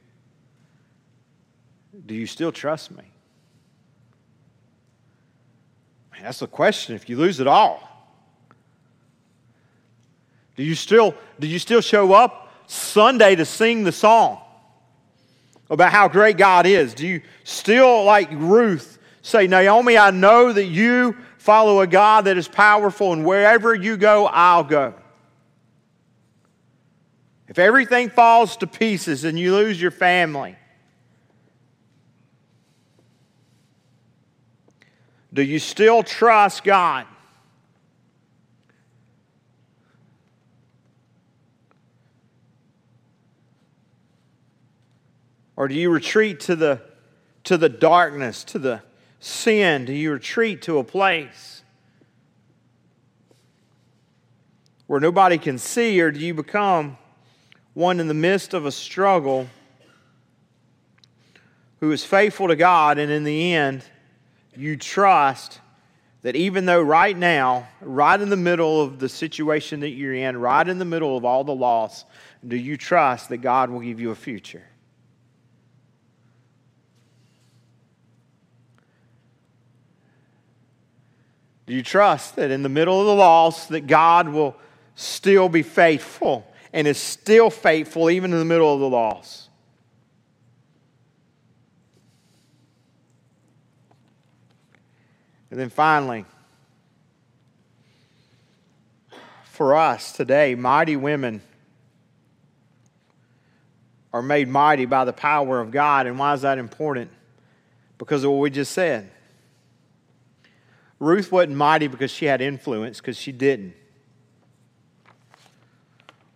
Do 2.06 2.14
you 2.14 2.26
still 2.26 2.52
trust 2.52 2.90
me? 2.90 3.04
That's 6.22 6.38
the 6.38 6.46
question. 6.46 6.94
If 6.96 7.10
you 7.10 7.18
lose 7.18 7.38
it 7.38 7.46
all, 7.46 7.86
do 10.56 10.62
you 10.62 10.74
still 10.74 11.14
do 11.38 11.46
you 11.46 11.58
still 11.58 11.82
show 11.82 12.14
up 12.14 12.50
Sunday 12.66 13.36
to 13.36 13.44
sing 13.44 13.84
the 13.84 13.92
song 13.92 14.40
about 15.68 15.92
how 15.92 16.08
great 16.08 16.38
God 16.38 16.64
is? 16.64 16.94
Do 16.94 17.06
you 17.06 17.20
still 17.44 18.04
like 18.04 18.30
Ruth 18.32 18.96
say, 19.26 19.48
Naomi, 19.48 19.98
I 19.98 20.12
know 20.12 20.52
that 20.52 20.66
you 20.66 21.16
follow 21.46 21.80
a 21.80 21.86
God 21.86 22.24
that 22.24 22.36
is 22.36 22.48
powerful, 22.48 23.12
and 23.12 23.24
wherever 23.24 23.72
you 23.72 23.96
go, 23.96 24.26
I'll 24.26 24.64
go. 24.64 24.94
If 27.46 27.60
everything 27.60 28.10
falls 28.10 28.56
to 28.56 28.66
pieces 28.66 29.22
and 29.22 29.38
you 29.38 29.54
lose 29.54 29.80
your 29.80 29.92
family, 29.92 30.56
do 35.32 35.40
you 35.40 35.60
still 35.60 36.02
trust 36.02 36.64
God? 36.64 37.06
Or 45.54 45.68
do 45.68 45.76
you 45.76 45.90
retreat 45.90 46.40
to 46.40 46.56
the, 46.56 46.82
to 47.44 47.56
the 47.56 47.68
darkness, 47.68 48.42
to 48.44 48.58
the 48.58 48.82
sin? 49.20 49.84
Do 49.84 49.92
you 49.92 50.12
retreat 50.12 50.62
to 50.62 50.78
a 50.78 50.84
place 50.84 51.62
where 54.86 55.00
nobody 55.00 55.38
can 55.38 55.58
see, 55.58 56.00
or 56.00 56.10
do 56.10 56.20
you 56.20 56.34
become 56.34 56.96
one 57.74 58.00
in 58.00 58.08
the 58.08 58.14
midst 58.14 58.54
of 58.54 58.66
a 58.66 58.72
struggle 58.72 59.48
who 61.80 61.92
is 61.92 62.04
faithful 62.04 62.48
to 62.48 62.56
God, 62.56 62.98
and 62.98 63.12
in 63.12 63.24
the 63.24 63.54
end, 63.54 63.84
you 64.56 64.76
trust 64.76 65.60
that 66.22 66.34
even 66.34 66.64
though 66.64 66.80
right 66.80 67.16
now, 67.16 67.68
right 67.80 68.20
in 68.20 68.30
the 68.30 68.36
middle 68.36 68.80
of 68.80 68.98
the 68.98 69.08
situation 69.08 69.80
that 69.80 69.90
you're 69.90 70.14
in, 70.14 70.36
right 70.36 70.66
in 70.66 70.78
the 70.78 70.84
middle 70.84 71.16
of 71.16 71.24
all 71.24 71.44
the 71.44 71.54
loss, 71.54 72.04
do 72.46 72.56
you 72.56 72.76
trust 72.76 73.28
that 73.28 73.38
God 73.38 73.70
will 73.70 73.80
give 73.80 74.00
you 74.00 74.10
a 74.10 74.14
future? 74.14 74.64
Do 81.66 81.74
you 81.74 81.82
trust 81.82 82.36
that 82.36 82.50
in 82.50 82.62
the 82.62 82.68
middle 82.68 83.00
of 83.00 83.06
the 83.06 83.14
loss 83.14 83.66
that 83.66 83.86
God 83.86 84.28
will 84.28 84.56
still 84.94 85.48
be 85.48 85.62
faithful 85.62 86.46
and 86.72 86.86
is 86.86 86.98
still 86.98 87.50
faithful 87.50 88.08
even 88.08 88.32
in 88.32 88.38
the 88.38 88.44
middle 88.44 88.72
of 88.72 88.80
the 88.80 88.88
loss? 88.88 89.48
And 95.50 95.58
then 95.58 95.70
finally, 95.70 96.24
for 99.44 99.74
us 99.74 100.12
today, 100.12 100.54
mighty 100.54 100.96
women 100.96 101.40
are 104.12 104.22
made 104.22 104.48
mighty 104.48 104.86
by 104.86 105.04
the 105.04 105.12
power 105.12 105.60
of 105.60 105.70
God. 105.70 106.06
And 106.06 106.18
why 106.18 106.34
is 106.34 106.42
that 106.42 106.58
important? 106.58 107.10
Because 107.98 108.22
of 108.22 108.30
what 108.30 108.40
we 108.40 108.50
just 108.50 108.72
said. 108.72 109.10
Ruth 110.98 111.30
wasn't 111.30 111.56
mighty 111.56 111.88
because 111.88 112.10
she 112.10 112.24
had 112.24 112.40
influence, 112.40 113.00
because 113.00 113.16
she 113.16 113.32
didn't. 113.32 113.74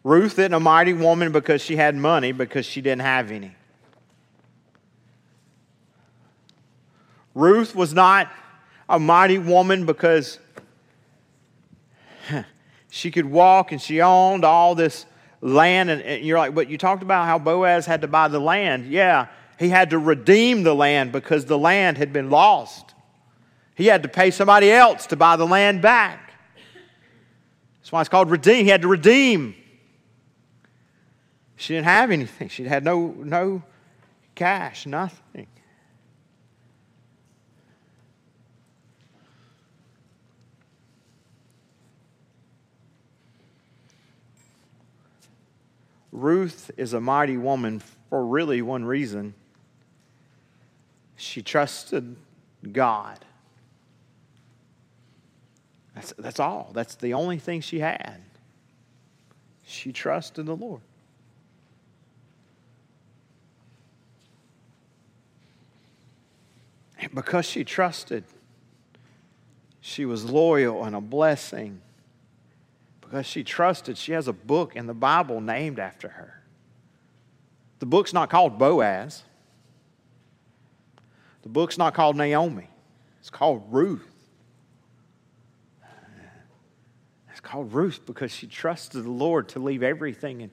Ruth 0.02 0.38
isn't 0.38 0.54
a 0.54 0.60
mighty 0.60 0.92
woman 0.92 1.32
because 1.32 1.62
she 1.62 1.76
had 1.76 1.94
money, 1.94 2.32
because 2.32 2.66
she 2.66 2.80
didn't 2.80 3.02
have 3.02 3.30
any. 3.30 3.54
Ruth 7.34 7.74
was 7.74 7.94
not 7.94 8.30
a 8.88 8.98
mighty 8.98 9.38
woman 9.38 9.86
because 9.86 10.38
she 12.90 13.10
could 13.10 13.26
walk 13.26 13.72
and 13.72 13.80
she 13.80 14.00
owned 14.00 14.44
all 14.44 14.74
this 14.74 15.06
land. 15.40 15.90
And, 15.90 16.24
you're 16.24 16.38
like, 16.38 16.54
but 16.54 16.68
you 16.68 16.76
talked 16.76 17.02
about 17.02 17.26
how 17.26 17.38
Boaz 17.38 17.86
had 17.86 18.02
to 18.02 18.08
buy 18.08 18.28
the 18.28 18.40
land. 18.40 18.86
Yeah, 18.86 19.28
he 19.58 19.68
had 19.68 19.90
to 19.90 19.98
redeem 19.98 20.64
the 20.64 20.74
land 20.74 21.12
because 21.12 21.44
the 21.44 21.58
land 21.58 21.98
had 21.98 22.12
been 22.12 22.30
lost. 22.30 22.89
He 23.80 23.86
had 23.86 24.02
to 24.02 24.10
pay 24.10 24.30
somebody 24.30 24.70
else 24.70 25.06
to 25.06 25.16
buy 25.16 25.36
the 25.36 25.46
land 25.46 25.80
back. 25.80 26.34
That's 27.80 27.90
why 27.90 28.02
it's 28.02 28.10
called 28.10 28.28
redeem. 28.28 28.64
He 28.66 28.70
had 28.70 28.82
to 28.82 28.88
redeem. 28.88 29.54
She 31.56 31.72
didn't 31.72 31.86
have 31.86 32.10
anything. 32.10 32.50
She 32.50 32.64
had 32.64 32.84
no, 32.84 33.06
no 33.06 33.62
cash, 34.34 34.84
nothing. 34.84 35.46
Ruth 46.12 46.70
is 46.76 46.92
a 46.92 47.00
mighty 47.00 47.38
woman 47.38 47.80
for 48.10 48.26
really 48.26 48.60
one 48.60 48.84
reason. 48.84 49.32
She 51.16 51.40
trusted 51.40 52.16
God. 52.72 53.24
That's, 55.94 56.12
that's 56.18 56.40
all. 56.40 56.70
That's 56.72 56.94
the 56.94 57.14
only 57.14 57.38
thing 57.38 57.60
she 57.60 57.80
had. 57.80 58.20
She 59.64 59.92
trusted 59.92 60.46
the 60.46 60.56
Lord. 60.56 60.80
And 66.98 67.14
because 67.14 67.46
she 67.46 67.64
trusted, 67.64 68.24
She 69.80 70.04
was 70.04 70.24
loyal 70.24 70.84
and 70.84 70.94
a 70.94 71.00
blessing 71.00 71.80
because 73.00 73.26
she 73.26 73.42
trusted. 73.42 73.96
She 73.96 74.12
has 74.12 74.28
a 74.28 74.32
book 74.32 74.76
in 74.76 74.86
the 74.86 74.94
Bible 74.94 75.40
named 75.40 75.78
after 75.78 76.08
her. 76.08 76.42
The 77.78 77.86
book's 77.86 78.12
not 78.12 78.28
called 78.28 78.58
Boaz, 78.58 79.22
the 81.42 81.48
book's 81.48 81.78
not 81.78 81.94
called 81.94 82.14
Naomi, 82.16 82.68
it's 83.18 83.30
called 83.30 83.62
Ruth. 83.70 84.06
It's 87.30 87.39
called 87.50 87.72
Ruth 87.72 88.06
because 88.06 88.30
she 88.30 88.46
trusted 88.46 89.02
the 89.02 89.10
Lord 89.10 89.48
to 89.48 89.58
leave 89.58 89.82
everything 89.82 90.40
and 90.40 90.52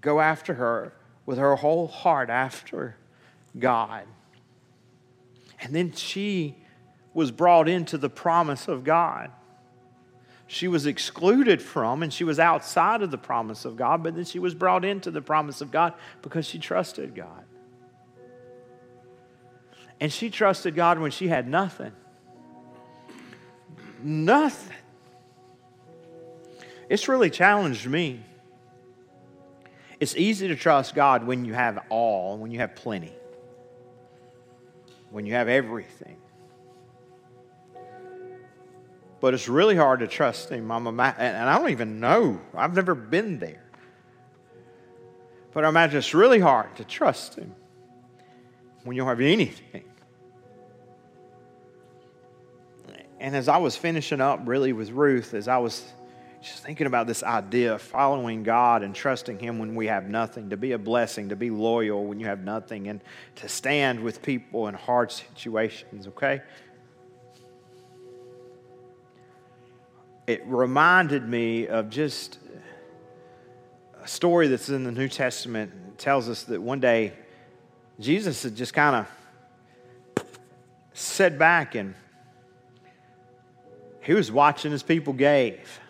go 0.00 0.20
after 0.20 0.54
her 0.54 0.92
with 1.26 1.38
her 1.38 1.54
whole 1.54 1.86
heart 1.86 2.28
after 2.28 2.96
God. 3.56 4.02
And 5.60 5.72
then 5.72 5.92
she 5.92 6.56
was 7.14 7.30
brought 7.30 7.68
into 7.68 7.98
the 7.98 8.10
promise 8.10 8.66
of 8.66 8.82
God. 8.82 9.30
She 10.48 10.66
was 10.66 10.86
excluded 10.86 11.62
from 11.62 12.02
and 12.02 12.12
she 12.12 12.24
was 12.24 12.40
outside 12.40 13.02
of 13.02 13.12
the 13.12 13.18
promise 13.18 13.64
of 13.64 13.76
God, 13.76 14.02
but 14.02 14.16
then 14.16 14.24
she 14.24 14.40
was 14.40 14.56
brought 14.56 14.84
into 14.84 15.12
the 15.12 15.22
promise 15.22 15.60
of 15.60 15.70
God 15.70 15.94
because 16.20 16.46
she 16.46 16.58
trusted 16.58 17.14
God. 17.14 17.44
And 20.00 20.12
she 20.12 20.30
trusted 20.30 20.74
God 20.74 20.98
when 20.98 21.12
she 21.12 21.28
had 21.28 21.46
nothing. 21.46 21.92
Nothing. 24.02 24.74
It's 26.88 27.08
really 27.08 27.30
challenged 27.30 27.86
me. 27.86 28.24
It's 30.00 30.16
easy 30.16 30.48
to 30.48 30.56
trust 30.56 30.94
God 30.94 31.26
when 31.26 31.44
you 31.44 31.54
have 31.54 31.78
all, 31.90 32.38
when 32.38 32.50
you 32.50 32.60
have 32.60 32.74
plenty, 32.76 33.12
when 35.10 35.26
you 35.26 35.34
have 35.34 35.48
everything. 35.48 36.16
But 39.20 39.34
it's 39.34 39.48
really 39.48 39.74
hard 39.74 40.00
to 40.00 40.06
trust 40.06 40.50
Him. 40.50 40.70
I'm 40.70 40.86
and 40.86 41.00
I 41.00 41.58
don't 41.58 41.70
even 41.70 41.98
know. 41.98 42.40
I've 42.54 42.74
never 42.74 42.94
been 42.94 43.40
there. 43.40 43.64
But 45.52 45.64
I 45.64 45.68
imagine 45.68 45.98
it's 45.98 46.14
really 46.14 46.38
hard 46.38 46.76
to 46.76 46.84
trust 46.84 47.34
Him 47.34 47.52
when 48.84 48.94
you 48.94 49.02
don't 49.02 49.08
have 49.08 49.20
anything. 49.20 49.84
And 53.20 53.34
as 53.34 53.48
I 53.48 53.56
was 53.56 53.76
finishing 53.76 54.20
up 54.20 54.42
really 54.44 54.72
with 54.72 54.90
Ruth, 54.92 55.34
as 55.34 55.48
I 55.48 55.58
was 55.58 55.84
just 56.42 56.62
thinking 56.62 56.86
about 56.86 57.06
this 57.06 57.22
idea 57.22 57.74
of 57.74 57.82
following 57.82 58.42
God 58.42 58.82
and 58.82 58.94
trusting 58.94 59.38
Him 59.38 59.58
when 59.58 59.74
we 59.74 59.86
have 59.86 60.08
nothing, 60.08 60.50
to 60.50 60.56
be 60.56 60.72
a 60.72 60.78
blessing, 60.78 61.30
to 61.30 61.36
be 61.36 61.50
loyal 61.50 62.04
when 62.04 62.20
you 62.20 62.26
have 62.26 62.44
nothing, 62.44 62.88
and 62.88 63.00
to 63.36 63.48
stand 63.48 64.00
with 64.00 64.22
people 64.22 64.68
in 64.68 64.74
hard 64.74 65.10
situations, 65.10 66.06
okay? 66.06 66.42
It 70.26 70.42
reminded 70.46 71.26
me 71.26 71.66
of 71.66 71.90
just 71.90 72.38
a 74.02 74.06
story 74.06 74.46
that's 74.48 74.68
in 74.68 74.84
the 74.84 74.92
New 74.92 75.08
Testament. 75.08 75.72
It 75.88 75.98
tells 75.98 76.28
us 76.28 76.44
that 76.44 76.60
one 76.60 76.80
day 76.80 77.14
Jesus 77.98 78.42
had 78.42 78.54
just 78.54 78.74
kind 78.74 78.94
of 78.94 80.24
sat 80.92 81.38
back 81.38 81.74
and 81.74 81.94
he 84.02 84.14
was 84.14 84.30
watching 84.30 84.72
as 84.72 84.82
people 84.82 85.12
gave. 85.12 85.80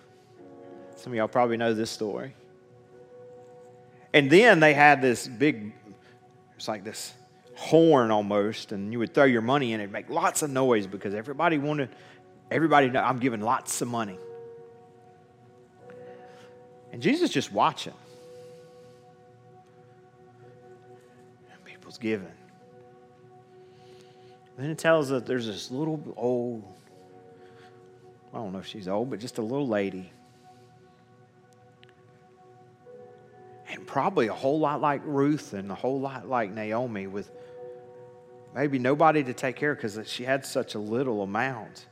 Some 1.08 1.14
of 1.14 1.16
y'all 1.16 1.28
probably 1.28 1.56
know 1.56 1.72
this 1.72 1.90
story. 1.90 2.34
And 4.12 4.28
then 4.28 4.60
they 4.60 4.74
had 4.74 5.00
this 5.00 5.26
big, 5.26 5.72
it's 6.54 6.68
like 6.68 6.84
this 6.84 7.14
horn 7.54 8.10
almost, 8.10 8.72
and 8.72 8.92
you 8.92 8.98
would 8.98 9.14
throw 9.14 9.24
your 9.24 9.40
money 9.40 9.72
in 9.72 9.80
it, 9.80 9.90
make 9.90 10.10
lots 10.10 10.42
of 10.42 10.50
noise 10.50 10.86
because 10.86 11.14
everybody 11.14 11.56
wanted, 11.56 11.88
everybody 12.50 12.90
know 12.90 13.00
I'm 13.00 13.18
giving 13.20 13.40
lots 13.40 13.80
of 13.80 13.88
money. 13.88 14.18
And 16.92 17.00
Jesus 17.00 17.30
just 17.30 17.54
watching. 17.54 17.94
And 21.50 21.64
people's 21.64 21.96
giving. 21.96 22.28
Then 24.58 24.68
it 24.68 24.76
tells 24.76 25.10
us 25.10 25.22
there's 25.22 25.46
this 25.46 25.70
little 25.70 26.02
old, 26.18 26.64
I 28.34 28.36
don't 28.36 28.52
know 28.52 28.58
if 28.58 28.66
she's 28.66 28.88
old, 28.88 29.08
but 29.08 29.20
just 29.20 29.38
a 29.38 29.42
little 29.42 29.66
lady 29.66 30.12
probably 33.88 34.28
a 34.28 34.34
whole 34.34 34.60
lot 34.60 34.80
like 34.80 35.00
Ruth 35.04 35.54
and 35.54 35.72
a 35.72 35.74
whole 35.74 35.98
lot 35.98 36.28
like 36.28 36.52
Naomi, 36.52 37.08
with 37.08 37.28
maybe 38.54 38.78
nobody 38.78 39.24
to 39.24 39.32
take 39.32 39.56
care 39.56 39.72
of 39.72 39.78
because 39.78 40.08
she 40.08 40.24
had 40.24 40.46
such 40.46 40.76
a 40.76 40.78
little 40.78 41.22
amount. 41.22 41.86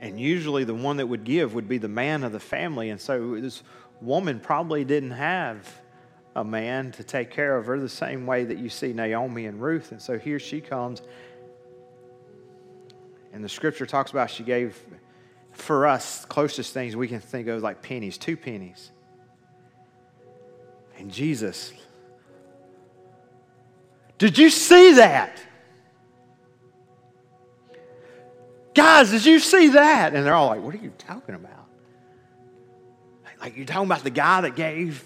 And 0.00 0.20
usually 0.20 0.62
the 0.62 0.74
one 0.74 0.98
that 0.98 1.06
would 1.06 1.24
give 1.24 1.54
would 1.54 1.66
be 1.66 1.78
the 1.78 1.88
man 1.88 2.22
of 2.22 2.30
the 2.30 2.38
family. 2.38 2.90
And 2.90 3.00
so 3.00 3.40
this 3.40 3.62
woman 4.00 4.38
probably 4.38 4.84
didn't 4.84 5.10
have 5.12 5.66
a 6.36 6.44
man 6.44 6.92
to 6.92 7.02
take 7.02 7.30
care 7.30 7.56
of 7.56 7.66
her 7.66 7.80
the 7.80 7.88
same 7.88 8.26
way 8.26 8.44
that 8.44 8.58
you 8.58 8.68
see 8.68 8.92
Naomi 8.92 9.46
and 9.46 9.60
Ruth. 9.60 9.90
And 9.90 10.00
so 10.00 10.18
here 10.18 10.38
she 10.38 10.60
comes. 10.60 11.02
And 13.32 13.42
the 13.42 13.48
scripture 13.48 13.86
talks 13.86 14.10
about 14.10 14.30
she 14.30 14.44
gave, 14.44 14.78
for 15.52 15.86
us, 15.86 16.24
closest 16.26 16.72
things 16.74 16.94
we 16.94 17.08
can 17.08 17.20
think 17.20 17.48
of 17.48 17.62
like 17.62 17.82
pennies, 17.82 18.18
two 18.18 18.36
pennies. 18.36 18.92
And 20.98 21.10
Jesus, 21.10 21.72
did 24.18 24.36
you 24.36 24.50
see 24.50 24.94
that? 24.94 25.38
Guys, 28.74 29.10
did 29.10 29.24
you 29.24 29.38
see 29.38 29.68
that? 29.68 30.14
And 30.14 30.26
they're 30.26 30.34
all 30.34 30.48
like, 30.48 30.60
What 30.60 30.74
are 30.74 30.78
you 30.78 30.92
talking 30.98 31.34
about? 31.34 31.66
Like, 33.40 33.56
you're 33.56 33.66
talking 33.66 33.86
about 33.86 34.02
the 34.02 34.10
guy 34.10 34.40
that 34.40 34.56
gave, 34.56 35.04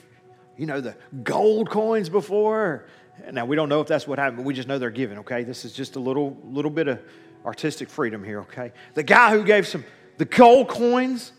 you 0.57 0.65
know, 0.65 0.81
the 0.81 0.97
gold 1.23 1.69
coins 1.69 2.09
before? 2.09 2.87
Now, 3.31 3.45
we 3.45 3.57
don't 3.57 3.69
know 3.69 3.83
if 3.83 3.87
that's 3.87 4.07
what 4.07 4.19
happened, 4.19 4.39
but 4.39 4.47
we 4.47 4.55
just 4.55 4.69
know 4.69 4.79
they're 4.79 4.91
giving, 4.91 5.19
okay? 5.19 5.45
This 5.45 5.67
is 5.67 5.75
just 5.75 5.97
a 5.97 6.01
little, 6.01 6.37
little 6.45 6.71
bit 6.71 6.89
of 6.89 6.99
artistic 7.45 7.91
freedom 7.91 8.25
here, 8.25 8.41
okay? 8.41 8.73
The 8.95 9.03
guy 9.03 9.31
who 9.33 9.45
gave 9.45 9.67
some, 9.67 9.85
the 10.17 10.25
gold 10.25 10.69
coins, 10.69 11.33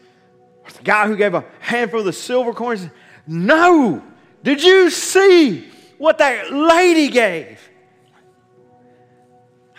the 0.77 0.83
guy 0.83 1.07
who 1.07 1.15
gave 1.15 1.33
a 1.33 1.43
handful 1.59 2.01
of 2.01 2.05
the 2.05 2.13
silver 2.13 2.53
coins, 2.53 2.87
no, 3.25 4.03
did 4.43 4.61
you 4.61 4.89
see 4.89 5.69
what 5.97 6.17
that 6.17 6.51
lady 6.51 7.09
gave? 7.09 7.59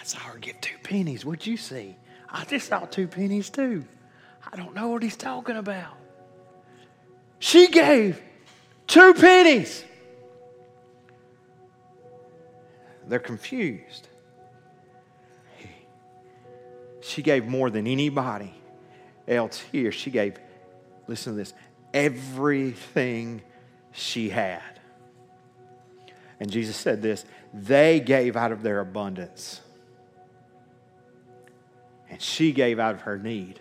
I 0.00 0.04
saw 0.04 0.18
her 0.20 0.38
give 0.38 0.60
two 0.60 0.76
pennies. 0.82 1.24
What'd 1.24 1.46
you 1.46 1.56
see? 1.56 1.96
I 2.30 2.44
just 2.44 2.68
saw 2.68 2.80
two 2.80 3.06
pennies 3.06 3.50
too. 3.50 3.84
I 4.50 4.56
don't 4.56 4.74
know 4.74 4.88
what 4.88 5.02
he's 5.02 5.16
talking 5.16 5.56
about. 5.56 5.94
She 7.38 7.68
gave 7.68 8.20
two 8.86 9.14
pennies. 9.14 9.84
They're 13.06 13.18
confused. 13.18 14.08
She 17.02 17.20
gave 17.22 17.46
more 17.46 17.68
than 17.68 17.86
anybody 17.86 18.54
else 19.28 19.60
here. 19.60 19.92
She 19.92 20.10
gave, 20.10 20.38
listen 21.06 21.34
to 21.34 21.36
this, 21.36 21.52
everything 21.92 23.42
she 23.94 24.28
had. 24.28 24.60
And 26.40 26.50
Jesus 26.50 26.76
said 26.76 27.00
this 27.00 27.24
they 27.54 28.00
gave 28.00 28.36
out 28.36 28.52
of 28.52 28.62
their 28.62 28.80
abundance, 28.80 29.60
and 32.10 32.20
she 32.20 32.52
gave 32.52 32.78
out 32.78 32.94
of 32.94 33.02
her 33.02 33.16
need. 33.16 33.60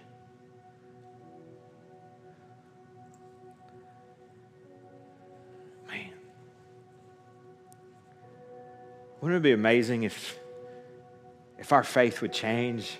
Man, 5.87 6.09
wouldn't 9.21 9.37
it 9.37 9.43
be 9.43 9.51
amazing 9.51 10.03
if, 10.03 10.37
if 11.59 11.71
our 11.71 11.83
faith 11.83 12.21
would 12.21 12.33
change? 12.33 12.97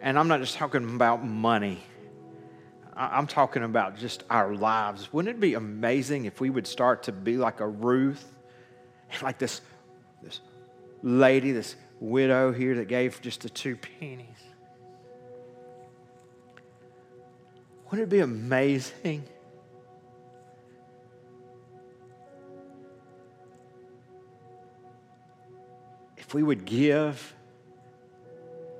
And 0.00 0.18
I'm 0.18 0.28
not 0.28 0.40
just 0.40 0.56
talking 0.56 0.94
about 0.94 1.24
money. 1.24 1.82
I'm 2.96 3.26
talking 3.26 3.64
about 3.64 3.96
just 3.96 4.22
our 4.30 4.54
lives. 4.54 5.12
Wouldn't 5.12 5.36
it 5.36 5.40
be 5.40 5.54
amazing 5.54 6.26
if 6.26 6.40
we 6.40 6.48
would 6.48 6.66
start 6.66 7.04
to 7.04 7.12
be 7.12 7.36
like 7.36 7.60
a 7.60 7.66
Ruth, 7.66 8.24
like 9.20 9.38
this, 9.38 9.60
this 10.22 10.40
lady, 11.02 11.50
this 11.50 11.74
widow 11.98 12.52
here 12.52 12.76
that 12.76 12.86
gave 12.86 13.20
just 13.20 13.42
the 13.42 13.48
two 13.48 13.76
pennies? 13.76 14.28
Wouldn't 17.90 18.06
it 18.06 18.10
be 18.10 18.20
amazing? 18.20 19.24
If 26.16 26.32
we 26.32 26.44
would 26.44 26.64
give 26.64 27.34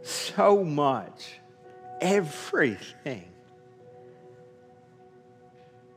so 0.02 0.62
much, 0.62 1.40
everything 2.00 3.33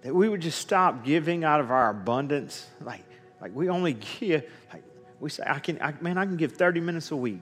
that 0.02 0.14
we 0.14 0.30
would 0.30 0.42
just 0.42 0.60
stop 0.60 1.04
giving 1.04 1.44
out 1.44 1.60
of 1.60 1.72
our 1.72 1.90
abundance. 1.90 2.66
Like, 2.82 3.04
like 3.42 3.56
we 3.56 3.70
only 3.70 3.94
give, 3.94 4.44
like 4.72 4.84
we 5.20 5.30
say, 5.30 5.44
I 5.46 5.60
can, 5.60 5.82
I, 5.82 5.94
man, 6.02 6.18
I 6.18 6.26
can 6.26 6.38
give 6.38 6.54
30 6.54 6.82
minutes 6.82 7.12
a 7.12 7.16
week. 7.16 7.42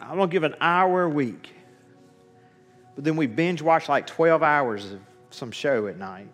I'm 0.00 0.16
going 0.16 0.28
to 0.28 0.32
give 0.32 0.44
an 0.44 0.54
hour 0.60 1.04
a 1.04 1.08
week. 1.08 1.52
But 2.94 3.04
then 3.04 3.16
we 3.16 3.26
binge 3.26 3.62
watch 3.62 3.88
like 3.88 4.06
12 4.06 4.42
hours 4.42 4.92
of 4.92 5.00
some 5.30 5.50
show 5.50 5.86
at 5.86 5.98
night. 5.98 6.28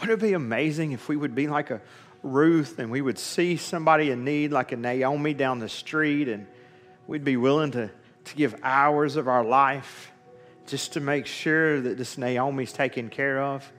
Wouldn't 0.00 0.22
it 0.22 0.24
be 0.24 0.34
amazing 0.34 0.92
if 0.92 1.08
we 1.08 1.16
would 1.16 1.34
be 1.34 1.46
like 1.46 1.70
a 1.70 1.80
Ruth 2.22 2.78
and 2.78 2.90
we 2.90 3.00
would 3.00 3.18
see 3.18 3.56
somebody 3.56 4.10
in 4.10 4.24
need 4.24 4.52
like 4.52 4.72
a 4.72 4.76
Naomi 4.76 5.32
down 5.32 5.58
the 5.58 5.68
street 5.68 6.28
and 6.28 6.46
we'd 7.06 7.24
be 7.24 7.36
willing 7.36 7.70
to, 7.72 7.90
to 8.24 8.34
give 8.34 8.54
hours 8.62 9.16
of 9.16 9.28
our 9.28 9.44
life 9.44 10.12
just 10.66 10.94
to 10.94 11.00
make 11.00 11.26
sure 11.26 11.80
that 11.80 11.96
this 11.96 12.18
Naomi's 12.18 12.72
taken 12.72 13.08
care 13.08 13.40
of 13.40 13.70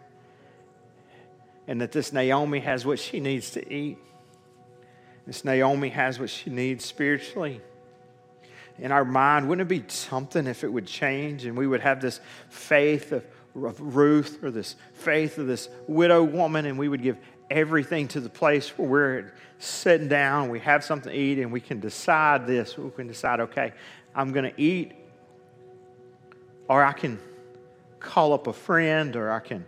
and 1.67 1.81
that 1.81 1.91
this 1.91 2.13
Naomi 2.13 2.59
has 2.59 2.85
what 2.85 2.99
she 2.99 3.19
needs 3.19 3.51
to 3.51 3.73
eat. 3.73 3.97
This 5.25 5.43
Naomi 5.43 5.89
has 5.89 6.19
what 6.19 6.29
she 6.29 6.49
needs 6.49 6.85
spiritually. 6.85 7.61
In 8.79 8.91
our 8.91 9.03
mind, 9.03 9.49
wouldn't 9.49 9.69
it 9.69 9.83
be 9.83 9.89
something 9.89 10.47
if 10.47 10.63
it 10.63 10.71
would 10.71 10.87
change 10.87 11.45
and 11.45 11.57
we 11.57 11.67
would 11.67 11.81
have 11.81 11.99
this 11.99 12.21
faith 12.49 13.11
of, 13.11 13.25
of 13.55 13.79
Ruth 13.95 14.43
or 14.43 14.51
this 14.51 14.75
faith 14.93 15.37
of 15.37 15.47
this 15.47 15.67
widow 15.87 16.23
woman 16.23 16.65
and 16.65 16.77
we 16.77 16.87
would 16.87 17.01
give 17.01 17.17
everything 17.49 18.07
to 18.09 18.19
the 18.19 18.29
place 18.29 18.77
where 18.77 18.87
we're 18.87 19.33
sitting 19.59 20.07
down, 20.07 20.49
we 20.49 20.59
have 20.59 20.83
something 20.83 21.11
to 21.11 21.17
eat, 21.17 21.39
and 21.39 21.51
we 21.51 21.61
can 21.61 21.79
decide 21.79 22.45
this. 22.45 22.77
We 22.77 22.89
can 22.91 23.07
decide, 23.07 23.39
okay, 23.39 23.73
I'm 24.15 24.31
going 24.31 24.51
to 24.51 24.61
eat, 24.61 24.93
or 26.67 26.83
I 26.83 26.93
can 26.93 27.19
call 27.99 28.33
up 28.33 28.47
a 28.47 28.53
friend, 28.53 29.15
or 29.15 29.31
I 29.31 29.39
can 29.39 29.65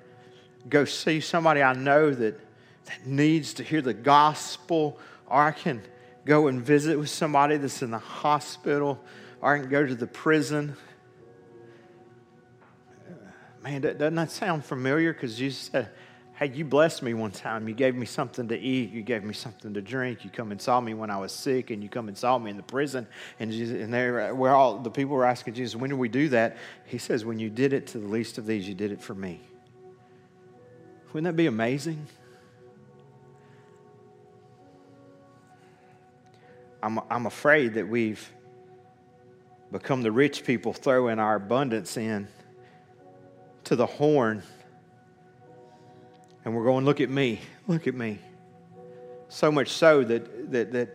go 0.67 0.85
see 0.85 1.19
somebody 1.19 1.61
I 1.61 1.73
know 1.73 2.11
that, 2.11 2.39
that 2.85 3.05
needs 3.05 3.53
to 3.55 3.63
hear 3.63 3.81
the 3.81 3.93
gospel, 3.93 4.99
or 5.27 5.41
I 5.41 5.51
can 5.51 5.81
go 6.25 6.47
and 6.47 6.61
visit 6.61 6.97
with 6.97 7.09
somebody 7.09 7.57
that's 7.57 7.81
in 7.81 7.91
the 7.91 7.97
hospital, 7.97 8.99
or 9.41 9.55
I 9.55 9.59
can 9.59 9.69
go 9.69 9.85
to 9.85 9.95
the 9.95 10.07
prison. 10.07 10.75
Man, 13.63 13.81
doesn't 13.81 14.15
that 14.15 14.31
sound 14.31 14.63
familiar? 14.63 15.13
Because 15.13 15.37
Jesus 15.37 15.69
said, 15.71 15.89
Hey, 16.39 16.49
you 16.53 16.63
blessed 16.63 17.03
me 17.03 17.13
one 17.13 17.31
time. 17.31 17.67
You 17.67 17.73
gave 17.73 17.95
me 17.95 18.05
something 18.05 18.47
to 18.47 18.57
eat. 18.57 18.91
You 18.91 19.01
gave 19.01 19.25
me 19.25 19.33
something 19.33 19.73
to 19.73 19.81
drink. 19.81 20.23
You 20.23 20.29
come 20.29 20.53
and 20.53 20.61
saw 20.61 20.79
me 20.79 20.93
when 20.93 21.09
I 21.09 21.17
was 21.17 21.33
sick, 21.33 21.69
and 21.69 21.83
you 21.83 21.89
come 21.89 22.07
and 22.07 22.17
saw 22.17 22.37
me 22.37 22.49
in 22.49 22.55
the 22.55 22.63
prison. 22.63 23.07
And, 23.41 23.51
Jesus, 23.51 23.83
and 23.83 23.93
all 24.47 24.79
the 24.79 24.89
people 24.89 25.17
were 25.17 25.25
asking 25.25 25.55
Jesus, 25.55 25.75
when 25.75 25.89
did 25.89 25.99
we 25.99 26.07
do 26.07 26.29
that? 26.29 26.55
He 26.85 26.97
says, 26.97 27.25
when 27.25 27.39
you 27.39 27.49
did 27.49 27.73
it 27.73 27.87
to 27.87 27.97
the 27.97 28.07
least 28.07 28.37
of 28.37 28.45
these, 28.45 28.65
you 28.65 28.73
did 28.73 28.93
it 28.93 29.01
for 29.01 29.13
me. 29.13 29.41
Wouldn't 31.11 31.25
that 31.25 31.35
be 31.35 31.47
amazing? 31.47 32.07
I'm, 36.81 37.01
I'm 37.09 37.25
afraid 37.25 37.73
that 37.73 37.89
we've 37.89 38.31
become 39.73 40.03
the 40.03 40.11
rich 40.13 40.45
people 40.45 40.71
throwing 40.71 41.19
our 41.19 41.35
abundance 41.35 41.97
in 41.97 42.29
to 43.65 43.75
the 43.75 43.85
horn. 43.85 44.41
And 46.49 46.57
we're 46.57 46.63
going, 46.63 46.83
look 46.83 46.99
at 46.99 47.11
me, 47.11 47.41
look 47.67 47.85
at 47.85 47.93
me. 47.93 48.17
So 49.27 49.51
much 49.51 49.69
so 49.69 50.03
that, 50.03 50.51
that, 50.51 50.71
that 50.71 50.89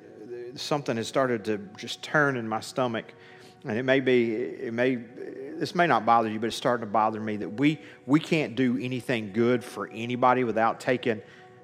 something 0.56 0.96
has 0.96 1.06
started 1.06 1.44
to 1.44 1.58
just 1.76 2.02
turn 2.02 2.36
in 2.36 2.48
my 2.48 2.58
stomach. 2.58 3.14
And 3.62 3.78
it 3.78 3.84
may 3.84 4.00
be, 4.00 4.32
it 4.32 4.74
may, 4.74 4.96
this 4.96 5.76
may 5.76 5.86
not 5.86 6.04
bother 6.04 6.28
you, 6.28 6.40
but 6.40 6.48
it's 6.48 6.56
starting 6.56 6.84
to 6.84 6.90
bother 6.90 7.20
me 7.20 7.36
that 7.36 7.50
we, 7.50 7.80
we 8.04 8.18
can't 8.18 8.56
do 8.56 8.76
anything 8.80 9.32
good 9.32 9.62
for 9.62 9.88
anybody 9.92 10.42
without 10.42 10.80
taking 10.80 11.22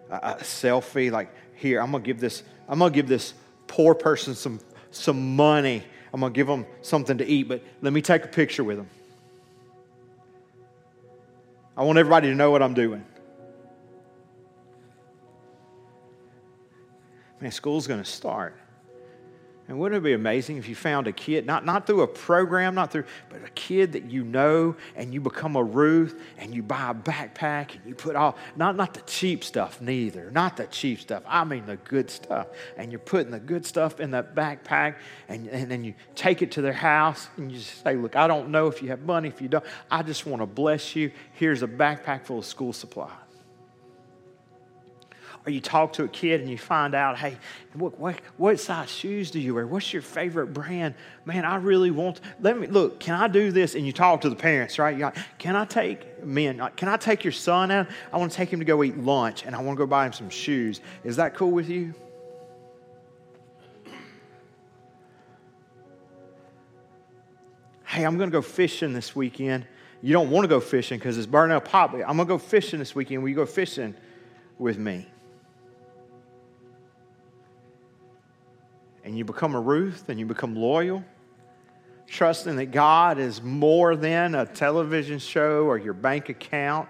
a, 0.08 0.14
a 0.14 0.34
selfie. 0.36 1.10
Like, 1.10 1.34
here, 1.56 1.82
I'm 1.82 1.90
going 1.90 2.04
to 2.04 2.06
give 2.06 2.20
this, 2.20 2.44
I'm 2.68 2.78
going 2.78 2.92
to 2.92 2.94
give 2.94 3.08
this 3.08 3.34
poor 3.66 3.96
person 3.96 4.36
some, 4.36 4.60
some 4.92 5.34
money. 5.34 5.82
I'm 6.14 6.20
going 6.20 6.32
to 6.32 6.36
give 6.36 6.46
them 6.46 6.64
something 6.82 7.18
to 7.18 7.26
eat, 7.26 7.48
but 7.48 7.60
let 7.82 7.92
me 7.92 8.02
take 8.02 8.24
a 8.24 8.28
picture 8.28 8.62
with 8.62 8.76
them. 8.76 8.88
I 11.76 11.82
want 11.82 11.98
everybody 11.98 12.28
to 12.28 12.36
know 12.36 12.52
what 12.52 12.62
I'm 12.62 12.74
doing. 12.74 13.04
Man, 17.40 17.50
school's 17.50 17.86
going 17.86 18.02
to 18.02 18.10
start. 18.10 18.54
And 19.70 19.78
wouldn't 19.78 19.98
it 19.98 20.02
be 20.02 20.14
amazing 20.14 20.56
if 20.56 20.68
you 20.68 20.74
found 20.74 21.06
a 21.06 21.12
kid, 21.12 21.46
not, 21.46 21.64
not 21.64 21.86
through 21.86 22.00
a 22.02 22.08
program, 22.08 22.74
not 22.74 22.90
through, 22.90 23.04
but 23.28 23.44
a 23.44 23.50
kid 23.50 23.92
that 23.92 24.10
you 24.10 24.24
know 24.24 24.74
and 24.96 25.14
you 25.14 25.20
become 25.20 25.54
a 25.54 25.62
Ruth 25.62 26.20
and 26.38 26.52
you 26.52 26.60
buy 26.60 26.90
a 26.90 26.94
backpack 26.94 27.76
and 27.76 27.86
you 27.86 27.94
put 27.94 28.16
all, 28.16 28.36
not, 28.56 28.74
not 28.74 28.94
the 28.94 29.00
cheap 29.02 29.44
stuff, 29.44 29.80
neither, 29.80 30.28
not 30.32 30.56
the 30.56 30.66
cheap 30.66 30.98
stuff. 30.98 31.22
I 31.24 31.44
mean 31.44 31.66
the 31.66 31.76
good 31.76 32.10
stuff. 32.10 32.48
And 32.76 32.90
you're 32.90 32.98
putting 32.98 33.30
the 33.30 33.38
good 33.38 33.64
stuff 33.64 34.00
in 34.00 34.10
that 34.10 34.34
backpack 34.34 34.96
and, 35.28 35.46
and 35.46 35.70
then 35.70 35.84
you 35.84 35.94
take 36.16 36.42
it 36.42 36.50
to 36.52 36.62
their 36.62 36.72
house 36.72 37.28
and 37.36 37.52
you 37.52 37.60
say, 37.60 37.94
Look, 37.94 38.16
I 38.16 38.26
don't 38.26 38.48
know 38.48 38.66
if 38.66 38.82
you 38.82 38.88
have 38.88 39.02
money, 39.02 39.28
if 39.28 39.40
you 39.40 39.46
don't. 39.46 39.64
I 39.88 40.02
just 40.02 40.26
want 40.26 40.42
to 40.42 40.46
bless 40.46 40.96
you. 40.96 41.12
Here's 41.34 41.62
a 41.62 41.68
backpack 41.68 42.24
full 42.24 42.40
of 42.40 42.44
school 42.44 42.72
supplies 42.72 43.29
or 45.46 45.52
you 45.52 45.60
talk 45.60 45.94
to 45.94 46.04
a 46.04 46.08
kid 46.08 46.40
and 46.40 46.50
you 46.50 46.58
find 46.58 46.94
out, 46.94 47.16
hey, 47.16 47.36
what, 47.72 47.98
what, 47.98 48.20
what 48.36 48.60
size 48.60 48.90
shoes 48.90 49.30
do 49.30 49.40
you 49.40 49.54
wear? 49.54 49.66
What's 49.66 49.90
your 49.92 50.02
favorite 50.02 50.48
brand? 50.48 50.94
Man, 51.24 51.46
I 51.46 51.56
really 51.56 51.90
want, 51.90 52.20
let 52.40 52.58
me, 52.58 52.66
look, 52.66 53.00
can 53.00 53.14
I 53.14 53.26
do 53.26 53.50
this? 53.50 53.74
And 53.74 53.86
you 53.86 53.92
talk 53.92 54.20
to 54.22 54.28
the 54.28 54.36
parents, 54.36 54.78
right? 54.78 54.98
Like, 54.98 55.16
can 55.38 55.56
I 55.56 55.64
take, 55.64 56.24
men, 56.24 56.60
can 56.76 56.88
I 56.88 56.98
take 56.98 57.24
your 57.24 57.32
son 57.32 57.70
out? 57.70 57.86
I 58.12 58.18
want 58.18 58.32
to 58.32 58.36
take 58.36 58.52
him 58.52 58.58
to 58.58 58.66
go 58.66 58.84
eat 58.84 58.98
lunch 58.98 59.44
and 59.46 59.56
I 59.56 59.62
want 59.62 59.78
to 59.78 59.84
go 59.84 59.86
buy 59.86 60.04
him 60.04 60.12
some 60.12 60.28
shoes. 60.28 60.82
Is 61.04 61.16
that 61.16 61.34
cool 61.34 61.50
with 61.50 61.70
you? 61.70 61.94
Hey, 67.86 68.04
I'm 68.04 68.18
going 68.18 68.30
to 68.30 68.32
go 68.32 68.42
fishing 68.42 68.92
this 68.92 69.16
weekend. 69.16 69.66
You 70.02 70.12
don't 70.12 70.30
want 70.30 70.44
to 70.44 70.48
go 70.48 70.60
fishing 70.60 70.98
because 70.98 71.18
it's 71.18 71.26
burning 71.26 71.56
up 71.56 71.66
hot, 71.66 71.92
I'm 71.94 72.16
going 72.16 72.18
to 72.18 72.24
go 72.26 72.38
fishing 72.38 72.78
this 72.78 72.94
weekend. 72.94 73.22
Will 73.22 73.30
you 73.30 73.34
go 73.34 73.46
fishing 73.46 73.94
with 74.58 74.78
me? 74.78 75.09
And 79.10 79.18
you 79.18 79.24
become 79.24 79.56
a 79.56 79.60
Ruth 79.60 80.08
and 80.08 80.20
you 80.20 80.24
become 80.24 80.54
loyal, 80.54 81.02
trusting 82.06 82.54
that 82.54 82.70
God 82.70 83.18
is 83.18 83.42
more 83.42 83.96
than 83.96 84.36
a 84.36 84.46
television 84.46 85.18
show 85.18 85.64
or 85.64 85.78
your 85.78 85.94
bank 85.94 86.28
account, 86.28 86.88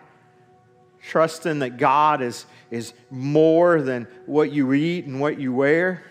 trusting 1.02 1.60
that 1.60 1.78
God 1.78 2.20
is, 2.20 2.44
is 2.70 2.92
more 3.08 3.80
than 3.80 4.06
what 4.26 4.52
you 4.52 4.74
eat 4.74 5.06
and 5.06 5.18
what 5.18 5.40
you 5.40 5.54
wear. 5.54 6.02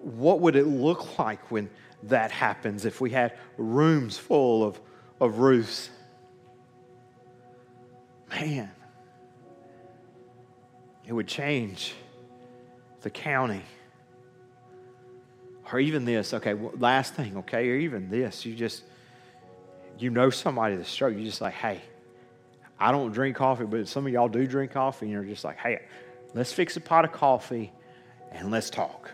What 0.00 0.40
would 0.40 0.56
it 0.56 0.66
look 0.66 1.20
like 1.20 1.48
when 1.52 1.70
that 2.02 2.32
happens 2.32 2.84
if 2.84 3.00
we 3.00 3.10
had 3.10 3.34
rooms 3.56 4.18
full 4.18 4.64
of, 4.64 4.80
of 5.20 5.38
Ruths? 5.38 5.90
Man, 8.30 8.68
it 11.06 11.12
would 11.12 11.28
change 11.28 11.94
the 13.06 13.10
county. 13.10 13.62
Or 15.70 15.78
even 15.78 16.04
this, 16.04 16.34
okay, 16.34 16.54
last 16.54 17.14
thing, 17.14 17.36
okay, 17.36 17.70
or 17.70 17.76
even 17.76 18.10
this, 18.10 18.44
you 18.44 18.52
just, 18.52 18.82
you 19.96 20.10
know 20.10 20.28
somebody 20.28 20.74
that's 20.74 20.90
struggling, 20.90 21.20
you 21.22 21.30
just 21.30 21.40
like, 21.40 21.54
hey, 21.54 21.82
I 22.80 22.90
don't 22.90 23.12
drink 23.12 23.36
coffee, 23.36 23.64
but 23.64 23.86
some 23.86 24.08
of 24.08 24.12
y'all 24.12 24.28
do 24.28 24.44
drink 24.44 24.72
coffee, 24.72 25.06
and 25.06 25.12
you're 25.12 25.22
just 25.22 25.44
like, 25.44 25.56
hey, 25.56 25.82
let's 26.34 26.52
fix 26.52 26.76
a 26.76 26.80
pot 26.80 27.04
of 27.04 27.12
coffee 27.12 27.72
and 28.32 28.50
let's 28.50 28.70
talk. 28.70 29.12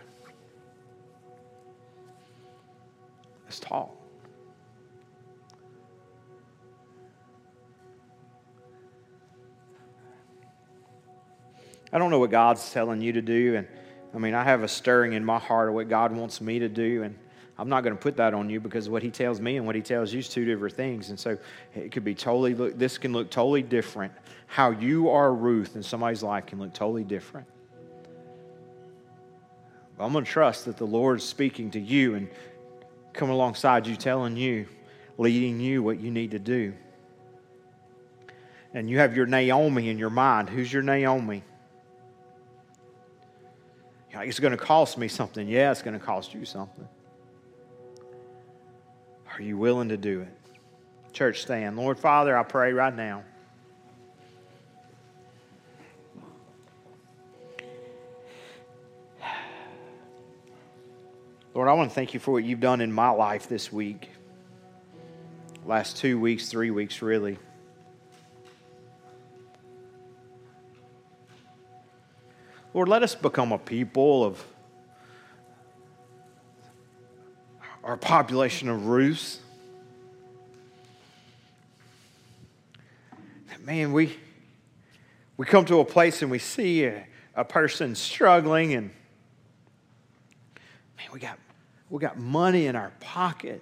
Let's 3.43 3.59
talk. 3.59 3.95
I 11.91 11.99
don't 11.99 12.09
know 12.09 12.17
what 12.17 12.31
God's 12.31 12.71
telling 12.73 12.99
you 12.99 13.13
to 13.13 13.21
do, 13.21 13.55
and 13.55 13.67
I 14.13 14.19
mean, 14.19 14.33
I 14.35 14.43
have 14.43 14.63
a 14.63 14.67
stirring 14.67 15.13
in 15.13 15.25
my 15.25 15.39
heart 15.39 15.69
of 15.69 15.75
what 15.75 15.89
God 15.89 16.11
wants 16.11 16.39
me 16.39 16.59
to 16.59 16.69
do, 16.69 17.03
and 17.03 17.15
I'm 17.57 17.69
not 17.69 17.81
going 17.81 17.95
to 17.95 18.01
put 18.01 18.17
that 18.17 18.33
on 18.33 18.49
you 18.49 18.59
because 18.59 18.89
what 18.89 19.01
He 19.01 19.09
tells 19.09 19.41
me 19.41 19.57
and 19.57 19.65
what 19.65 19.75
He 19.75 19.81
tells 19.81 20.13
you 20.13 20.19
is 20.19 20.29
two 20.29 20.45
different 20.45 20.75
things. 20.75 21.09
And 21.09 21.19
so 21.19 21.37
it 21.75 21.91
could 21.91 22.03
be 22.03 22.13
totally, 22.13 22.53
look, 22.53 22.77
this 22.77 22.97
can 22.97 23.11
look 23.13 23.29
totally 23.29 23.63
different. 23.63 24.11
How 24.47 24.71
you 24.71 25.09
are 25.09 25.33
Ruth 25.33 25.75
in 25.75 25.83
somebody's 25.83 26.21
life 26.21 26.45
can 26.45 26.59
look 26.59 26.73
totally 26.73 27.03
different. 27.03 27.47
But 29.97 30.05
I'm 30.05 30.11
going 30.11 30.25
to 30.25 30.31
trust 30.31 30.65
that 30.65 30.77
the 30.77 30.87
Lord's 30.87 31.23
speaking 31.23 31.71
to 31.71 31.79
you 31.79 32.15
and 32.15 32.29
coming 33.13 33.33
alongside 33.33 33.87
you, 33.87 33.95
telling 33.95 34.35
you, 34.37 34.67
leading 35.17 35.59
you 35.59 35.83
what 35.83 35.99
you 35.99 36.11
need 36.11 36.31
to 36.31 36.39
do. 36.39 36.73
And 38.73 38.89
you 38.89 38.97
have 38.99 39.15
your 39.15 39.27
Naomi 39.27 39.89
in 39.89 39.99
your 39.99 40.09
mind. 40.09 40.49
Who's 40.49 40.73
your 40.73 40.81
Naomi? 40.81 41.43
It's 44.15 44.39
going 44.39 44.51
to 44.51 44.57
cost 44.57 44.97
me 44.97 45.07
something. 45.07 45.47
Yeah, 45.47 45.71
it's 45.71 45.81
going 45.81 45.99
to 45.99 46.05
cost 46.05 46.33
you 46.33 46.45
something. 46.45 46.87
Are 49.33 49.41
you 49.41 49.57
willing 49.57 49.89
to 49.89 49.97
do 49.97 50.21
it? 50.21 50.37
Church, 51.13 51.41
stand. 51.41 51.77
Lord 51.77 51.97
Father, 51.97 52.37
I 52.37 52.43
pray 52.43 52.73
right 52.73 52.95
now. 52.95 53.23
Lord, 61.55 61.67
I 61.67 61.73
want 61.73 61.89
to 61.89 61.95
thank 61.95 62.13
you 62.13 62.19
for 62.19 62.31
what 62.31 62.43
you've 62.43 62.59
done 62.59 62.81
in 62.81 62.91
my 62.91 63.09
life 63.09 63.47
this 63.47 63.71
week. 63.71 64.09
Last 65.65 65.97
two 65.97 66.19
weeks, 66.19 66.49
three 66.49 66.71
weeks, 66.71 67.01
really. 67.01 67.37
Lord, 72.73 72.87
let 72.87 73.03
us 73.03 73.13
become 73.13 73.51
a 73.51 73.59
people 73.59 74.23
of 74.23 74.43
our 77.83 77.97
population 77.97 78.67
of 78.67 78.87
Ruths. 78.87 79.39
Man, 83.61 83.93
we, 83.93 84.17
we 85.37 85.45
come 85.45 85.63
to 85.65 85.79
a 85.79 85.85
place 85.85 86.21
and 86.21 86.29
we 86.29 86.39
see 86.39 86.83
a, 86.83 87.05
a 87.33 87.45
person 87.45 87.95
struggling 87.95 88.73
and 88.73 88.89
man, 90.97 91.07
we 91.13 91.19
got, 91.19 91.39
we 91.89 92.01
got 92.01 92.17
money 92.17 92.65
in 92.65 92.75
our 92.75 92.91
pocket. 92.99 93.61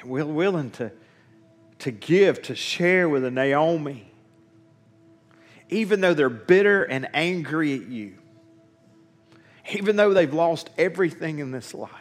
And 0.00 0.08
we're 0.08 0.24
willing 0.24 0.70
to, 0.72 0.92
to 1.80 1.90
give, 1.90 2.42
to 2.42 2.54
share 2.54 3.08
with 3.08 3.24
a 3.24 3.30
Naomi, 3.30 4.10
even 5.68 6.00
though 6.00 6.14
they're 6.14 6.28
bitter 6.28 6.82
and 6.82 7.08
angry 7.14 7.74
at 7.74 7.86
you, 7.86 8.14
even 9.72 9.96
though 9.96 10.12
they've 10.12 10.32
lost 10.32 10.70
everything 10.76 11.38
in 11.38 11.50
this 11.50 11.74
life. 11.74 11.92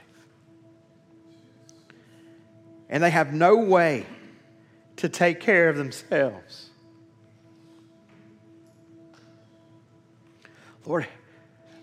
And 2.89 3.03
they 3.03 3.09
have 3.09 3.33
no 3.33 3.57
way 3.57 4.05
to 4.97 5.09
take 5.09 5.41
care 5.41 5.69
of 5.69 5.75
themselves. 5.75 6.69
Lord, 10.85 11.05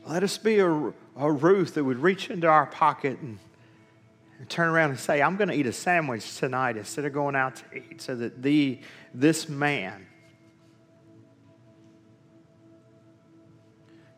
let 0.06 0.22
us 0.22 0.38
be 0.38 0.58
a, 0.58 0.68
a 1.16 1.30
Ruth 1.30 1.74
that 1.74 1.84
would 1.84 1.98
reach 1.98 2.30
into 2.30 2.46
our 2.46 2.66
pocket 2.66 3.20
and 3.20 3.38
and 4.44 4.50
turn 4.50 4.68
around 4.68 4.90
and 4.90 5.00
say, 5.00 5.22
I'm 5.22 5.36
going 5.36 5.48
to 5.48 5.54
eat 5.54 5.64
a 5.64 5.72
sandwich 5.72 6.36
tonight 6.36 6.76
instead 6.76 7.06
of 7.06 7.14
going 7.14 7.34
out 7.34 7.56
to 7.56 7.76
eat, 7.76 8.02
so 8.02 8.14
that 8.14 8.42
the, 8.42 8.78
this 9.14 9.48
man 9.48 10.06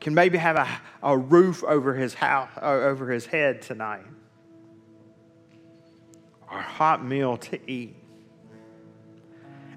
can 0.00 0.14
maybe 0.14 0.36
have 0.36 0.56
a, 0.56 0.66
a 1.00 1.16
roof 1.16 1.62
over 1.62 1.94
his 1.94 2.12
house, 2.12 2.50
over 2.60 3.08
his 3.08 3.24
head 3.24 3.62
tonight, 3.62 4.02
or 6.50 6.58
a 6.58 6.62
hot 6.62 7.04
meal 7.04 7.36
to 7.36 7.70
eat. 7.70 7.94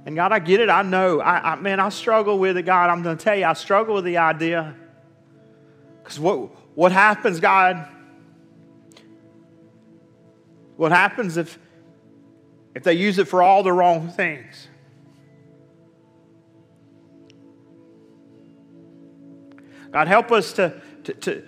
And 0.08 0.16
God, 0.16 0.32
I 0.32 0.40
get 0.40 0.62
it. 0.62 0.70
I 0.72 0.82
know. 0.82 1.22
I, 1.22 1.52
I 1.52 1.56
man, 1.58 1.80
I 1.80 1.90
struggle 1.90 2.40
with 2.40 2.58
it, 2.58 2.64
God. 2.64 2.90
I'm 2.90 3.04
going 3.04 3.18
to 3.20 3.24
tell 3.24 3.36
you, 3.36 3.46
I 3.46 3.54
struggle 3.54 3.94
with 3.94 4.06
the 4.06 4.18
idea. 4.18 4.76
Because 6.02 6.20
what, 6.20 6.50
what 6.76 6.92
happens, 6.92 7.40
God? 7.40 7.88
What 10.80 10.94
happens 10.94 11.36
if, 11.36 11.60
if 12.74 12.84
they 12.84 12.94
use 12.94 13.20
it 13.20 13.28
for 13.28 13.44
all 13.44 13.64
the 13.64 13.74
wrong 13.74 14.08
things? 14.08 14.70
God, 19.92 20.08
help 20.08 20.32
us 20.32 20.54
to, 20.54 20.82
to, 21.04 21.14
to 21.16 21.44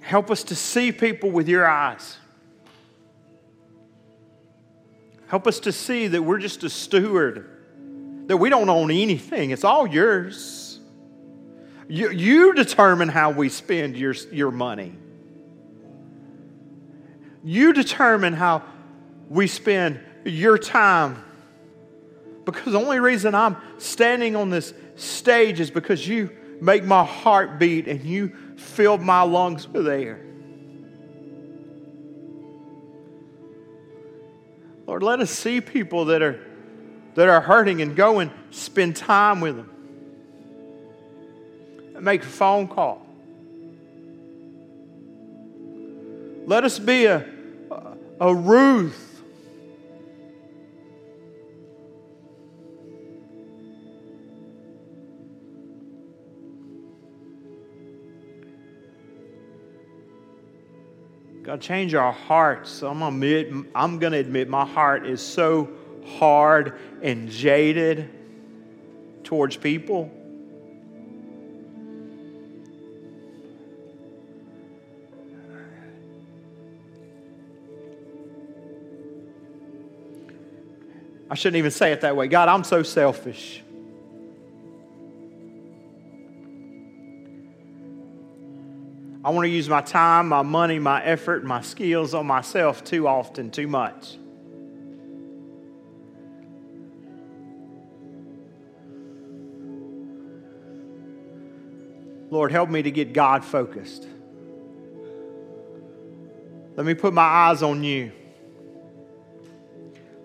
help 0.00 0.28
us 0.28 0.42
to 0.42 0.56
see 0.56 0.90
people 0.90 1.30
with 1.30 1.48
your 1.48 1.68
eyes. 1.68 2.16
Help 5.28 5.46
us 5.46 5.60
to 5.60 5.70
see 5.70 6.08
that 6.08 6.20
we're 6.20 6.38
just 6.38 6.64
a 6.64 6.68
steward, 6.68 7.48
that 8.26 8.38
we 8.38 8.50
don't 8.50 8.68
own 8.68 8.90
anything. 8.90 9.50
It's 9.50 9.62
all 9.62 9.86
yours. 9.86 10.80
You, 11.86 12.10
you 12.10 12.54
determine 12.54 13.08
how 13.08 13.30
we 13.30 13.50
spend 13.50 13.96
your, 13.96 14.14
your 14.32 14.50
money. 14.50 14.96
You 17.46 17.72
determine 17.72 18.32
how 18.32 18.64
we 19.28 19.46
spend 19.46 20.00
your 20.24 20.58
time. 20.58 21.22
Because 22.44 22.72
the 22.72 22.80
only 22.80 22.98
reason 22.98 23.36
I'm 23.36 23.56
standing 23.78 24.34
on 24.34 24.50
this 24.50 24.74
stage 24.96 25.60
is 25.60 25.70
because 25.70 26.08
you 26.08 26.36
make 26.60 26.82
my 26.82 27.04
heart 27.04 27.60
beat 27.60 27.86
and 27.86 28.02
you 28.02 28.34
fill 28.56 28.98
my 28.98 29.22
lungs 29.22 29.68
with 29.68 29.86
air. 29.86 30.26
Lord, 34.88 35.04
let 35.04 35.20
us 35.20 35.30
see 35.30 35.60
people 35.60 36.06
that 36.06 36.22
are, 36.22 36.44
that 37.14 37.28
are 37.28 37.40
hurting 37.40 37.80
and 37.80 37.94
go 37.94 38.18
and 38.18 38.32
spend 38.50 38.96
time 38.96 39.40
with 39.40 39.54
them. 39.54 39.70
Make 42.00 42.24
a 42.24 42.26
phone 42.26 42.66
call. 42.66 43.06
Let 46.46 46.64
us 46.64 46.80
be 46.80 47.06
a 47.06 47.35
a 48.20 48.34
Ruth. 48.34 49.02
God, 61.42 61.60
change 61.60 61.94
our 61.94 62.12
hearts. 62.12 62.82
I'm 62.82 62.98
gonna 62.98 63.14
admit, 63.14 63.70
I'm 63.74 64.00
to 64.00 64.18
admit 64.18 64.48
my 64.48 64.64
heart 64.64 65.06
is 65.06 65.20
so 65.20 65.68
hard 66.18 66.78
and 67.02 67.30
jaded 67.30 68.10
towards 69.22 69.56
people. 69.56 70.10
I 81.28 81.34
shouldn't 81.34 81.56
even 81.56 81.70
say 81.70 81.92
it 81.92 82.02
that 82.02 82.16
way. 82.16 82.28
God, 82.28 82.48
I'm 82.48 82.64
so 82.64 82.82
selfish. 82.82 83.62
I 89.24 89.30
want 89.30 89.44
to 89.44 89.48
use 89.48 89.68
my 89.68 89.80
time, 89.80 90.28
my 90.28 90.42
money, 90.42 90.78
my 90.78 91.02
effort, 91.02 91.42
my 91.44 91.60
skills 91.60 92.14
on 92.14 92.26
myself 92.26 92.84
too 92.84 93.08
often, 93.08 93.50
too 93.50 93.66
much. 93.66 94.18
Lord, 102.30 102.52
help 102.52 102.70
me 102.70 102.82
to 102.82 102.90
get 102.92 103.12
God 103.12 103.44
focused. 103.44 104.06
Let 106.76 106.86
me 106.86 106.94
put 106.94 107.12
my 107.12 107.22
eyes 107.22 107.62
on 107.62 107.82
you. 107.82 108.12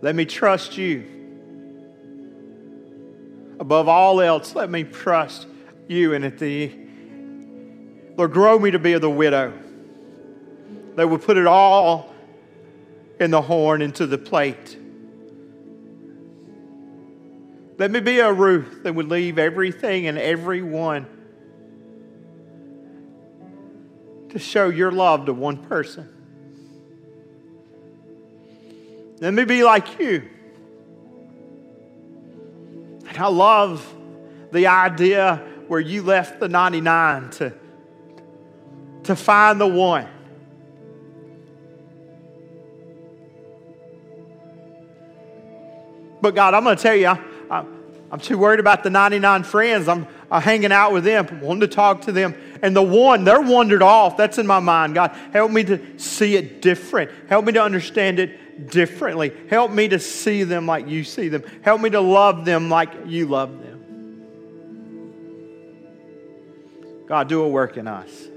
Let 0.02 0.16
me 0.16 0.26
trust 0.26 0.78
you. 0.78 1.06
Above 3.60 3.88
all 3.88 4.20
else, 4.20 4.56
let 4.56 4.70
me 4.70 4.84
trust 4.84 5.48
you. 5.88 6.14
And 6.14 6.26
at 6.26 6.40
the 6.40 6.72
Lord, 8.18 8.34
grow 8.34 8.58
me 8.58 8.72
to 8.72 8.80
be 8.80 8.98
the 8.98 9.10
widow 9.10 9.54
that 10.96 11.08
would 11.08 11.22
put 11.22 11.38
it 11.38 11.48
all 11.48 12.14
in 13.20 13.32
the 13.32 13.42
horn 13.42 13.82
into 13.82 14.08
the 14.08 14.18
plate. 14.18 14.78
Let 17.78 17.92
me 17.92 18.00
be 18.00 18.20
a 18.20 18.32
Ruth 18.32 18.84
that 18.84 18.94
would 18.94 19.10
leave 19.10 19.38
everything 19.38 20.08
and 20.08 20.18
everyone 20.18 21.06
to 24.30 24.40
show 24.40 24.70
your 24.70 24.92
love 24.92 25.26
to 25.28 25.34
one 25.34 25.58
person. 25.58 26.21
Let 29.22 29.36
me 29.36 29.46
be 29.46 29.64
like 29.64 30.00
you. 30.00 30.28
And 33.08 33.18
I 33.20 33.28
love 33.28 33.88
the 34.52 34.66
idea 34.66 35.48
where 35.68 35.80
you 35.80 36.02
left 36.02 36.40
the 36.40 36.50
99 36.50 37.30
to, 37.30 37.54
to 39.04 39.16
find 39.16 39.62
the 39.62 39.68
one. 39.68 40.08
But 46.20 46.34
God, 46.34 46.56
I'm 46.56 46.64
going 46.64 46.76
to 46.76 46.82
tell 46.82 46.96
you, 46.96 47.08
I, 47.08 47.66
am 48.12 48.20
too 48.20 48.40
worried 48.40 48.60
about 48.60 48.82
the 48.82 48.90
99 48.90 49.44
friends. 49.44 49.88
I'm, 49.88 50.08
I'm 50.32 50.42
hanging 50.42 50.72
out 50.72 50.94
with 50.94 51.04
them, 51.04 51.42
wanting 51.42 51.62
to 51.62 51.68
talk 51.68 52.02
to 52.02 52.12
them. 52.12 52.36
And 52.64 52.76
the 52.76 52.82
one, 52.82 53.24
they're 53.24 53.42
wandered 53.42 53.84
off. 53.84 54.18
That's 54.18 54.40
in 54.40 54.48
my 54.48 54.60
mind. 54.60 54.96
God, 54.96 55.16
help 55.32 55.52
me 55.52 55.64
to 55.66 56.00
see 56.00 56.36
it 56.36 56.64
different. 56.64 57.12
Help 57.30 57.46
me 57.46 57.52
to 57.54 57.62
understand 57.62 58.18
it 58.18 58.40
differently. 58.68 59.32
Help 59.50 59.72
me 59.72 59.88
to 59.90 60.00
see 60.00 60.44
them 60.44 60.66
like 60.66 60.88
you 60.88 61.04
see 61.04 61.28
them. 61.30 61.44
Help 61.62 61.82
me 61.82 61.90
to 61.90 62.02
love 62.02 62.46
them 62.46 62.70
like 62.70 62.92
you 63.08 63.28
love 63.28 63.52
them. 63.62 63.72
God, 67.08 67.28
do 67.28 67.44
a 67.44 67.50
work 67.50 67.78
in 67.78 67.88
us. 67.88 68.31